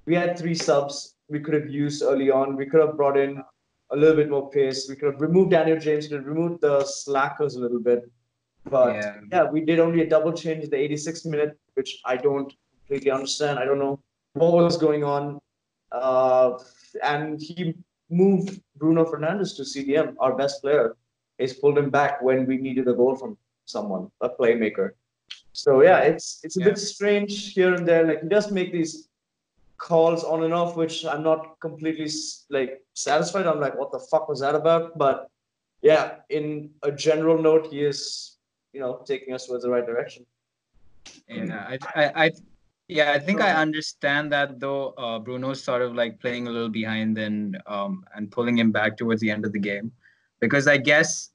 we 0.06 0.14
had 0.14 0.38
three 0.38 0.54
subs 0.54 1.16
we 1.30 1.40
could 1.40 1.54
have 1.54 1.68
used 1.70 2.02
early 2.02 2.30
on. 2.30 2.56
We 2.56 2.66
could 2.66 2.80
have 2.80 2.96
brought 2.96 3.16
in 3.16 3.42
a 3.90 3.96
little 3.96 4.16
bit 4.16 4.28
more 4.28 4.50
pace. 4.50 4.88
We 4.88 4.96
could 4.96 5.12
have 5.12 5.20
removed 5.20 5.50
Daniel 5.52 5.78
James, 5.78 6.08
could 6.08 6.18
have 6.18 6.26
removed 6.26 6.60
the 6.60 6.84
slackers 6.84 7.54
a 7.54 7.60
little 7.60 7.80
bit. 7.80 8.10
But 8.64 8.94
Yeah. 8.96 9.20
yeah, 9.32 9.50
we 9.50 9.60
did 9.62 9.78
only 9.80 10.02
a 10.02 10.08
double 10.08 10.32
change 10.32 10.64
in 10.64 10.70
the 10.70 10.76
86th 10.76 11.24
minute, 11.26 11.56
which 11.74 12.00
I 12.04 12.16
don't 12.16 12.52
completely 12.80 13.10
understand. 13.10 13.58
I 13.58 13.64
don't 13.64 13.78
know 13.78 14.00
what 14.34 14.52
was 14.52 14.76
going 14.76 15.02
on. 15.04 15.40
Uh, 15.92 16.58
and 17.02 17.40
he 17.40 17.74
moved 18.10 18.60
Bruno 18.76 19.04
Fernandes 19.04 19.56
to 19.56 19.62
CDM, 19.64 20.14
our 20.20 20.36
best 20.36 20.60
player. 20.62 20.96
He's 21.38 21.54
pulled 21.54 21.78
him 21.78 21.90
back 21.90 22.20
when 22.22 22.46
we 22.46 22.58
needed 22.58 22.86
a 22.88 22.92
goal 22.92 23.16
from 23.16 23.36
someone, 23.64 24.10
a 24.20 24.28
playmaker. 24.28 24.90
So 25.52 25.82
yeah, 25.82 25.98
it's 26.00 26.40
it's 26.44 26.56
a 26.56 26.60
Yeah. 26.60 26.66
bit 26.68 26.78
strange 26.78 27.54
here 27.54 27.74
and 27.74 27.86
there. 27.88 28.04
Like 28.06 28.22
he 28.22 28.28
does 28.28 28.50
make 28.52 28.72
these 28.72 29.08
calls 29.80 30.24
on 30.24 30.44
and 30.44 30.52
off, 30.52 30.76
which 30.76 31.06
I'm 31.06 31.22
not 31.22 31.58
completely 31.60 32.08
like 32.50 32.82
satisfied. 32.94 33.46
I'm 33.46 33.60
like, 33.60 33.76
what 33.78 33.90
the 33.90 33.98
fuck 33.98 34.28
was 34.28 34.40
that 34.40 34.54
about? 34.54 34.98
But 34.98 35.30
yeah, 35.80 36.16
in 36.28 36.70
a 36.82 36.92
general 36.92 37.40
note, 37.40 37.68
he 37.72 37.82
is, 37.82 38.36
you 38.74 38.80
know, 38.80 39.02
taking 39.06 39.32
us 39.32 39.46
towards 39.46 39.64
the 39.64 39.70
right 39.70 39.86
direction. 39.86 40.26
Yeah, 41.26 41.66
I, 41.66 41.78
I, 41.94 42.24
I, 42.24 42.30
yeah, 42.88 43.12
I 43.12 43.18
think 43.18 43.40
I 43.40 43.52
understand 43.52 44.30
that 44.32 44.60
though. 44.60 44.90
Uh, 44.98 45.18
Bruno's 45.18 45.62
sort 45.62 45.80
of 45.80 45.94
like 45.94 46.20
playing 46.20 46.46
a 46.46 46.50
little 46.50 46.68
behind 46.68 47.16
and 47.16 47.56
um 47.66 48.04
and 48.14 48.30
pulling 48.30 48.58
him 48.58 48.70
back 48.70 48.96
towards 48.98 49.20
the 49.22 49.30
end 49.30 49.46
of 49.46 49.52
the 49.52 49.58
game, 49.58 49.90
because 50.40 50.68
I 50.68 50.76
guess, 50.76 51.30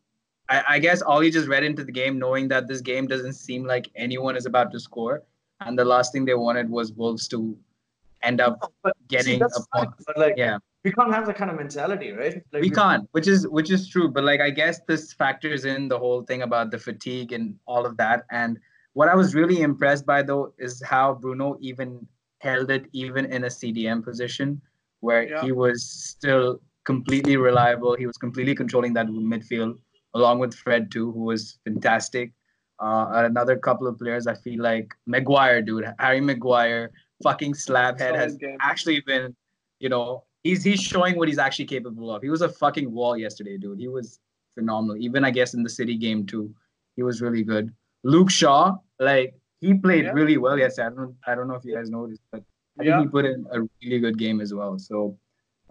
I, 0.50 0.64
I 0.70 0.80
guess 0.80 1.02
Ollie 1.02 1.32
just 1.32 1.48
read 1.48 1.64
into 1.64 1.84
the 1.84 1.92
game 1.92 2.20
knowing 2.20 2.48
that 2.50 2.68
this 2.68 2.82
game 2.82 3.08
doesn't 3.08 3.34
seem 3.34 3.66
like 3.66 3.90
anyone 3.96 4.38
is 4.38 4.46
about 4.46 4.72
to 4.74 4.80
score, 4.80 5.24
and 5.62 5.80
the 5.80 5.86
last 5.86 6.12
thing 6.12 6.26
they 6.26 6.36
wanted 6.36 6.70
was 6.70 6.92
Wolves 6.92 7.28
to 7.30 7.58
end 8.26 8.42
up 8.42 8.60
see, 8.86 8.92
getting 9.08 9.40
that's 9.40 9.60
a 9.60 9.88
but 10.08 10.18
like 10.18 10.36
Yeah. 10.38 10.58
we 10.84 10.92
can't 10.92 11.14
have 11.14 11.26
that 11.28 11.36
kind 11.36 11.50
of 11.52 11.58
mentality, 11.58 12.12
right? 12.12 12.42
Like 12.52 12.62
we 12.62 12.70
can't 12.70 13.08
which 13.12 13.28
is 13.28 13.48
which 13.48 13.72
is 13.72 13.88
true 13.94 14.08
but 14.10 14.24
like 14.24 14.42
i 14.42 14.50
guess 14.50 14.80
this 14.88 15.14
factors 15.14 15.66
in 15.66 15.88
the 15.94 15.98
whole 16.04 16.22
thing 16.24 16.42
about 16.44 16.72
the 16.72 16.78
fatigue 16.88 17.32
and 17.38 17.56
all 17.66 17.86
of 17.86 17.98
that 17.98 18.26
and 18.32 18.60
what 18.94 19.10
i 19.10 19.16
was 19.22 19.34
really 19.40 19.62
impressed 19.62 20.06
by 20.06 20.22
though 20.30 20.54
is 20.68 20.82
how 20.84 21.14
bruno 21.14 21.58
even 21.60 21.90
held 22.48 22.70
it 22.78 22.86
even 22.94 23.26
in 23.26 23.44
a 23.46 23.48
cdm 23.48 24.04
position 24.04 24.62
where 25.02 25.24
Yeah. 25.30 25.42
he 25.46 25.52
was 25.64 25.84
still 25.84 26.60
completely 26.92 27.36
reliable 27.38 27.96
he 28.02 28.08
was 28.12 28.18
completely 28.18 28.56
controlling 28.62 28.94
that 28.94 29.08
midfield 29.08 29.74
along 30.14 30.40
with 30.40 30.54
fred 30.54 30.92
too 30.92 31.12
who 31.12 31.24
was 31.34 31.60
fantastic 31.64 32.32
uh, 32.80 33.06
another 33.32 33.56
couple 33.68 33.88
of 33.88 33.98
players 33.98 34.28
i 34.28 34.36
feel 34.46 34.62
like 34.62 34.94
maguire 35.08 35.62
dude 35.62 35.88
harry 36.00 36.22
maguire 36.22 36.92
fucking 37.24 37.54
slab 37.54 38.00
head 38.00 38.16
has 38.16 38.36
game. 38.36 38.58
actually 38.62 39.02
been 39.02 39.36
you 39.80 39.90
know 39.90 40.24
he's 40.44 40.64
he's 40.64 40.82
showing 40.82 41.18
what 41.18 41.28
he's 41.28 41.38
actually 41.38 41.66
capable 41.66 42.12
of. 42.14 42.22
He 42.22 42.30
was 42.30 42.42
a 42.42 42.50
fucking 42.50 42.92
wall 42.92 43.18
yesterday, 43.18 43.58
dude. 43.58 43.80
He 43.80 43.88
was 43.88 44.20
phenomenal. 44.56 44.98
Even 45.02 45.24
I 45.26 45.32
guess 45.32 45.54
in 45.54 45.64
the 45.64 45.70
City 45.70 45.96
game 45.98 46.26
too, 46.26 46.54
he 46.96 47.04
was 47.04 47.22
really 47.22 47.44
good. 47.44 47.74
Luke 48.04 48.30
Shaw, 48.30 48.76
like 49.00 49.36
he 49.62 49.74
played 49.74 50.06
Yeah. 50.06 50.12
really 50.12 50.38
well 50.38 50.58
yesterday. 50.58 50.88
I 50.88 50.96
don't 50.96 51.16
I 51.28 51.36
don't 51.36 51.48
know 51.48 51.56
if 51.56 51.66
you 51.66 51.74
guys 51.76 51.90
noticed, 51.90 52.22
but 52.32 52.44
I 52.80 52.84
Yeah. 52.84 52.98
think 52.98 53.08
he 53.10 53.12
put 53.12 53.26
in 53.26 53.46
a 53.52 53.62
really 53.82 54.00
good 54.00 54.18
game 54.18 54.42
as 54.42 54.54
well. 54.54 54.78
So, 54.78 55.18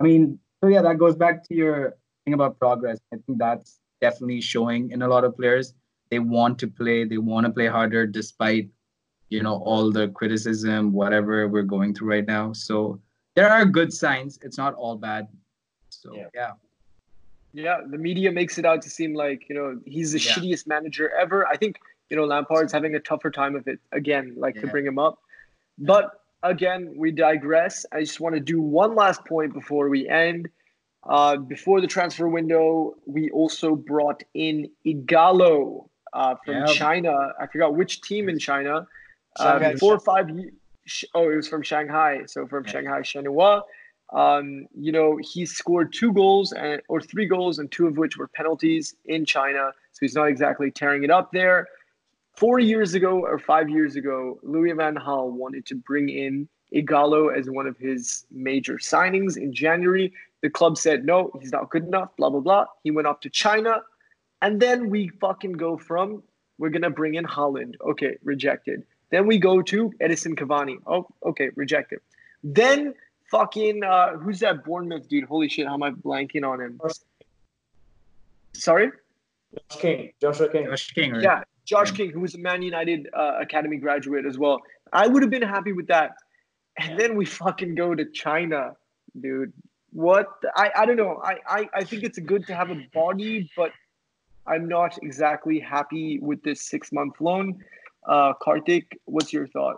I 0.01 0.03
mean, 0.03 0.39
so 0.63 0.69
yeah, 0.69 0.83
that 0.83 0.99
goes 0.99 1.15
back 1.17 1.47
to 1.49 1.55
your 1.55 1.95
thing 2.25 2.35
about 2.35 2.59
progress. 2.59 2.99
I 3.13 3.17
think 3.27 3.39
that's 3.39 3.81
definitely 4.01 4.41
showing 4.41 4.91
in 4.91 5.03
a 5.03 5.09
lot 5.09 5.25
of 5.25 5.37
players. 5.37 5.75
They 6.11 6.19
want 6.19 6.59
to 6.61 6.67
play. 6.69 7.05
They 7.05 7.19
want 7.19 7.47
to 7.47 7.53
play 7.53 7.67
harder 7.67 8.07
despite, 8.07 8.69
you 9.35 9.43
know, 9.43 9.57
all 9.65 9.91
the 9.91 10.09
criticism, 10.09 10.93
whatever 10.93 11.49
we're 11.49 11.71
going 11.77 11.93
through 11.95 12.11
right 12.17 12.27
now. 12.27 12.53
So 12.53 13.01
there 13.37 13.51
are 13.51 13.65
good 13.65 13.93
signs. 13.93 14.39
It's 14.43 14.57
not 14.57 14.75
all 14.75 14.97
bad. 14.97 15.27
So 15.91 16.15
Yeah. 16.15 16.29
yeah, 16.35 16.53
Yeah, 17.53 17.79
the 17.95 17.99
media 17.99 18.31
makes 18.33 18.59
it 18.59 18.65
out 18.71 18.81
to 18.83 18.91
seem 18.91 19.13
like 19.25 19.49
you 19.49 19.55
know 19.59 19.69
he's 19.95 20.11
the 20.13 20.19
Yeah. 20.21 20.33
shittiest 20.33 20.67
manager 20.67 21.07
ever. 21.23 21.47
I 21.47 21.57
think 21.57 21.75
you 22.11 22.17
know 22.17 22.25
Lampard's 22.25 22.73
having 22.73 22.95
a 22.95 23.01
tougher 23.11 23.31
time 23.31 23.55
of 23.61 23.65
it 23.73 23.79
again, 23.93 24.35
like 24.45 24.55
to 24.61 24.67
bring 24.67 24.87
him 24.87 24.99
up. 24.99 25.15
But 25.79 26.05
again, 26.43 26.81
we 27.03 27.09
digress. 27.11 27.87
I 27.93 28.01
just 28.01 28.21
want 28.21 28.35
to 28.35 28.41
do 28.55 28.61
one 28.61 28.95
last 29.03 29.25
point 29.25 29.53
before 29.61 29.89
we 29.89 30.09
end. 30.09 30.49
Uh, 31.17 31.37
before 31.37 31.81
the 31.81 31.87
transfer 31.97 32.29
window, 32.29 32.95
we 33.07 33.31
also 33.31 33.69
brought 33.77 34.21
in 34.35 34.71
Ighalo 34.87 35.89
uh, 36.13 36.35
from 36.45 36.57
Yep. 36.57 36.69
China. 36.83 37.13
I 37.43 37.47
forgot 37.47 37.75
which 37.81 38.01
team 38.09 38.29
in 38.29 38.39
China. 38.39 38.87
Uh, 39.37 39.77
four 39.79 39.95
or 39.95 40.01
five. 40.01 40.31
Oh, 41.15 41.31
it 41.31 41.37
was 41.37 41.49
from 41.49 41.63
Shanghai. 41.63 42.23
So 42.27 42.47
from 42.47 42.65
Yeah. 42.65 42.73
Shanghai 42.73 43.01
Shenhua. 43.01 43.63
Um, 44.13 44.67
you 44.79 44.93
know, 44.93 45.19
he 45.21 45.47
scored 45.47 45.93
two 45.93 46.13
goals 46.13 46.53
and 46.53 46.81
or 46.89 47.01
three 47.01 47.27
goals, 47.27 47.59
and 47.59 47.71
two 47.71 47.87
of 47.87 47.97
which 47.97 48.17
were 48.17 48.29
penalties 48.29 48.95
in 49.07 49.25
China. 49.25 49.73
So 49.93 49.99
he's 50.01 50.15
not 50.15 50.29
exactly 50.29 50.71
tearing 50.71 51.05
it 51.05 51.11
up 51.11 51.33
there. 51.33 51.69
Four 52.37 52.59
years 52.59 52.95
ago 52.95 53.21
or 53.21 53.39
five 53.39 53.69
years 53.71 53.97
ago, 53.97 54.39
Louis 54.43 54.73
Van 54.73 54.97
Gaal 54.97 55.31
wanted 55.31 55.67
to 55.67 55.77
bring 55.77 56.09
in 56.09 56.49
Ighalo 56.75 57.37
as 57.37 57.49
one 57.49 57.67
of 57.67 57.79
his 57.79 58.27
major 58.31 58.75
signings 58.75 59.37
in 59.37 59.53
January. 59.53 60.13
The 60.43 60.51
club 60.51 60.77
said 60.77 61.05
no, 61.05 61.31
he's 61.41 61.53
not 61.53 61.71
good 61.71 61.85
enough. 61.85 62.15
Blah 62.17 62.31
blah 62.31 62.41
blah. 62.41 62.67
He 62.83 62.91
went 62.91 63.07
off 63.07 63.21
to 63.21 63.31
China, 63.31 63.83
and 64.43 64.61
then 64.61 64.91
we 64.91 65.09
fucking 65.09 65.53
go 65.53 65.77
from 65.77 66.23
we're 66.59 66.71
gonna 66.71 66.91
bring 66.91 67.15
in 67.15 67.25
Haaland. 67.25 67.75
Okay, 67.81 68.17
rejected. 68.23 68.85
Then 69.11 69.27
we 69.27 69.39
go 69.39 69.63
to 69.63 69.93
Edinson 70.01 70.35
Cavani. 70.35 70.77
Oh, 70.87 71.07
okay, 71.25 71.51
rejected. 71.55 72.01
Then 72.43 72.95
fucking 73.31 73.85
uh, 73.85 74.17
who's 74.17 74.41
that 74.41 74.65
Bournemouth 74.65 75.09
dude? 75.09 75.25
Holy 75.25 75.49
shit, 75.49 75.67
how 75.67 75.75
am 75.75 75.83
I 75.83 75.91
blanking 75.91 76.47
on 76.49 76.61
him? 76.61 76.81
Sorry. 78.53 78.91
Josh 79.71 79.81
King, 79.81 80.13
Joshua 80.21 80.49
King. 80.49 80.67
Josh 80.67 80.91
King, 80.93 81.13
right? 81.13 81.23
Yeah, 81.23 81.43
Josh 81.65 81.91
King, 81.93 82.11
who 82.11 82.21
was 82.21 82.35
a 82.35 82.39
Man 82.39 82.63
United 82.63 83.09
uh, 83.15 83.39
Academy 83.41 83.77
graduate 83.77 84.27
as 84.27 84.39
well. 84.39 84.61
I 84.93 85.07
would 85.07 85.23
have 85.23 85.31
been 85.31 85.43
happy 85.43 85.73
with 85.73 85.87
that. 85.89 86.17
And 86.77 86.99
then 86.99 87.17
we 87.17 87.25
fucking 87.25 87.77
go 87.77 87.95
to 87.95 88.05
China, 88.11 88.73
dude. 89.21 89.53
What? 89.93 90.27
I, 90.57 90.71
I 90.77 90.87
don't 90.87 90.97
know. 90.97 91.21
I, 91.23 91.37
I, 91.47 91.69
I 91.73 91.85
think 91.85 92.03
it's 92.03 92.19
good 92.19 92.47
to 92.49 92.55
have 92.55 92.71
a 92.71 92.85
body, 92.93 93.49
but 93.57 93.71
I'm 94.47 94.67
not 94.67 94.99
exactly 95.03 95.61
happy 95.61 96.19
with 96.19 96.43
this 96.43 96.63
six 96.63 96.91
month 96.91 97.21
loan. 97.21 97.63
Uh, 98.05 98.33
Karthik, 98.35 98.87
what's 99.07 99.33
your 99.33 99.47
thought? 99.47 99.77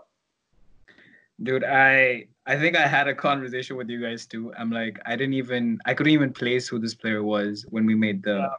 Dude, 1.43 1.65
I 1.65 2.27
I 2.47 2.57
think 2.57 2.77
I 2.77 2.87
had 2.87 3.09
a 3.09 3.15
conversation 3.15 3.77
with 3.77 3.91
you 3.91 4.01
guys 4.01 4.27
too. 4.27 4.53
I'm 4.59 4.71
like, 4.71 4.99
I 5.05 5.17
didn't 5.17 5.35
even 5.35 5.79
I 5.85 5.95
couldn't 5.95 6.13
even 6.13 6.33
place 6.33 6.67
who 6.67 6.79
this 6.79 6.95
player 6.95 7.23
was 7.23 7.67
when 7.69 7.85
we 7.85 7.95
made 7.95 8.23
the 8.23 8.51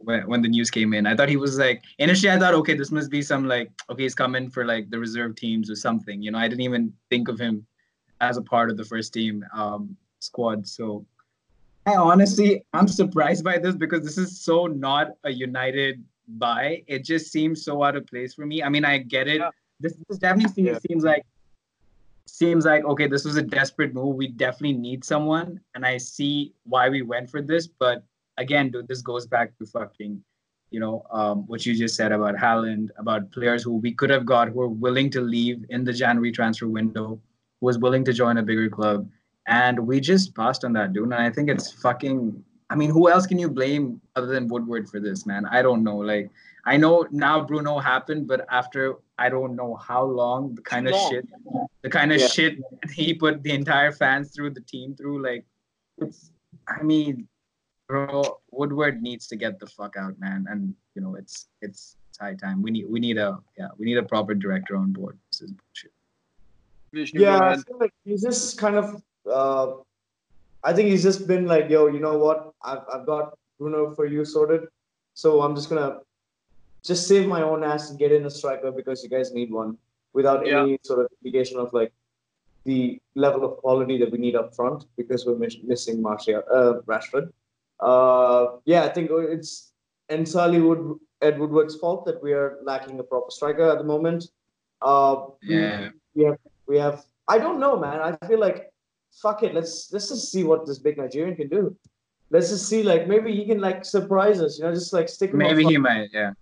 when, 0.00 0.26
when 0.26 0.42
the 0.42 0.48
news 0.48 0.70
came 0.70 0.92
in. 0.92 1.06
I 1.06 1.16
thought 1.16 1.28
he 1.28 1.36
was 1.36 1.58
like 1.58 1.82
initially 1.98 2.30
I 2.30 2.38
thought, 2.38 2.54
okay, 2.54 2.74
this 2.74 2.90
must 2.90 3.10
be 3.10 3.22
some 3.22 3.48
like 3.48 3.70
okay, 3.90 4.02
he's 4.02 4.14
coming 4.14 4.50
for 4.50 4.66
like 4.66 4.90
the 4.90 4.98
reserve 4.98 5.36
teams 5.36 5.70
or 5.70 5.76
something. 5.76 6.20
You 6.20 6.30
know, 6.30 6.38
I 6.38 6.48
didn't 6.48 6.62
even 6.62 6.92
think 7.10 7.28
of 7.28 7.38
him 7.38 7.66
as 8.20 8.36
a 8.36 8.42
part 8.42 8.70
of 8.70 8.76
the 8.76 8.84
first 8.84 9.14
team 9.14 9.44
um 9.54 9.96
squad. 10.20 10.66
So 10.66 11.06
I 11.86 11.94
honestly 11.94 12.64
I'm 12.74 12.88
surprised 12.88 13.42
by 13.42 13.56
this 13.58 13.74
because 13.74 14.02
this 14.02 14.18
is 14.18 14.40
so 14.40 14.66
not 14.66 15.12
a 15.24 15.30
united 15.30 16.04
buy. 16.28 16.82
It 16.86 17.04
just 17.04 17.32
seems 17.32 17.64
so 17.64 17.82
out 17.82 17.96
of 17.96 18.06
place 18.06 18.34
for 18.34 18.46
me. 18.46 18.62
I 18.62 18.68
mean, 18.68 18.84
I 18.84 18.98
get 18.98 19.28
it. 19.28 19.40
Yeah. 19.40 19.50
This, 19.80 19.94
this 20.08 20.18
definitely 20.18 20.52
seems, 20.52 20.68
Yeah. 20.68 20.78
seems 20.88 21.04
like 21.04 21.24
seems 22.26 22.64
like 22.66 22.84
okay 22.84 23.06
this 23.06 23.24
was 23.24 23.36
a 23.36 23.42
desperate 23.42 23.94
move 23.94 24.14
we 24.14 24.28
definitely 24.28 24.74
need 24.76 25.02
someone 25.02 25.58
and 25.74 25.86
i 25.86 25.96
see 25.96 26.52
why 26.64 26.88
we 26.88 27.00
went 27.00 27.28
for 27.28 27.40
this 27.40 27.66
but 27.66 28.04
again 28.36 28.70
dude 28.70 28.86
this 28.86 29.00
goes 29.00 29.26
back 29.26 29.56
to 29.56 29.64
fucking 29.64 30.22
you 30.70 30.78
know 30.78 31.04
um, 31.10 31.46
what 31.46 31.64
you 31.64 31.74
just 31.74 31.96
said 31.96 32.12
about 32.12 32.34
Haaland, 32.34 32.90
about 32.98 33.32
players 33.32 33.62
who 33.62 33.76
we 33.76 33.92
could 33.92 34.10
have 34.10 34.26
got 34.26 34.48
who 34.48 34.60
are 34.60 34.68
willing 34.68 35.08
to 35.10 35.20
leave 35.20 35.64
in 35.70 35.84
the 35.84 35.92
January 35.92 36.30
transfer 36.30 36.68
window, 36.68 37.18
who 37.60 37.66
was 37.66 37.78
willing 37.78 38.04
to 38.04 38.12
join 38.12 38.36
a 38.38 38.42
bigger 38.42 38.68
club, 38.68 39.08
and 39.46 39.78
we 39.78 40.00
just 40.00 40.34
passed 40.34 40.64
on 40.64 40.74
that, 40.74 40.92
dude. 40.92 41.04
And 41.04 41.14
I 41.14 41.30
think 41.30 41.48
it's 41.48 41.72
fucking. 41.72 42.44
I 42.70 42.74
mean, 42.76 42.90
who 42.90 43.08
else 43.08 43.26
can 43.26 43.38
you 43.38 43.48
blame 43.48 44.00
other 44.14 44.26
than 44.26 44.46
Woodward 44.48 44.88
for 44.88 45.00
this, 45.00 45.24
man? 45.24 45.46
I 45.46 45.62
don't 45.62 45.82
know. 45.82 45.96
Like, 45.96 46.30
I 46.66 46.76
know 46.76 47.06
now 47.10 47.42
Bruno 47.44 47.78
happened, 47.78 48.26
but 48.28 48.44
after 48.50 48.96
I 49.18 49.28
don't 49.30 49.56
know 49.56 49.74
how 49.76 50.04
long, 50.04 50.54
the 50.54 50.62
kind 50.62 50.86
of 50.86 50.92
long. 50.94 51.10
shit, 51.10 51.26
the 51.82 51.88
kind 51.90 52.12
of 52.12 52.20
Yeah. 52.20 52.26
shit 52.28 52.58
he 52.92 53.14
put 53.14 53.42
the 53.42 53.52
entire 53.52 53.90
fans 53.90 54.32
through, 54.34 54.50
the 54.50 54.60
team 54.60 54.94
through, 54.94 55.22
like, 55.22 55.44
it's. 55.96 56.30
I 56.68 56.82
mean, 56.82 57.26
bro, 57.88 58.38
Woodward 58.50 59.02
needs 59.02 59.26
to 59.28 59.36
get 59.36 59.58
the 59.58 59.66
fuck 59.66 59.96
out, 59.96 60.18
man. 60.20 60.46
And 60.50 60.74
you 60.94 61.00
know, 61.00 61.14
it's 61.14 61.48
it's 61.62 61.96
it's 62.10 62.18
high 62.18 62.34
time. 62.34 62.60
We 62.60 62.70
need 62.70 62.86
we 62.88 63.00
need 63.00 63.16
a 63.16 63.38
yeah, 63.56 63.68
we 63.78 63.86
need 63.86 63.96
a 63.96 64.02
proper 64.02 64.34
director 64.34 64.76
on 64.76 64.92
board. 64.92 65.18
This 65.32 65.40
is 65.42 65.52
bullshit. 65.52 65.92
Vishnu, 66.92 67.20
Yeah, 67.22 67.40
I 67.40 67.56
feel 67.56 67.78
like 67.80 67.94
he's 68.04 68.22
just 68.22 68.58
kind 68.58 68.76
of. 68.76 69.02
Uh, 69.30 69.76
I 70.64 70.72
think 70.72 70.88
he's 70.88 71.02
just 71.02 71.26
been 71.26 71.46
like, 71.46 71.68
yo, 71.70 71.86
you 71.86 72.00
know 72.00 72.18
what? 72.18 72.52
I've 72.62 72.82
I've 72.92 73.06
got 73.06 73.38
Bruno 73.58 73.94
for 73.94 74.06
you 74.06 74.24
sorted, 74.24 74.62
so 75.14 75.42
I'm 75.42 75.54
just 75.54 75.68
gonna 75.68 76.00
just 76.82 77.06
save 77.06 77.26
my 77.28 77.42
own 77.42 77.64
ass 77.64 77.90
and 77.90 77.98
get 77.98 78.12
in 78.12 78.26
a 78.26 78.30
striker 78.30 78.70
because 78.72 79.02
you 79.02 79.08
guys 79.10 79.32
need 79.32 79.50
one 79.50 79.76
without 80.12 80.46
Yeah. 80.46 80.62
any 80.62 80.78
sort 80.82 81.00
of 81.00 81.08
indication 81.22 81.58
of 81.58 81.72
like 81.72 81.92
the 82.64 83.00
level 83.14 83.44
of 83.44 83.56
quality 83.58 83.98
that 83.98 84.10
we 84.10 84.18
need 84.18 84.36
up 84.36 84.54
front 84.54 84.84
because 84.96 85.24
we're 85.26 85.36
miss- 85.36 85.62
missing 85.62 86.02
Martial, 86.02 86.42
uh, 86.52 86.74
Rashford. 86.86 87.32
Uh, 87.80 88.58
yeah, 88.64 88.82
I 88.84 88.88
think 88.88 89.10
it's 89.10 89.72
entirely 90.08 90.60
Wood, 90.60 90.98
Ed 91.22 91.38
Woodward's 91.38 91.76
fault 91.76 92.04
that 92.06 92.22
we 92.22 92.32
are 92.32 92.58
lacking 92.64 92.98
a 92.98 93.02
proper 93.02 93.30
striker 93.30 93.68
at 93.70 93.78
the 93.78 93.84
moment. 93.84 94.30
Uh, 94.82 95.26
we- 95.46 95.54
Yeah. 95.60 95.90
we 96.14 96.24
have 96.24 96.38
we 96.66 96.78
have 96.78 97.04
I 97.28 97.38
don't 97.38 97.60
know, 97.60 97.76
man. 97.78 98.00
I 98.00 98.26
feel 98.26 98.38
like 98.40 98.72
fuck 99.20 99.42
it. 99.42 99.54
Let's 99.54 99.90
let's 99.92 100.08
just 100.08 100.30
see 100.30 100.44
what 100.44 100.66
this 100.66 100.78
big 100.78 100.98
Nigerian 100.98 101.36
can 101.36 101.48
do. 101.48 101.76
Let's 102.30 102.50
just 102.50 102.68
see, 102.68 102.82
like 102.82 103.08
maybe 103.08 103.34
he 103.34 103.46
can 103.46 103.60
like 103.60 103.84
surprise 103.84 104.40
us. 104.40 104.58
You 104.58 104.64
know, 104.64 104.74
just 104.74 104.92
like 104.92 105.08
stick. 105.08 105.32
Maybe 105.32 105.64
he 105.64 105.76
front. 105.76 105.82
might, 105.82 106.08
yeah. 106.12 106.32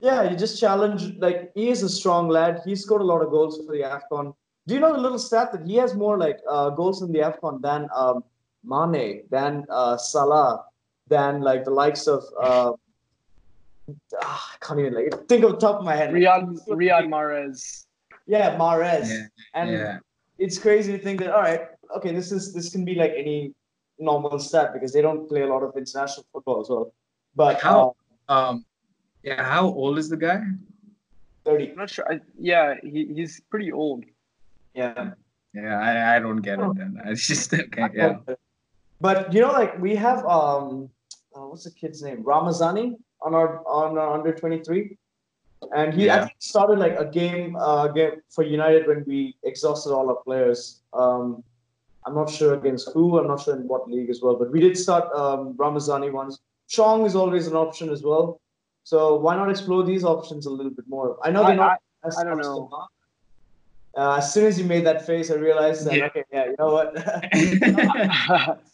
Yeah, 0.00 0.30
you 0.30 0.36
just 0.36 0.60
challenge. 0.60 1.16
Like 1.18 1.52
he 1.54 1.68
is 1.68 1.82
a 1.82 1.88
strong 1.88 2.28
lad. 2.28 2.62
He 2.64 2.74
scored 2.76 3.02
a 3.02 3.04
lot 3.04 3.22
of 3.22 3.30
goals 3.30 3.60
for 3.64 3.72
the 3.72 3.82
Afcon. 3.82 4.34
Do 4.66 4.74
you 4.74 4.80
know 4.80 4.92
the 4.92 4.98
little 4.98 5.18
stat 5.18 5.52
that 5.52 5.66
he 5.66 5.76
has 5.76 5.94
more 5.94 6.18
like 6.18 6.40
uh, 6.48 6.70
goals 6.70 7.02
in 7.02 7.12
the 7.12 7.20
Afcon 7.20 7.60
than 7.60 7.88
um, 7.94 8.24
Mane, 8.64 9.24
than 9.30 9.66
uh, 9.68 9.96
Salah, 9.96 10.64
than 11.08 11.40
like 11.42 11.64
the 11.64 11.70
likes 11.70 12.06
of. 12.06 12.24
Uh, 12.40 12.72
ah, 14.22 14.52
I 14.54 14.64
can't 14.64 14.80
even 14.80 14.94
like 14.94 15.28
think 15.28 15.44
of 15.44 15.52
the 15.52 15.58
top 15.58 15.80
of 15.80 15.84
my 15.84 15.94
head. 15.94 16.10
Riyad 16.10 16.66
Riyad 16.68 17.08
Mahrez. 17.08 17.84
Yeah, 18.26 18.56
Mahrez. 18.56 19.08
Yeah. 19.08 19.26
And 19.52 19.70
yeah. 19.70 19.98
it's 20.38 20.58
crazy 20.58 20.92
to 20.92 20.98
think 20.98 21.20
that 21.20 21.30
all 21.30 21.42
right, 21.42 21.68
okay, 21.96 22.12
this 22.14 22.32
is 22.32 22.52
this 22.52 22.70
can 22.70 22.84
be 22.84 22.94
like 22.94 23.12
any 23.16 23.54
normal 23.98 24.38
stat 24.38 24.72
because 24.72 24.92
they 24.92 25.02
don't 25.02 25.28
play 25.28 25.42
a 25.42 25.46
lot 25.46 25.62
of 25.62 25.76
international 25.76 26.26
football 26.32 26.60
as 26.60 26.68
well. 26.68 26.92
But 27.36 27.60
How- 27.60 27.94
uh, 28.28 28.32
Um 28.50 28.64
yeah, 29.22 29.42
how 29.42 29.64
old 29.66 29.98
is 29.98 30.08
the 30.08 30.16
guy? 30.16 30.40
thirty, 31.44 31.70
I'm 31.70 31.76
not 31.76 31.90
sure. 31.90 32.06
I, 32.12 32.20
yeah, 32.38 32.74
he, 32.82 33.06
he's 33.16 33.40
pretty 33.50 33.72
old. 33.72 34.04
yeah. 34.74 35.12
Yeah, 35.54 35.78
I, 35.78 36.16
I 36.16 36.18
don't 36.18 36.42
get 36.42 36.58
it 36.58 36.74
then. 36.74 37.00
I 37.04 37.14
just 37.14 37.54
okay, 37.54 37.86
yeah. 37.94 38.16
But 39.00 39.32
you 39.32 39.40
know, 39.40 39.52
like 39.52 39.78
we 39.78 39.94
have 39.94 40.26
um, 40.26 40.90
uh, 41.34 41.46
what's 41.48 41.64
the 41.64 41.70
kid's 41.70 42.02
name? 42.02 42.24
Ramazani 42.24 42.96
on 43.22 43.34
our 43.34 43.62
on 43.66 43.96
our 43.96 44.14
under 44.18 44.32
twenty 44.34 44.60
three, 44.66 44.98
and 45.76 45.94
he 45.94 46.10
I 46.10 46.16
Yeah. 46.16 46.20
think 46.26 46.36
started 46.40 46.78
like 46.80 46.98
a 46.98 47.04
game 47.04 47.54
uh 47.56 47.86
game 47.88 48.14
for 48.34 48.42
United 48.42 48.88
when 48.88 49.04
we 49.06 49.36
exhausted 49.44 49.92
all 49.94 50.10
our 50.10 50.20
players. 50.24 50.82
Um, 50.92 51.44
I'm 52.06 52.14
not 52.14 52.30
sure 52.30 52.54
against 52.54 52.90
who. 52.92 53.18
I'm 53.18 53.26
not 53.26 53.40
sure 53.42 53.56
in 53.56 53.66
what 53.66 53.90
league 53.90 54.10
as 54.10 54.20
well. 54.22 54.36
But 54.36 54.52
we 54.52 54.60
did 54.60 54.76
start 54.76 55.12
um, 55.14 55.54
Ramazani 55.56 56.10
once. 56.10 56.38
Chong 56.68 57.06
is 57.06 57.14
always 57.14 57.46
an 57.46 57.54
option 57.54 57.88
as 57.90 58.02
well. 58.02 58.40
So 58.84 59.16
why 59.16 59.36
not 59.36 59.50
explore 59.50 59.82
these 59.84 60.04
options 60.04 60.46
a 60.46 60.50
little 60.50 60.72
bit 60.72 60.84
more? 60.88 61.16
I 61.22 61.30
know 61.30 61.46
they're 61.46 61.56
not. 61.56 61.80
I, 62.02 62.08
as 62.08 62.18
I 62.18 62.24
don't 62.24 62.38
know. 62.38 62.70
Uh, 63.96 64.16
as 64.16 64.34
soon 64.34 64.46
as 64.46 64.58
you 64.58 64.64
made 64.64 64.84
that 64.84 65.06
face, 65.06 65.30
I 65.30 65.34
realized 65.34 65.86
that 65.86 65.94
Yeah. 65.94 66.06
okay, 66.06 66.24
yeah, 66.32 66.46
you 66.46 66.56
know 66.58 66.72
what? 66.72 66.94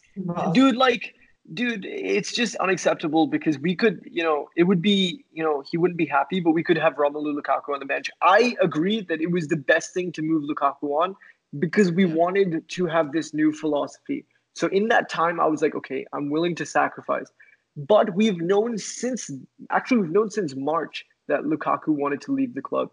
dude 0.53 0.75
like 0.75 1.15
dude 1.53 1.85
it's 1.85 2.33
just 2.33 2.55
unacceptable 2.57 3.27
because 3.27 3.57
we 3.59 3.75
could 3.75 4.01
you 4.09 4.23
know 4.23 4.47
it 4.55 4.63
would 4.63 4.81
be 4.81 5.23
you 5.31 5.43
know 5.43 5.63
he 5.69 5.77
wouldn't 5.77 5.97
be 5.97 6.05
happy 6.05 6.39
but 6.39 6.51
we 6.51 6.63
could 6.63 6.77
have 6.77 6.95
Romelu 6.95 7.33
Lukaku 7.33 7.73
on 7.73 7.79
the 7.79 7.85
bench 7.85 8.09
I 8.21 8.55
agree 8.61 9.01
that 9.01 9.21
it 9.21 9.31
was 9.31 9.47
the 9.47 9.55
best 9.55 9.93
thing 9.93 10.11
to 10.13 10.21
move 10.21 10.43
Lukaku 10.43 11.01
on 11.01 11.15
because 11.59 11.91
we 11.91 12.05
wanted 12.05 12.67
to 12.69 12.85
have 12.85 13.11
this 13.11 13.33
new 13.33 13.51
philosophy. 13.51 14.25
So 14.53 14.67
in 14.67 14.87
that 14.89 15.09
time 15.09 15.39
I 15.39 15.45
was 15.45 15.61
like 15.61 15.75
okay 15.75 16.05
I'm 16.13 16.29
willing 16.29 16.55
to 16.55 16.65
sacrifice. 16.65 17.31
But 17.77 18.15
we've 18.15 18.37
known 18.37 18.77
since 18.77 19.31
actually 19.69 19.97
we've 19.97 20.11
known 20.11 20.29
since 20.29 20.55
March 20.55 21.05
that 21.27 21.41
Lukaku 21.41 21.89
wanted 21.89 22.21
to 22.21 22.33
leave 22.33 22.53
the 22.53 22.61
club. 22.61 22.89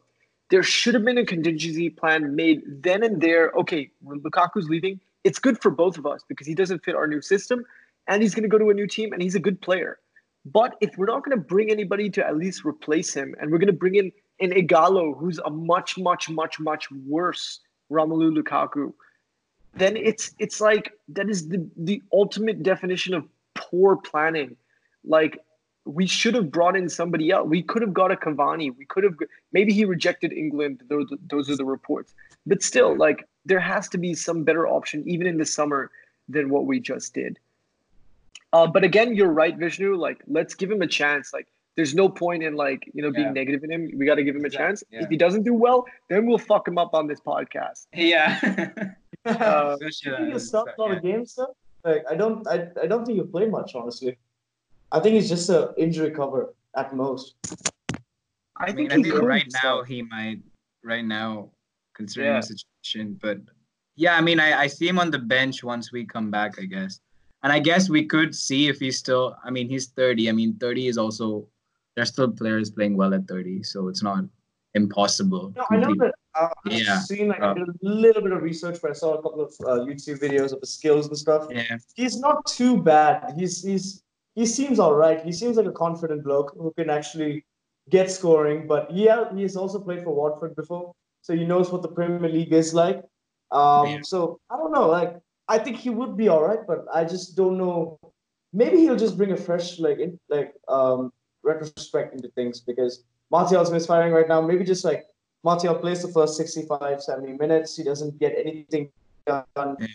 There 0.50 0.62
should 0.62 0.94
have 0.94 1.04
been 1.04 1.18
a 1.18 1.26
contingency 1.26 1.90
plan 1.90 2.34
made 2.34 2.62
then 2.82 3.02
and 3.02 3.20
there. 3.20 3.52
Okay 3.58 3.90
when 4.00 4.20
Lukaku's 4.20 4.68
leaving 4.68 5.00
it's 5.24 5.38
good 5.38 5.60
for 5.60 5.70
both 5.70 5.98
of 5.98 6.06
us 6.06 6.22
because 6.28 6.46
he 6.46 6.54
doesn't 6.54 6.84
fit 6.84 6.94
our 6.94 7.06
new 7.06 7.20
system 7.20 7.64
and 8.06 8.22
he's 8.22 8.34
going 8.34 8.44
to 8.44 8.48
go 8.48 8.58
to 8.58 8.70
a 8.70 8.74
new 8.74 8.86
team 8.86 9.12
and 9.12 9.20
he's 9.20 9.34
a 9.34 9.40
good 9.40 9.60
player. 9.60 9.98
But 10.46 10.76
if 10.80 10.96
we're 10.96 11.06
not 11.06 11.24
going 11.24 11.36
to 11.36 11.42
bring 11.42 11.70
anybody 11.70 12.08
to 12.10 12.26
at 12.26 12.36
least 12.36 12.64
replace 12.64 13.12
him 13.12 13.34
and 13.40 13.50
we're 13.50 13.58
going 13.58 13.66
to 13.66 13.72
bring 13.72 13.96
in 13.96 14.10
an 14.40 14.50
Ighalo 14.50 15.18
who's 15.18 15.38
a 15.44 15.50
much, 15.50 15.98
much, 15.98 16.30
much, 16.30 16.58
much 16.60 16.90
worse 17.06 17.60
Romelu 17.90 18.36
Lukaku, 18.36 18.92
then 19.74 19.96
it's 19.96 20.34
it's 20.38 20.60
like 20.60 20.92
that 21.08 21.28
is 21.28 21.48
the 21.48 21.68
the 21.76 22.02
ultimate 22.12 22.62
definition 22.62 23.14
of 23.14 23.24
poor 23.54 23.96
planning. 23.96 24.56
Like 25.04 25.38
we 25.84 26.06
should 26.06 26.34
have 26.34 26.50
brought 26.50 26.76
in 26.76 26.88
somebody 26.88 27.30
else. 27.30 27.48
We 27.48 27.62
could 27.62 27.82
have 27.82 27.94
got 27.94 28.12
a 28.12 28.16
Cavani. 28.16 28.76
We 28.76 28.84
could 28.84 29.04
have 29.04 29.14
maybe 29.52 29.72
he 29.72 29.84
rejected 29.84 30.32
England. 30.32 30.82
Those 30.88 31.08
those 31.30 31.48
are 31.50 31.56
the 31.56 31.64
reports. 31.64 32.14
But 32.46 32.62
still, 32.62 32.96
like 32.96 33.26
there 33.44 33.60
has 33.60 33.88
to 33.90 33.98
be 33.98 34.14
some 34.14 34.44
better 34.44 34.66
option 34.66 35.02
even 35.08 35.26
in 35.26 35.38
the 35.38 35.46
summer 35.46 35.90
than 36.28 36.50
what 36.50 36.66
we 36.66 36.80
just 36.80 37.14
did. 37.14 37.38
Uh, 38.52 38.66
but 38.66 38.84
again, 38.84 39.14
you're 39.14 39.32
right, 39.32 39.56
Vishnu. 39.56 39.96
Like 39.96 40.22
let's 40.26 40.54
give 40.54 40.70
him 40.70 40.82
a 40.82 40.86
chance. 40.86 41.32
Like 41.32 41.48
there's 41.78 41.94
no 41.94 42.06
point 42.08 42.42
in 42.42 42.54
like 42.64 42.80
you 42.92 43.02
know 43.04 43.10
being 43.18 43.28
Yeah. 43.28 43.40
negative 43.40 43.62
in 43.66 43.70
him. 43.74 43.82
We 43.98 44.04
got 44.10 44.16
to 44.16 44.24
give 44.28 44.34
him 44.38 44.44
a 44.44 44.50
chance. 44.50 44.82
yeah. 44.90 45.04
If 45.04 45.08
he 45.14 45.16
doesn't 45.24 45.44
do 45.50 45.54
well, 45.54 45.84
then 46.10 46.26
we'll 46.26 46.44
fuck 46.52 46.66
him 46.70 46.76
up 46.84 46.92
on 46.92 47.06
this 47.06 47.20
podcast. 47.32 47.86
Yeah. 47.94 48.30
Uh, 49.26 49.76
Especially 49.80 50.12
I 50.12 50.16
think 50.16 50.28
that- 50.28 50.32
he 50.40 50.46
stopped 50.50 50.70
a 50.78 50.80
lot 50.80 50.90
yeah. 50.90 50.96
of 50.96 51.02
games 51.02 51.34
though. 51.36 51.52
Like 51.84 52.04
I 52.10 52.14
don't, 52.20 52.46
I, 52.54 52.56
I 52.82 52.86
don't 52.90 53.04
think 53.04 53.16
he'll 53.18 53.26
play 53.36 53.46
much. 53.46 53.74
Honestly, 53.74 54.16
I 54.96 55.00
think 55.00 55.12
he's 55.16 55.28
just 55.28 55.50
a 55.50 55.74
injury 55.76 56.10
cover 56.20 56.54
at 56.76 56.94
most. 56.94 57.34
I 57.92 57.98
I 58.56 58.66
mean, 58.66 58.76
think 58.76 58.92
I 58.92 58.94
think 58.94 59.06
could 59.14 59.24
right 59.24 59.48
now 59.62 59.82
he 59.82 60.02
might. 60.02 60.40
Right 60.84 61.04
now, 61.04 61.50
considering 61.94 62.32
Yeah. 62.32 62.40
the 62.40 62.46
situation, 62.54 63.18
but 63.20 63.38
yeah, 63.96 64.14
I 64.16 64.22
mean, 64.28 64.38
I, 64.40 64.50
I 64.64 64.66
see 64.66 64.86
him 64.88 64.98
on 64.98 65.10
the 65.10 65.18
bench 65.18 65.62
once 65.74 65.92
we 65.92 66.04
come 66.06 66.30
back, 66.30 66.52
I 66.62 66.64
guess, 66.64 67.00
and 67.42 67.52
I 67.52 67.58
guess 67.58 67.90
we 67.90 68.02
could 68.06 68.34
see 68.34 68.68
if 68.68 68.78
he's 68.78 68.96
still. 69.04 69.36
I 69.44 69.50
mean, 69.50 69.68
he's 69.68 69.86
thirty. 69.88 70.28
I 70.30 70.32
mean, 70.32 70.54
thirty 70.64 70.86
is 70.88 70.96
also. 70.96 71.46
There's 71.98 72.10
still 72.10 72.30
players 72.30 72.70
playing 72.70 72.96
well 72.96 73.12
at 73.12 73.26
thirty, 73.26 73.64
so 73.64 73.88
it's 73.88 74.04
not 74.04 74.22
impossible. 74.74 75.52
No, 75.56 75.64
I 75.68 75.76
know 75.78 75.94
that. 75.98 76.14
Uh, 76.38 76.48
I've 76.66 76.72
Yeah. 76.72 77.00
seen 77.00 77.26
like 77.26 77.42
Uh, 77.42 77.50
I 77.50 77.54
did 77.54 77.68
a 77.68 77.74
little 77.82 78.22
bit 78.22 78.30
of 78.30 78.40
research, 78.40 78.78
but 78.80 78.92
I 78.92 78.94
saw 78.94 79.14
a 79.14 79.22
couple 79.22 79.40
of 79.40 79.52
uh, 79.70 79.80
YouTube 79.88 80.20
videos 80.20 80.52
of 80.52 80.60
the 80.60 80.66
skills 80.68 81.08
and 81.08 81.18
stuff. 81.18 81.48
Yeah, 81.50 81.76
He's 81.96 82.16
not 82.20 82.46
too 82.46 82.80
bad. 82.80 83.34
He's 83.36 83.64
he's 83.64 84.04
he 84.36 84.46
seems 84.46 84.78
all 84.78 84.94
right. 84.94 85.24
He 85.24 85.32
seems 85.32 85.56
like 85.56 85.66
a 85.66 85.72
confident 85.72 86.22
bloke 86.22 86.54
who 86.56 86.72
can 86.78 86.88
actually 86.88 87.44
get 87.90 88.12
scoring. 88.12 88.68
But 88.68 88.82
yeah, 88.92 89.02
he 89.02 89.08
ha- 89.08 89.34
he's 89.34 89.56
also 89.56 89.80
played 89.80 90.04
for 90.04 90.14
Watford 90.14 90.54
before, 90.54 90.92
so 91.22 91.34
he 91.34 91.44
knows 91.44 91.72
what 91.72 91.82
the 91.82 91.88
Premier 91.98 92.30
League 92.38 92.52
is 92.52 92.72
like. 92.72 92.98
Um, 93.50 93.86
Yeah. 93.88 94.00
So 94.12 94.38
I 94.50 94.56
don't 94.56 94.70
know. 94.70 94.86
Like 94.98 95.12
I 95.48 95.58
think 95.58 95.74
he 95.78 95.90
would 95.90 96.16
be 96.16 96.28
all 96.28 96.44
right, 96.48 96.62
but 96.70 96.80
I 96.94 97.02
just 97.14 97.34
don't 97.40 97.58
know. 97.58 97.98
Maybe 98.52 98.76
he'll 98.84 99.02
just 99.06 99.16
bring 99.20 99.32
a 99.32 99.36
fresh 99.48 99.80
like 99.80 99.98
in, 99.98 100.20
like 100.28 100.54
um 100.68 101.10
retrospect 101.48 102.14
into 102.14 102.28
things 102.28 102.60
because 102.60 103.04
Martial's 103.30 103.70
misfiring 103.70 104.12
right 104.12 104.28
now. 104.28 104.40
Maybe 104.40 104.64
just 104.64 104.84
like 104.84 105.06
Martial 105.44 105.74
plays 105.74 106.02
the 106.02 106.08
first 106.08 106.36
65, 106.36 107.02
70 107.02 107.32
minutes. 107.34 107.76
He 107.76 107.84
doesn't 107.84 108.18
get 108.18 108.34
anything 108.36 108.90
done. 109.26 109.44
Yeah. 109.56 109.86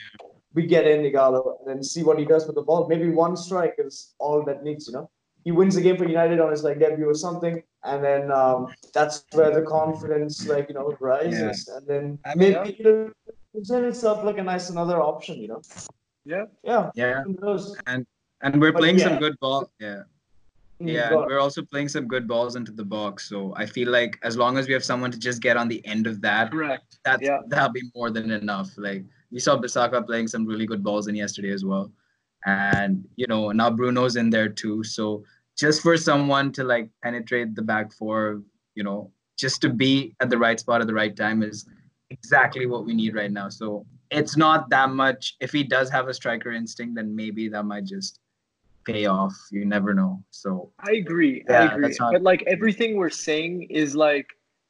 We 0.53 0.65
get 0.67 0.85
in 0.85 1.01
Ighalo 1.01 1.59
and 1.59 1.67
then 1.67 1.83
see 1.83 2.03
what 2.03 2.19
he 2.19 2.25
does 2.25 2.45
with 2.45 2.55
the 2.55 2.61
ball. 2.61 2.87
Maybe 2.87 3.09
one 3.09 3.35
strike 3.35 3.75
is 3.79 4.13
all 4.19 4.43
that 4.45 4.63
needs, 4.63 4.87
you 4.87 4.93
know. 4.93 5.09
He 5.43 5.51
wins 5.51 5.75
the 5.75 5.81
game 5.81 5.97
for 5.97 6.05
United 6.05 6.39
on 6.39 6.51
his 6.51 6.63
like 6.63 6.79
debut 6.79 7.09
or 7.09 7.15
something, 7.15 7.61
and 7.83 8.01
then 8.01 8.31
um, 8.31 8.67
that's 8.93 9.25
where 9.33 9.51
the 9.51 9.63
confidence, 9.63 10.47
like 10.47 10.69
you 10.69 10.75
know, 10.75 10.95
rises, 11.01 11.67
and 11.67 11.85
then 11.85 12.19
I 12.25 12.35
mean, 12.35 12.53
maybe 12.53 12.77
it'll 12.79 13.09
present 13.51 13.83
itself 13.85 14.23
like 14.23 14.37
a 14.37 14.43
nice 14.43 14.69
another 14.69 15.01
option, 15.01 15.41
you 15.41 15.49
know. 15.49 15.61
Yeah. 16.23 16.45
Yeah. 16.63 16.91
yeah, 16.95 17.23
knows? 17.41 17.75
and 17.87 18.05
we're 18.61 18.71
But 18.71 18.79
playing 18.79 18.99
yeah. 18.99 19.09
some 19.09 19.19
good 19.19 19.37
ball. 19.39 19.69
Yeah. 19.79 20.03
Yeah, 20.87 21.09
go 21.09 21.15
and 21.15 21.23
on. 21.23 21.27
we're 21.29 21.39
also 21.39 21.61
playing 21.63 21.89
some 21.89 22.07
good 22.07 22.27
balls 22.27 22.55
into 22.55 22.71
the 22.71 22.83
box. 22.85 23.27
So 23.29 23.53
I 23.55 23.65
feel 23.65 23.89
like 23.89 24.17
as 24.23 24.37
long 24.37 24.57
as 24.57 24.67
we 24.67 24.73
have 24.73 24.83
someone 24.83 25.11
to 25.11 25.19
just 25.19 25.41
get 25.41 25.57
on 25.57 25.67
the 25.67 25.85
end 25.85 26.07
of 26.07 26.21
that, 26.21 26.51
Correct. 26.51 26.99
that's 27.05 27.21
Yeah. 27.21 27.39
that'll 27.47 27.71
be 27.71 27.83
more 27.95 28.09
than 28.11 28.31
enough. 28.31 28.71
Like 28.77 29.03
we 29.31 29.39
saw 29.39 29.57
Bissaka 29.57 30.05
playing 30.05 30.27
some 30.27 30.45
really 30.45 30.65
good 30.65 30.83
balls 30.83 31.07
in 31.07 31.15
yesterday 31.15 31.51
as 31.51 31.63
well. 31.65 31.91
And 32.45 33.05
you 33.15 33.27
know, 33.27 33.51
now 33.51 33.69
Bruno's 33.69 34.15
in 34.15 34.29
there 34.29 34.49
too. 34.49 34.83
So 34.83 35.23
just 35.57 35.81
for 35.81 35.95
someone 35.97 36.51
to 36.53 36.63
like 36.63 36.89
penetrate 37.03 37.55
the 37.55 37.61
back 37.61 37.93
four, 37.93 38.41
you 38.75 38.83
know, 38.83 39.11
just 39.37 39.61
to 39.61 39.69
be 39.69 40.15
at 40.19 40.29
the 40.29 40.37
right 40.37 40.59
spot 40.59 40.81
at 40.81 40.87
the 40.87 40.93
right 40.93 41.15
time 41.15 41.43
is 41.43 41.65
exactly 42.09 42.65
what 42.65 42.85
we 42.85 42.93
need 42.93 43.15
right 43.15 43.31
now. 43.31 43.49
So 43.49 43.85
it's 44.11 44.37
not 44.37 44.69
that 44.69 44.89
much. 44.91 45.35
If 45.39 45.51
he 45.51 45.63
does 45.63 45.89
have 45.89 46.07
a 46.07 46.13
striker 46.13 46.51
instinct, 46.51 46.95
then 46.95 47.15
maybe 47.15 47.47
that 47.49 47.63
might 47.63 47.85
just 47.85 48.19
pay 48.85 49.05
off. 49.05 49.33
You 49.51 49.65
never 49.65 49.93
know. 49.93 50.23
So 50.31 50.71
I 50.79 50.93
agree. 50.93 51.43
I 51.49 51.73
agree. 51.73 51.95
But 51.99 52.21
like 52.23 52.43
everything 52.47 52.97
we're 52.97 53.09
saying 53.09 53.67
is 53.69 53.95
like 53.95 54.27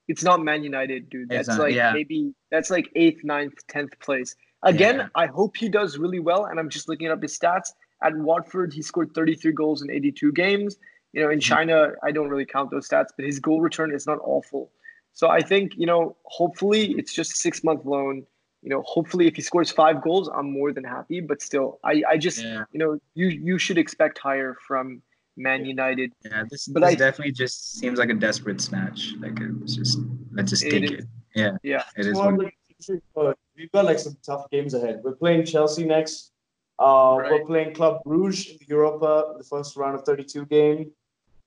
it's 0.07 0.23
not 0.23 0.41
Man 0.43 0.63
United, 0.63 1.09
dude. 1.09 1.29
That's 1.29 1.47
not- 1.47 1.59
like 1.59 1.73
yeah. 1.75 1.93
maybe 1.93 2.33
that's 2.51 2.69
like 2.69 2.89
eighth, 2.95 3.23
ninth, 3.23 3.53
tenth 3.67 3.97
place. 3.99 4.35
Again, 4.63 4.97
Yeah. 4.97 5.07
I 5.15 5.25
hope 5.27 5.57
he 5.57 5.69
does 5.69 5.97
really 5.97 6.19
well. 6.19 6.45
And 6.45 6.59
I'm 6.59 6.69
just 6.69 6.87
looking 6.89 7.07
up 7.09 7.21
his 7.21 7.37
stats. 7.37 7.71
At 8.03 8.15
Watford, 8.17 8.73
he 8.73 8.81
scored 8.81 9.13
33 9.13 9.51
goals 9.53 9.81
in 9.81 9.89
82 9.89 10.31
games. 10.33 10.77
You 11.13 11.21
know, 11.23 11.29
in 11.29 11.39
Mm-hmm. 11.39 11.53
China, 11.53 11.91
I 12.03 12.11
don't 12.11 12.27
really 12.29 12.45
count 12.45 12.71
those 12.71 12.87
stats, 12.89 13.07
but 13.15 13.25
his 13.25 13.39
goal 13.39 13.61
return 13.61 13.93
is 13.93 14.05
not 14.07 14.19
awful. 14.23 14.71
So 15.13 15.29
I 15.29 15.41
think, 15.41 15.73
you 15.77 15.85
know, 15.85 16.17
hopefully 16.25 16.95
it's 16.97 17.13
just 17.13 17.31
a 17.33 17.35
six 17.35 17.63
month 17.63 17.85
loan. 17.85 18.25
You 18.63 18.69
know, 18.69 18.81
hopefully 18.83 19.27
if 19.27 19.35
he 19.35 19.41
scores 19.41 19.71
five 19.71 20.01
goals, 20.01 20.29
I'm 20.33 20.49
more 20.51 20.71
than 20.71 20.83
happy. 20.85 21.19
But 21.19 21.41
still, 21.41 21.79
I, 21.83 22.01
I 22.09 22.17
just 22.17 22.41
yeah. 22.43 22.63
you 22.71 22.79
know, 22.79 22.97
you 23.13 23.27
you 23.27 23.57
should 23.57 23.77
expect 23.77 24.17
higher 24.19 24.55
from 24.67 25.01
Man 25.35 25.65
United. 25.65 26.13
Yeah, 26.23 26.43
this, 26.49 26.67
But 26.67 26.79
this 26.81 26.91
I- 26.91 26.95
definitely 26.95 27.33
just 27.33 27.77
seems 27.79 27.99
like 27.99 28.09
a 28.09 28.13
desperate 28.13 28.61
snatch. 28.61 29.13
Like 29.19 29.39
it 29.41 29.51
was 29.61 29.75
just 29.75 29.99
let's 30.31 30.49
just 30.51 30.63
It 30.63 30.71
take 30.71 30.83
is. 30.83 30.91
it. 30.91 31.05
Yeah, 31.35 31.51
Yeah. 31.63 31.83
it 31.97 32.05
is. 32.05 32.13
Well, 32.17 32.31
What, 32.35 33.25
like, 33.25 33.37
we've 33.57 33.71
got 33.71 33.85
like 33.85 33.99
some 33.99 34.15
tough 34.25 34.49
games 34.49 34.73
ahead. 34.73 35.01
We're 35.03 35.15
playing 35.23 35.45
Chelsea 35.45 35.83
next. 35.85 36.31
Uh, 36.79 37.15
We're 37.17 37.45
playing 37.45 37.73
Club 37.75 38.01
Brugge 38.05 38.51
in 38.51 38.57
the 38.59 38.65
Europa, 38.67 39.35
the 39.37 39.43
first 39.43 39.75
round 39.77 39.95
of 39.95 40.03
32 40.05 40.45
game 40.47 40.91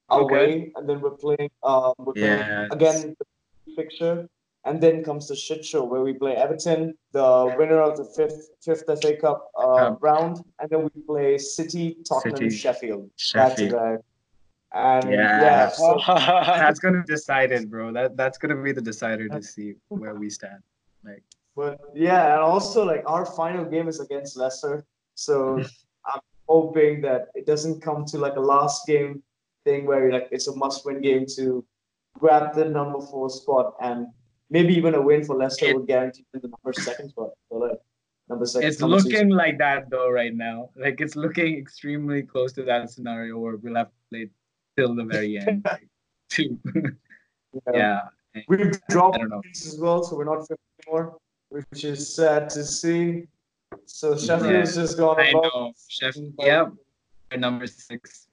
away, 0.08 0.70
and 0.76 0.88
then 0.88 1.00
we're 1.00 1.10
playing. 1.24 1.50
Um, 1.62 1.92
we're 1.98 2.12
playing 2.12 2.38
yeah, 2.38 2.68
again 2.70 3.16
the 3.18 3.74
fixture, 3.74 4.28
and 4.66 4.80
then 4.80 5.02
comes 5.02 5.28
the 5.28 5.36
shit 5.36 5.64
show 5.64 5.84
where 5.84 6.02
we 6.02 6.12
play 6.12 6.34
Everton, 6.34 6.94
the 7.12 7.54
winner 7.56 7.80
of 7.80 7.96
the 7.96 8.04
fifth 8.04 8.50
fifth 8.62 8.84
FA 9.00 9.16
Cup 9.16 9.48
uh, 9.56 9.76
Cup. 9.78 10.02
round, 10.02 10.44
and 10.58 10.68
then 10.68 10.82
we 10.82 11.02
play 11.02 11.38
City, 11.38 11.96
Tottenham, 12.06 12.36
City. 12.36 12.50
Sheffield. 12.50 13.08
That's 13.32 13.60
Sheffield. 13.60 13.72
it. 13.72 14.04
And 14.74 15.10
Yeah. 15.10 15.40
yeah, 15.40 15.68
so 15.80 16.00
That's 16.06 16.80
gonna 16.80 17.04
decide 17.06 17.52
it, 17.52 17.70
bro. 17.70 17.92
That 17.92 18.16
that's 18.16 18.38
gonna 18.38 18.60
be 18.60 18.72
the 18.72 18.82
decider 18.82 19.28
to 19.28 19.40
see 19.40 19.74
where 19.88 20.16
we 20.16 20.28
stand. 20.28 20.60
Like, 21.04 21.22
But 21.54 21.78
yeah, 21.94 22.34
and 22.34 22.42
also 22.42 22.84
like 22.84 23.04
our 23.06 23.24
final 23.24 23.64
game 23.64 23.88
is 23.88 24.00
against 24.00 24.36
Leicester, 24.36 24.84
so 25.14 25.62
I'm 26.12 26.20
hoping 26.48 27.00
that 27.02 27.28
it 27.36 27.46
doesn't 27.46 27.80
come 27.80 28.04
to 28.06 28.18
like 28.18 28.34
a 28.34 28.40
last 28.54 28.84
game 28.86 29.22
thing 29.64 29.86
where 29.86 30.10
like 30.10 30.28
it's 30.32 30.48
a 30.48 30.56
must-win 30.56 31.00
game 31.00 31.24
to 31.36 31.64
grab 32.18 32.54
the 32.54 32.64
number 32.64 33.00
four 33.00 33.30
spot, 33.30 33.74
and 33.80 34.08
maybe 34.50 34.74
even 34.74 34.94
a 34.94 35.02
win 35.02 35.24
for 35.24 35.36
Leicester 35.36 35.66
It- 35.66 35.76
would 35.76 35.86
guarantee 35.86 36.24
them 36.32 36.42
the 36.42 36.48
number 36.48 36.72
second 36.72 37.08
spot. 37.10 37.30
So 37.48 37.56
like 37.56 37.78
number 38.28 38.46
second. 38.46 38.68
it's 38.68 38.80
number 38.80 39.00
two 39.00 39.08
looking 39.08 39.28
like 39.30 39.58
that 39.58 39.90
though 39.90 40.10
right 40.10 40.34
now. 40.34 40.70
Like 40.76 41.00
it's 41.00 41.16
looking 41.16 41.56
extremely 41.58 42.22
close 42.22 42.52
to 42.54 42.62
that 42.64 42.90
scenario 42.90 43.38
where 43.38 43.56
we'll 43.56 43.76
have 43.76 43.88
to 43.88 43.92
play 44.10 44.30
till 44.76 44.94
the 44.94 45.04
very 45.04 45.38
end. 45.38 45.64
Like, 45.70 45.88
to, 46.30 46.58
spot. 47.62 47.74
yeah. 47.74 48.00
We've 48.48 48.72
dropped 48.90 49.14
I 49.16 49.18
don't 49.20 49.30
know. 49.30 49.40
points 49.42 49.66
as 49.66 49.78
well, 49.78 50.02
so 50.02 50.16
we're 50.16 50.24
not 50.24 50.46
fifth 50.46 50.58
anymore, 50.86 51.16
which 51.48 51.84
is 51.84 52.14
sad 52.14 52.50
to 52.50 52.64
see. 52.64 53.26
So 53.86 54.16
Sheffield's 54.16 54.74
just 54.74 54.98
gone 54.98 55.18
I 55.20 55.28
above. 55.30 55.44
know. 55.54 55.72
Chef, 55.88 56.16
yeah. 56.40 56.66
Number 57.36 57.66
six. 57.66 58.26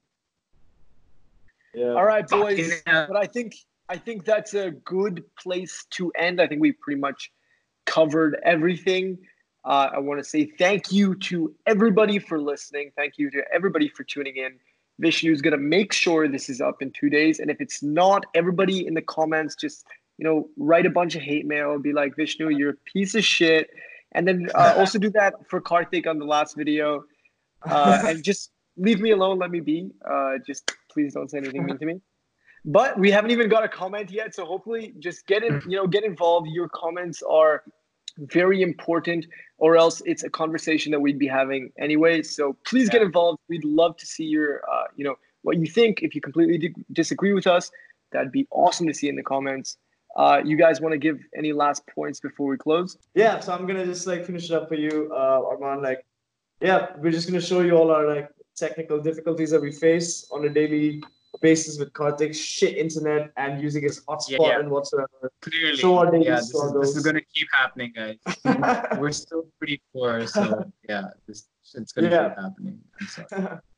Yeah. 1.74 1.94
All 1.94 2.04
right, 2.04 2.26
boys. 2.28 2.82
But 2.84 3.16
I 3.16 3.26
think 3.26 3.54
I 3.88 3.98
think 3.98 4.24
that's 4.24 4.54
a 4.54 4.70
good 4.70 5.24
place 5.36 5.86
to 5.90 6.10
end. 6.18 6.40
I 6.40 6.46
think 6.46 6.60
we 6.60 6.72
pretty 6.72 7.00
much 7.00 7.30
covered 7.86 8.40
everything. 8.44 9.18
Uh, 9.64 9.90
I 9.94 9.98
want 9.98 10.22
to 10.22 10.24
say 10.24 10.46
thank 10.46 10.92
you 10.92 11.14
to 11.16 11.54
everybody 11.66 12.18
for 12.18 12.40
listening. 12.40 12.92
Thank 12.96 13.18
you 13.18 13.30
to 13.30 13.42
everybody 13.52 13.88
for 13.88 14.04
tuning 14.04 14.36
in. 14.36 14.58
Vishnu 14.98 15.32
is 15.32 15.42
going 15.42 15.52
to 15.52 15.58
make 15.58 15.92
sure 15.92 16.28
this 16.28 16.48
is 16.48 16.60
up 16.60 16.80
in 16.80 16.92
two 16.92 17.10
days. 17.10 17.40
And 17.40 17.50
if 17.50 17.60
it's 17.60 17.82
not, 17.82 18.24
everybody 18.34 18.86
in 18.86 18.94
the 18.94 19.02
comments 19.02 19.54
just, 19.56 19.86
you 20.18 20.24
know, 20.24 20.48
write 20.56 20.86
a 20.86 20.90
bunch 20.90 21.14
of 21.14 21.22
hate 21.22 21.46
mail. 21.46 21.78
Be 21.78 21.92
like, 21.92 22.14
Vishnu, 22.16 22.50
you're 22.50 22.70
a 22.70 22.76
piece 22.92 23.14
of 23.14 23.24
shit. 23.24 23.70
And 24.12 24.28
then 24.28 24.48
uh, 24.54 24.74
also 24.78 24.98
do 24.98 25.10
that 25.10 25.34
for 25.48 25.60
Karthik 25.60 26.06
on 26.06 26.18
the 26.18 26.26
last 26.26 26.56
video. 26.56 27.04
Uh, 27.62 28.02
and 28.06 28.22
just 28.30 28.50
leave 28.76 29.00
me 29.00 29.10
alone. 29.10 29.38
Let 29.38 29.50
me 29.50 29.60
be. 29.60 29.90
Uh, 30.08 30.38
just 30.46 30.70
please 30.90 31.14
don't 31.14 31.30
say 31.30 31.38
anything 31.38 31.66
mean 31.66 31.78
to 31.78 31.86
me. 31.86 32.00
But 32.64 32.98
we 32.98 33.10
haven't 33.10 33.30
even 33.30 33.48
got 33.48 33.64
a 33.64 33.68
comment 33.68 34.10
yet. 34.10 34.34
So 34.34 34.44
hopefully 34.44 34.94
just 34.98 35.26
get 35.26 35.42
in, 35.42 35.62
you 35.68 35.76
know, 35.76 35.86
get 35.86 36.04
involved. 36.04 36.48
Your 36.48 36.68
comments 36.68 37.22
are 37.22 37.62
very 38.18 38.62
important 38.62 39.26
or 39.58 39.76
else 39.76 40.00
it's 40.06 40.22
a 40.22 40.30
conversation 40.30 40.92
that 40.92 41.00
we'd 41.00 41.18
be 41.18 41.26
having 41.26 41.70
anyway. 41.78 42.22
So 42.22 42.56
please 42.66 42.88
get 42.88 43.02
involved. 43.02 43.38
We'd 43.48 43.64
love 43.64 43.96
to 43.98 44.06
see 44.06 44.24
your, 44.24 44.62
uh, 44.72 44.84
you 44.96 45.04
know, 45.04 45.16
what 45.42 45.58
you 45.58 45.66
think. 45.66 46.02
If 46.02 46.14
you 46.14 46.20
completely 46.20 46.58
di- 46.58 46.74
disagree 46.92 47.34
with 47.34 47.46
us, 47.46 47.70
that'd 48.12 48.32
be 48.32 48.46
awesome 48.50 48.86
to 48.86 48.94
see 48.94 49.08
in 49.08 49.16
the 49.16 49.22
comments. 49.22 49.76
Uh, 50.16 50.40
you 50.44 50.56
guys 50.56 50.80
want 50.80 50.92
to 50.92 50.98
give 50.98 51.18
any 51.36 51.52
last 51.52 51.82
points 51.88 52.20
before 52.20 52.46
we 52.46 52.56
close? 52.56 52.96
Yeah, 53.14 53.40
so 53.40 53.52
I'm 53.52 53.66
gonna 53.66 53.84
just 53.84 54.06
like 54.06 54.24
finish 54.24 54.48
it 54.48 54.54
up 54.54 54.68
for 54.68 54.76
you, 54.76 55.12
uh, 55.12 55.40
Arman. 55.40 55.82
Like, 55.82 56.06
yeah, 56.60 56.92
we're 56.98 57.10
just 57.10 57.26
gonna 57.26 57.40
show 57.40 57.60
you 57.60 57.76
all 57.76 57.90
our 57.90 58.06
like 58.06 58.28
technical 58.56 59.00
difficulties 59.00 59.50
that 59.50 59.60
we 59.60 59.72
face 59.72 60.28
on 60.30 60.44
a 60.44 60.48
daily 60.48 61.02
basis 61.40 61.78
with 61.78 61.92
Karthik, 61.92 62.34
shit 62.34 62.76
internet, 62.76 63.30
and 63.36 63.60
using 63.62 63.82
his 63.82 64.04
hotspot 64.04 64.28
Yeah, 64.30 64.38
yeah. 64.48 64.60
and 64.60 64.70
whatsoever. 64.70 65.30
Clearly, 65.42 65.76
Show 65.76 65.98
our 65.98 66.10
daily 66.10 66.26
yeah, 66.26 66.36
this 66.36 66.54
is, 66.54 66.72
this 66.80 66.96
is 66.96 67.02
gonna 67.04 67.20
keep 67.34 67.48
happening, 67.52 67.92
guys. 67.94 68.18
We're 68.98 69.12
still 69.12 69.46
pretty 69.58 69.82
poor, 69.92 70.26
so 70.26 70.70
yeah, 70.88 71.08
this 71.26 71.48
it's 71.74 71.92
gonna 71.92 72.10
Yeah. 72.10 72.28
keep 72.28 72.38
happening. 72.38 72.80
Sorry. 73.08 73.58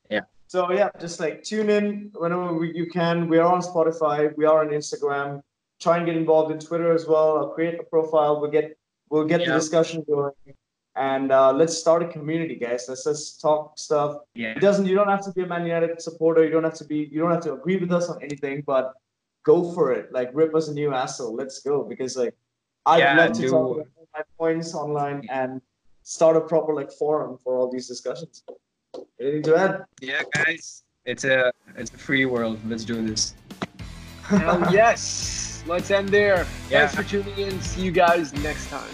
So 0.48 0.70
yeah, 0.70 0.90
just 1.00 1.18
like 1.18 1.42
tune 1.42 1.68
in 1.70 2.10
whenever 2.14 2.54
we, 2.54 2.72
you 2.72 2.86
can. 2.86 3.28
We 3.28 3.38
are 3.38 3.52
on 3.52 3.60
Spotify. 3.60 4.32
We 4.36 4.44
are 4.44 4.60
on 4.64 4.68
Instagram. 4.70 5.40
Try 5.80 5.96
and 5.96 6.06
get 6.06 6.16
involved 6.16 6.52
in 6.52 6.60
Twitter 6.60 6.92
as 6.92 7.04
well. 7.06 7.36
I'll 7.36 7.48
create 7.48 7.80
a 7.80 7.82
profile. 7.82 8.40
We'll 8.40 8.52
get 8.52 8.78
we'll 9.10 9.24
get 9.24 9.38
the 9.44 9.52
discussion 9.52 10.04
going, 10.08 10.30
and 10.96 11.30
uh, 11.32 11.52
let's 11.52 11.76
start 11.76 12.02
a 12.02 12.08
community, 12.08 12.56
guys. 12.56 12.86
Let's 12.88 13.04
just 13.04 13.40
talk 13.40 13.78
stuff. 13.78 14.18
Yeah, 14.34 14.52
It 14.56 14.60
doesn't. 14.60 14.86
You 14.86 14.94
don't 14.94 15.08
have 15.08 15.24
to 15.24 15.32
be 15.32 15.42
a 15.42 15.46
Man 15.46 15.64
United 15.66 16.00
supporter. 16.00 16.42
You 16.44 16.50
don't 16.50 16.64
have 16.64 16.74
to 16.74 16.84
be. 16.84 17.08
You 17.12 17.20
don't 17.20 17.30
have 17.30 17.42
to 17.42 17.52
agree 17.52 17.76
with 17.76 17.92
us 17.92 18.08
on 18.08 18.22
anything. 18.22 18.62
But 18.66 18.92
go 19.44 19.72
for 19.72 19.92
it. 19.92 20.12
Like 20.12 20.30
rip 20.32 20.54
us 20.54 20.68
a 20.68 20.74
new 20.74 20.92
asshole. 20.94 21.34
Let's 21.34 21.60
go 21.60 21.84
because 21.84 22.16
like 22.16 22.34
I'd 22.86 22.98
Yeah, 22.98 23.16
love 23.16 23.32
to 23.32 23.40
do- 23.42 23.50
talk 23.50 23.76
about 23.76 23.88
my 24.14 24.22
points 24.38 24.74
online 24.74 25.26
and 25.30 25.60
start 26.02 26.36
a 26.36 26.40
proper 26.40 26.72
like 26.74 26.90
forum 26.92 27.36
for 27.42 27.56
all 27.58 27.70
these 27.70 27.86
discussions. 27.88 28.44
Anything 29.20 29.42
to 29.44 29.56
add? 29.56 29.84
yeah, 30.00 30.22
guys. 30.34 30.82
It's 31.04 31.24
a 31.24 31.52
it's 31.76 31.92
a 31.92 31.98
free 31.98 32.24
world. 32.24 32.58
Let's 32.66 32.84
do 32.84 33.00
this. 33.06 33.34
Hell 34.22 34.72
yes. 34.72 35.62
Let's 35.66 35.90
end 35.90 36.08
there. 36.08 36.46
Yeah. 36.70 36.86
Thanks 36.88 36.94
for 36.94 37.02
tuning 37.04 37.38
in. 37.38 37.60
See 37.60 37.82
you 37.82 37.90
guys 37.92 38.32
next 38.42 38.68
time. 38.70 38.88